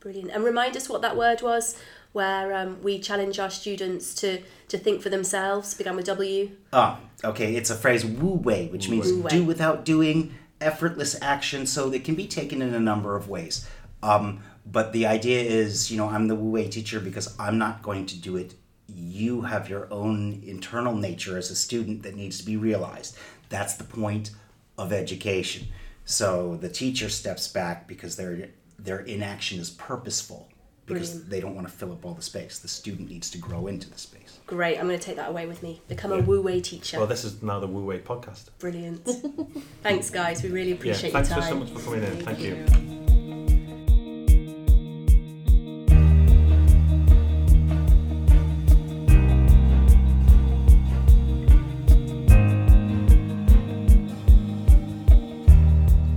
Brilliant. 0.00 0.30
And 0.30 0.44
remind 0.44 0.76
us 0.76 0.88
what 0.88 1.00
that 1.02 1.16
word 1.16 1.40
was, 1.40 1.76
where 2.14 2.54
um, 2.54 2.80
we 2.80 2.98
challenge 3.00 3.40
our 3.40 3.50
students 3.50 4.14
to, 4.14 4.40
to 4.68 4.78
think 4.78 5.02
for 5.02 5.08
themselves, 5.10 5.74
began 5.74 5.96
with 5.96 6.06
W. 6.06 6.48
Oh, 6.72 6.96
okay. 7.24 7.56
It's 7.56 7.70
a 7.70 7.74
phrase 7.74 8.06
wu 8.06 8.34
wei, 8.34 8.68
which 8.68 8.88
means 8.88 9.12
Wu 9.12 9.22
wei. 9.22 9.30
do 9.30 9.44
without 9.44 9.84
doing, 9.84 10.32
effortless 10.60 11.20
action. 11.20 11.66
So 11.66 11.92
it 11.92 12.04
can 12.04 12.14
be 12.14 12.28
taken 12.28 12.62
in 12.62 12.72
a 12.72 12.78
number 12.78 13.16
of 13.16 13.28
ways. 13.28 13.68
Um, 14.00 14.40
but 14.64 14.92
the 14.92 15.06
idea 15.06 15.42
is, 15.42 15.90
you 15.90 15.98
know, 15.98 16.08
I'm 16.08 16.28
the 16.28 16.36
wu 16.36 16.50
wei 16.50 16.68
teacher 16.68 17.00
because 17.00 17.34
I'm 17.38 17.58
not 17.58 17.82
going 17.82 18.06
to 18.06 18.16
do 18.16 18.36
it. 18.36 18.54
You 18.86 19.42
have 19.42 19.68
your 19.68 19.92
own 19.92 20.40
internal 20.46 20.94
nature 20.94 21.36
as 21.36 21.50
a 21.50 21.56
student 21.56 22.04
that 22.04 22.14
needs 22.14 22.38
to 22.38 22.46
be 22.46 22.56
realized. 22.56 23.18
That's 23.48 23.74
the 23.74 23.84
point 23.84 24.30
of 24.78 24.92
education. 24.92 25.66
So 26.04 26.56
the 26.60 26.68
teacher 26.68 27.08
steps 27.08 27.48
back 27.48 27.88
because 27.88 28.14
their 28.14 28.50
their 28.78 29.00
inaction 29.00 29.58
is 29.58 29.70
purposeful 29.70 30.48
because 30.86 31.10
Brilliant. 31.10 31.30
they 31.30 31.40
don't 31.40 31.54
want 31.54 31.66
to 31.66 31.72
fill 31.72 31.92
up 31.92 32.04
all 32.04 32.14
the 32.14 32.22
space. 32.22 32.58
The 32.58 32.68
student 32.68 33.08
needs 33.10 33.30
to 33.30 33.38
grow 33.38 33.66
into 33.66 33.88
the 33.88 33.98
space. 33.98 34.38
Great. 34.46 34.78
I'm 34.78 34.86
going 34.86 34.98
to 34.98 35.04
take 35.04 35.16
that 35.16 35.30
away 35.30 35.46
with 35.46 35.62
me. 35.62 35.80
Become 35.88 36.12
a 36.12 36.20
Wu 36.20 36.42
Wei 36.42 36.60
teacher. 36.60 36.98
Well, 36.98 37.06
this 37.06 37.24
is 37.24 37.42
now 37.42 37.58
the 37.60 37.66
Wu 37.66 37.84
Wei 37.84 37.98
podcast. 38.00 38.50
Brilliant. 38.58 39.02
thanks, 39.82 40.10
guys. 40.10 40.42
We 40.42 40.50
really 40.50 40.70
Yeah, 40.70 40.74
appreciate 40.76 41.12
thanks 41.12 41.30
your 41.30 41.36
for 41.42 41.42
time. 41.42 41.50
so 41.50 41.58
much 41.60 41.70
for 41.70 41.90
coming 41.90 42.02
in. 42.04 42.24
Thank 42.24 42.40
you. 42.40 42.64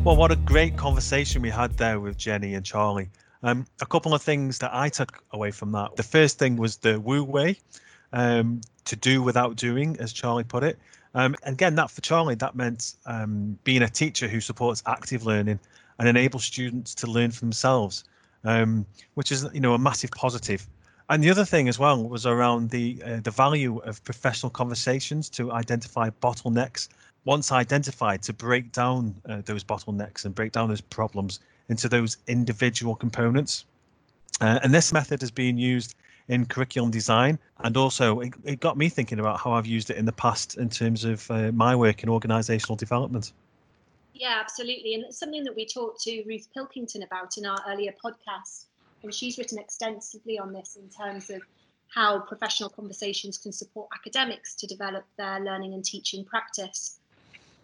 Well, 0.03 0.15
what 0.15 0.31
a 0.31 0.37
great 0.37 0.77
conversation 0.77 1.41
we 1.41 1.49
had 1.49 1.75
there 1.77 1.99
with 1.99 2.15
Jenny 2.17 2.53
and 2.53 2.65
Charlie. 2.65 3.09
Um, 3.43 3.65
a 3.81 3.85
couple 3.85 4.13
of 4.13 4.21
things 4.21 4.57
that 4.59 4.73
I 4.73 4.89
took 4.89 5.23
away 5.31 5.51
from 5.51 5.71
that. 5.73 5.95
The 5.95 6.03
first 6.03 6.39
thing 6.39 6.57
was 6.57 6.77
the 6.77 6.99
Wu 6.99 7.23
Wei, 7.23 7.57
um, 8.13 8.61
to 8.85 8.95
do 8.95 9.21
without 9.21 9.55
doing, 9.55 9.97
as 9.99 10.13
Charlie 10.13 10.43
put 10.43 10.63
it. 10.63 10.79
Um, 11.13 11.35
again, 11.43 11.75
that 11.75 11.91
for 11.91 12.01
Charlie, 12.01 12.35
that 12.35 12.55
meant 12.55 12.95
um, 13.05 13.57
being 13.63 13.81
a 13.81 13.89
teacher 13.89 14.27
who 14.27 14.39
supports 14.39 14.83
active 14.85 15.25
learning 15.25 15.59
and 15.99 16.07
enables 16.07 16.45
students 16.45 16.93
to 16.95 17.07
learn 17.07 17.31
for 17.31 17.39
themselves, 17.39 18.03
um, 18.43 18.85
which 19.15 19.31
is 19.31 19.47
you 19.53 19.59
know 19.59 19.73
a 19.73 19.79
massive 19.79 20.11
positive. 20.11 20.67
And 21.09 21.23
the 21.23 21.29
other 21.29 21.45
thing 21.45 21.69
as 21.69 21.79
well 21.79 22.03
was 22.07 22.25
around 22.25 22.69
the 22.69 23.01
uh, 23.05 23.19
the 23.21 23.31
value 23.31 23.79
of 23.79 24.03
professional 24.03 24.49
conversations 24.49 25.29
to 25.31 25.51
identify 25.51 26.09
bottlenecks. 26.09 26.89
Once 27.25 27.51
identified, 27.51 28.21
to 28.21 28.31
break 28.31 28.71
down 28.71 29.13
uh, 29.27 29.41
those 29.43 29.63
bottlenecks 29.63 30.23
and 30.23 30.33
break 30.33 30.53
down 30.53 30.69
those 30.69 30.79
problems 30.79 31.41
into 31.69 31.89
those 31.89 32.17
individual 32.27 32.95
components. 32.95 33.65
Uh, 34.41 34.59
and 34.63 34.73
this 34.73 34.93
method 34.93 35.23
is 35.23 35.31
being 35.31 35.57
used 35.57 35.95
in 36.27 36.45
curriculum 36.45 36.91
design, 36.91 37.39
and 37.59 37.77
also 37.77 38.19
it, 38.19 38.33
it 38.43 38.59
got 38.59 38.77
me 38.77 38.89
thinking 38.89 39.19
about 39.19 39.39
how 39.39 39.51
I've 39.51 39.65
used 39.65 39.89
it 39.89 39.97
in 39.97 40.05
the 40.05 40.11
past 40.11 40.57
in 40.57 40.69
terms 40.69 41.05
of 41.05 41.29
uh, 41.31 41.51
my 41.53 41.75
work 41.75 42.03
in 42.03 42.09
organisational 42.09 42.77
development. 42.77 43.31
Yeah, 44.13 44.37
absolutely. 44.39 44.95
And 44.95 45.05
it's 45.05 45.19
something 45.19 45.43
that 45.43 45.55
we 45.55 45.65
talked 45.65 46.01
to 46.03 46.23
Ruth 46.25 46.47
Pilkington 46.53 47.03
about 47.03 47.37
in 47.37 47.45
our 47.45 47.59
earlier 47.67 47.93
podcast. 48.03 48.65
And 49.03 49.13
she's 49.13 49.37
written 49.37 49.59
extensively 49.59 50.39
on 50.39 50.51
this 50.51 50.75
in 50.75 50.89
terms 50.89 51.29
of 51.29 51.41
how 51.93 52.19
professional 52.19 52.69
conversations 52.69 53.37
can 53.37 53.51
support 53.51 53.89
academics 53.93 54.55
to 54.55 54.67
develop 54.67 55.05
their 55.17 55.39
learning 55.39 55.73
and 55.73 55.85
teaching 55.85 56.25
practice. 56.25 56.99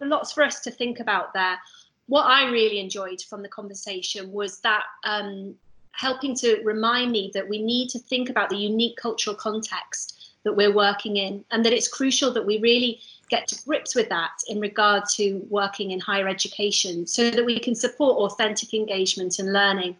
Lots 0.00 0.32
for 0.32 0.42
us 0.42 0.60
to 0.60 0.70
think 0.70 1.00
about 1.00 1.34
there. 1.34 1.58
What 2.06 2.24
I 2.24 2.50
really 2.50 2.80
enjoyed 2.80 3.22
from 3.22 3.42
the 3.42 3.48
conversation 3.48 4.30
was 4.32 4.60
that 4.60 4.84
um, 5.04 5.54
helping 5.92 6.34
to 6.36 6.60
remind 6.64 7.12
me 7.12 7.30
that 7.34 7.48
we 7.48 7.62
need 7.62 7.88
to 7.90 7.98
think 7.98 8.28
about 8.28 8.50
the 8.50 8.56
unique 8.56 8.96
cultural 8.96 9.36
context 9.36 10.32
that 10.44 10.52
we're 10.52 10.74
working 10.74 11.16
in 11.16 11.44
and 11.50 11.64
that 11.64 11.72
it's 11.72 11.88
crucial 11.88 12.32
that 12.32 12.44
we 12.44 12.58
really 12.58 13.00
get 13.30 13.48
to 13.48 13.64
grips 13.64 13.94
with 13.94 14.08
that 14.10 14.32
in 14.48 14.60
regard 14.60 15.04
to 15.14 15.44
working 15.48 15.92
in 15.92 16.00
higher 16.00 16.28
education 16.28 17.06
so 17.06 17.30
that 17.30 17.44
we 17.44 17.58
can 17.58 17.74
support 17.74 18.18
authentic 18.18 18.74
engagement 18.74 19.38
and 19.38 19.52
learning. 19.52 19.96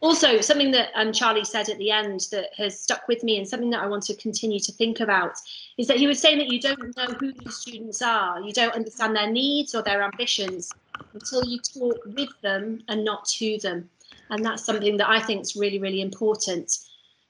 Also, 0.00 0.40
something 0.40 0.70
that 0.72 0.90
um, 0.94 1.10
Charlie 1.10 1.44
said 1.44 1.68
at 1.70 1.78
the 1.78 1.90
end 1.90 2.26
that 2.30 2.50
has 2.56 2.78
stuck 2.78 3.08
with 3.08 3.22
me 3.24 3.38
and 3.38 3.48
something 3.48 3.70
that 3.70 3.82
I 3.82 3.86
want 3.86 4.02
to 4.04 4.14
continue 4.14 4.60
to 4.60 4.72
think 4.72 5.00
about 5.00 5.38
is 5.78 5.86
that 5.86 5.96
he 5.96 6.06
was 6.06 6.20
saying 6.20 6.38
that 6.38 6.48
you 6.48 6.60
don't 6.60 6.96
know 6.96 7.06
who 7.18 7.32
the 7.32 7.50
students 7.50 8.02
are, 8.02 8.40
you 8.42 8.52
don't 8.52 8.74
understand 8.74 9.16
their 9.16 9.30
needs 9.30 9.74
or 9.74 9.82
their 9.82 10.02
ambitions 10.02 10.70
until 11.14 11.44
you 11.44 11.58
talk 11.60 11.98
with 12.04 12.28
them 12.42 12.82
and 12.88 13.04
not 13.04 13.24
to 13.26 13.58
them. 13.62 13.88
And 14.28 14.44
that's 14.44 14.64
something 14.64 14.96
that 14.98 15.08
I 15.08 15.20
think 15.20 15.42
is 15.42 15.56
really, 15.56 15.78
really 15.78 16.02
important. 16.02 16.78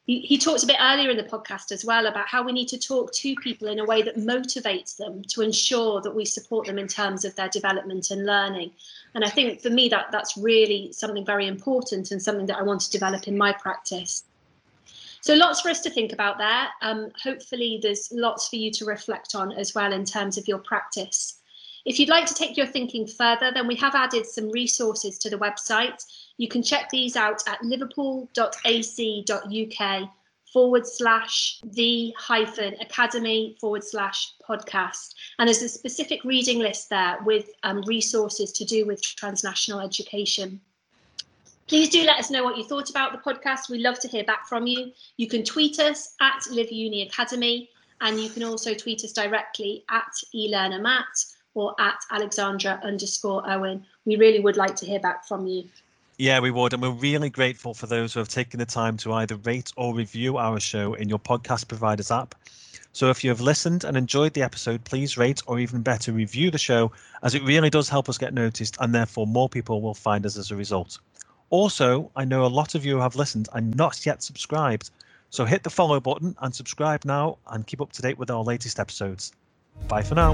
He, 0.06 0.20
he 0.20 0.38
talked 0.38 0.62
a 0.62 0.66
bit 0.66 0.76
earlier 0.80 1.10
in 1.10 1.16
the 1.16 1.24
podcast 1.24 1.72
as 1.72 1.84
well 1.84 2.06
about 2.06 2.28
how 2.28 2.42
we 2.42 2.52
need 2.52 2.68
to 2.68 2.78
talk 2.78 3.12
to 3.12 3.34
people 3.42 3.66
in 3.68 3.80
a 3.80 3.84
way 3.84 4.02
that 4.02 4.16
motivates 4.16 4.96
them 4.96 5.22
to 5.24 5.42
ensure 5.42 6.00
that 6.00 6.14
we 6.14 6.24
support 6.24 6.66
them 6.66 6.78
in 6.78 6.86
terms 6.86 7.24
of 7.24 7.34
their 7.34 7.48
development 7.48 8.10
and 8.12 8.24
learning. 8.24 8.70
And 9.14 9.24
I 9.24 9.28
think 9.28 9.60
for 9.60 9.70
me 9.70 9.88
that 9.88 10.12
that's 10.12 10.36
really 10.36 10.92
something 10.92 11.26
very 11.26 11.48
important 11.48 12.12
and 12.12 12.22
something 12.22 12.46
that 12.46 12.58
I 12.58 12.62
want 12.62 12.82
to 12.82 12.90
develop 12.90 13.26
in 13.26 13.36
my 13.36 13.52
practice. 13.52 14.22
So 15.22 15.34
lots 15.34 15.60
for 15.60 15.70
us 15.70 15.80
to 15.80 15.90
think 15.90 16.12
about 16.12 16.38
there. 16.38 16.68
Um, 16.82 17.10
hopefully 17.20 17.80
there's 17.82 18.12
lots 18.12 18.48
for 18.48 18.54
you 18.54 18.70
to 18.70 18.84
reflect 18.84 19.34
on 19.34 19.50
as 19.50 19.74
well 19.74 19.92
in 19.92 20.04
terms 20.04 20.38
of 20.38 20.46
your 20.46 20.58
practice. 20.58 21.40
If 21.84 21.98
you'd 21.98 22.08
like 22.08 22.26
to 22.26 22.34
take 22.34 22.56
your 22.56 22.66
thinking 22.66 23.08
further, 23.08 23.50
then 23.52 23.66
we 23.66 23.74
have 23.76 23.96
added 23.96 24.26
some 24.26 24.50
resources 24.50 25.18
to 25.18 25.30
the 25.30 25.38
website. 25.38 26.04
You 26.38 26.48
can 26.48 26.62
check 26.62 26.88
these 26.90 27.16
out 27.16 27.42
at 27.48 27.62
liverpool.ac.uk 27.62 30.10
forward 30.52 30.86
slash 30.86 31.60
the 31.64 32.14
hyphen 32.16 32.74
academy 32.80 33.56
forward 33.60 33.84
slash 33.84 34.32
podcast. 34.48 35.14
And 35.38 35.48
there's 35.48 35.62
a 35.62 35.68
specific 35.68 36.24
reading 36.24 36.60
list 36.60 36.88
there 36.88 37.18
with 37.24 37.50
um, 37.62 37.82
resources 37.82 38.52
to 38.52 38.64
do 38.64 38.86
with 38.86 39.02
transnational 39.02 39.80
education. 39.80 40.60
Please 41.66 41.88
do 41.88 42.04
let 42.04 42.18
us 42.18 42.30
know 42.30 42.44
what 42.44 42.56
you 42.56 42.64
thought 42.64 42.90
about 42.90 43.12
the 43.12 43.18
podcast. 43.18 43.68
We 43.68 43.78
love 43.78 43.98
to 44.00 44.08
hear 44.08 44.22
back 44.22 44.46
from 44.46 44.66
you. 44.66 44.92
You 45.16 45.28
can 45.28 45.42
tweet 45.42 45.80
us 45.80 46.14
at 46.20 46.46
Live 46.50 46.70
Uni 46.70 47.02
Academy, 47.02 47.68
and 48.00 48.20
you 48.20 48.30
can 48.30 48.44
also 48.44 48.72
tweet 48.72 49.02
us 49.02 49.12
directly 49.12 49.84
at 49.90 50.12
eLearnerMatt 50.34 51.34
or 51.54 51.74
at 51.80 51.98
Alexandra 52.12 52.78
underscore 52.84 53.42
Owen. 53.50 53.84
We 54.04 54.16
really 54.16 54.40
would 54.40 54.56
like 54.56 54.76
to 54.76 54.86
hear 54.86 55.00
back 55.00 55.26
from 55.26 55.46
you. 55.46 55.64
Yeah, 56.18 56.40
we 56.40 56.50
would. 56.50 56.72
And 56.72 56.80
we're 56.80 56.90
really 56.90 57.28
grateful 57.28 57.74
for 57.74 57.86
those 57.86 58.14
who 58.14 58.20
have 58.20 58.28
taken 58.28 58.58
the 58.58 58.66
time 58.66 58.96
to 58.98 59.12
either 59.12 59.36
rate 59.36 59.72
or 59.76 59.94
review 59.94 60.38
our 60.38 60.58
show 60.58 60.94
in 60.94 61.08
your 61.08 61.18
podcast 61.18 61.68
provider's 61.68 62.10
app. 62.10 62.34
So 62.92 63.10
if 63.10 63.22
you 63.22 63.28
have 63.28 63.42
listened 63.42 63.84
and 63.84 63.94
enjoyed 63.94 64.32
the 64.32 64.42
episode, 64.42 64.82
please 64.84 65.18
rate 65.18 65.42
or 65.46 65.58
even 65.58 65.82
better 65.82 66.12
review 66.12 66.50
the 66.50 66.56
show, 66.56 66.90
as 67.22 67.34
it 67.34 67.42
really 67.42 67.68
does 67.68 67.90
help 67.90 68.08
us 68.08 68.16
get 68.16 68.32
noticed 68.32 68.78
and 68.80 68.94
therefore 68.94 69.26
more 69.26 69.50
people 69.50 69.82
will 69.82 69.92
find 69.92 70.24
us 70.24 70.38
as 70.38 70.50
a 70.50 70.56
result. 70.56 70.98
Also, 71.50 72.10
I 72.16 72.24
know 72.24 72.46
a 72.46 72.48
lot 72.48 72.74
of 72.74 72.86
you 72.86 72.98
have 72.98 73.14
listened 73.14 73.50
and 73.52 73.76
not 73.76 74.06
yet 74.06 74.22
subscribed. 74.22 74.90
So 75.28 75.44
hit 75.44 75.62
the 75.64 75.70
follow 75.70 76.00
button 76.00 76.34
and 76.40 76.54
subscribe 76.54 77.04
now 77.04 77.36
and 77.48 77.66
keep 77.66 77.82
up 77.82 77.92
to 77.92 78.00
date 78.00 78.16
with 78.16 78.30
our 78.30 78.42
latest 78.42 78.80
episodes. 78.80 79.32
Bye 79.88 80.02
for 80.02 80.14
now. 80.14 80.32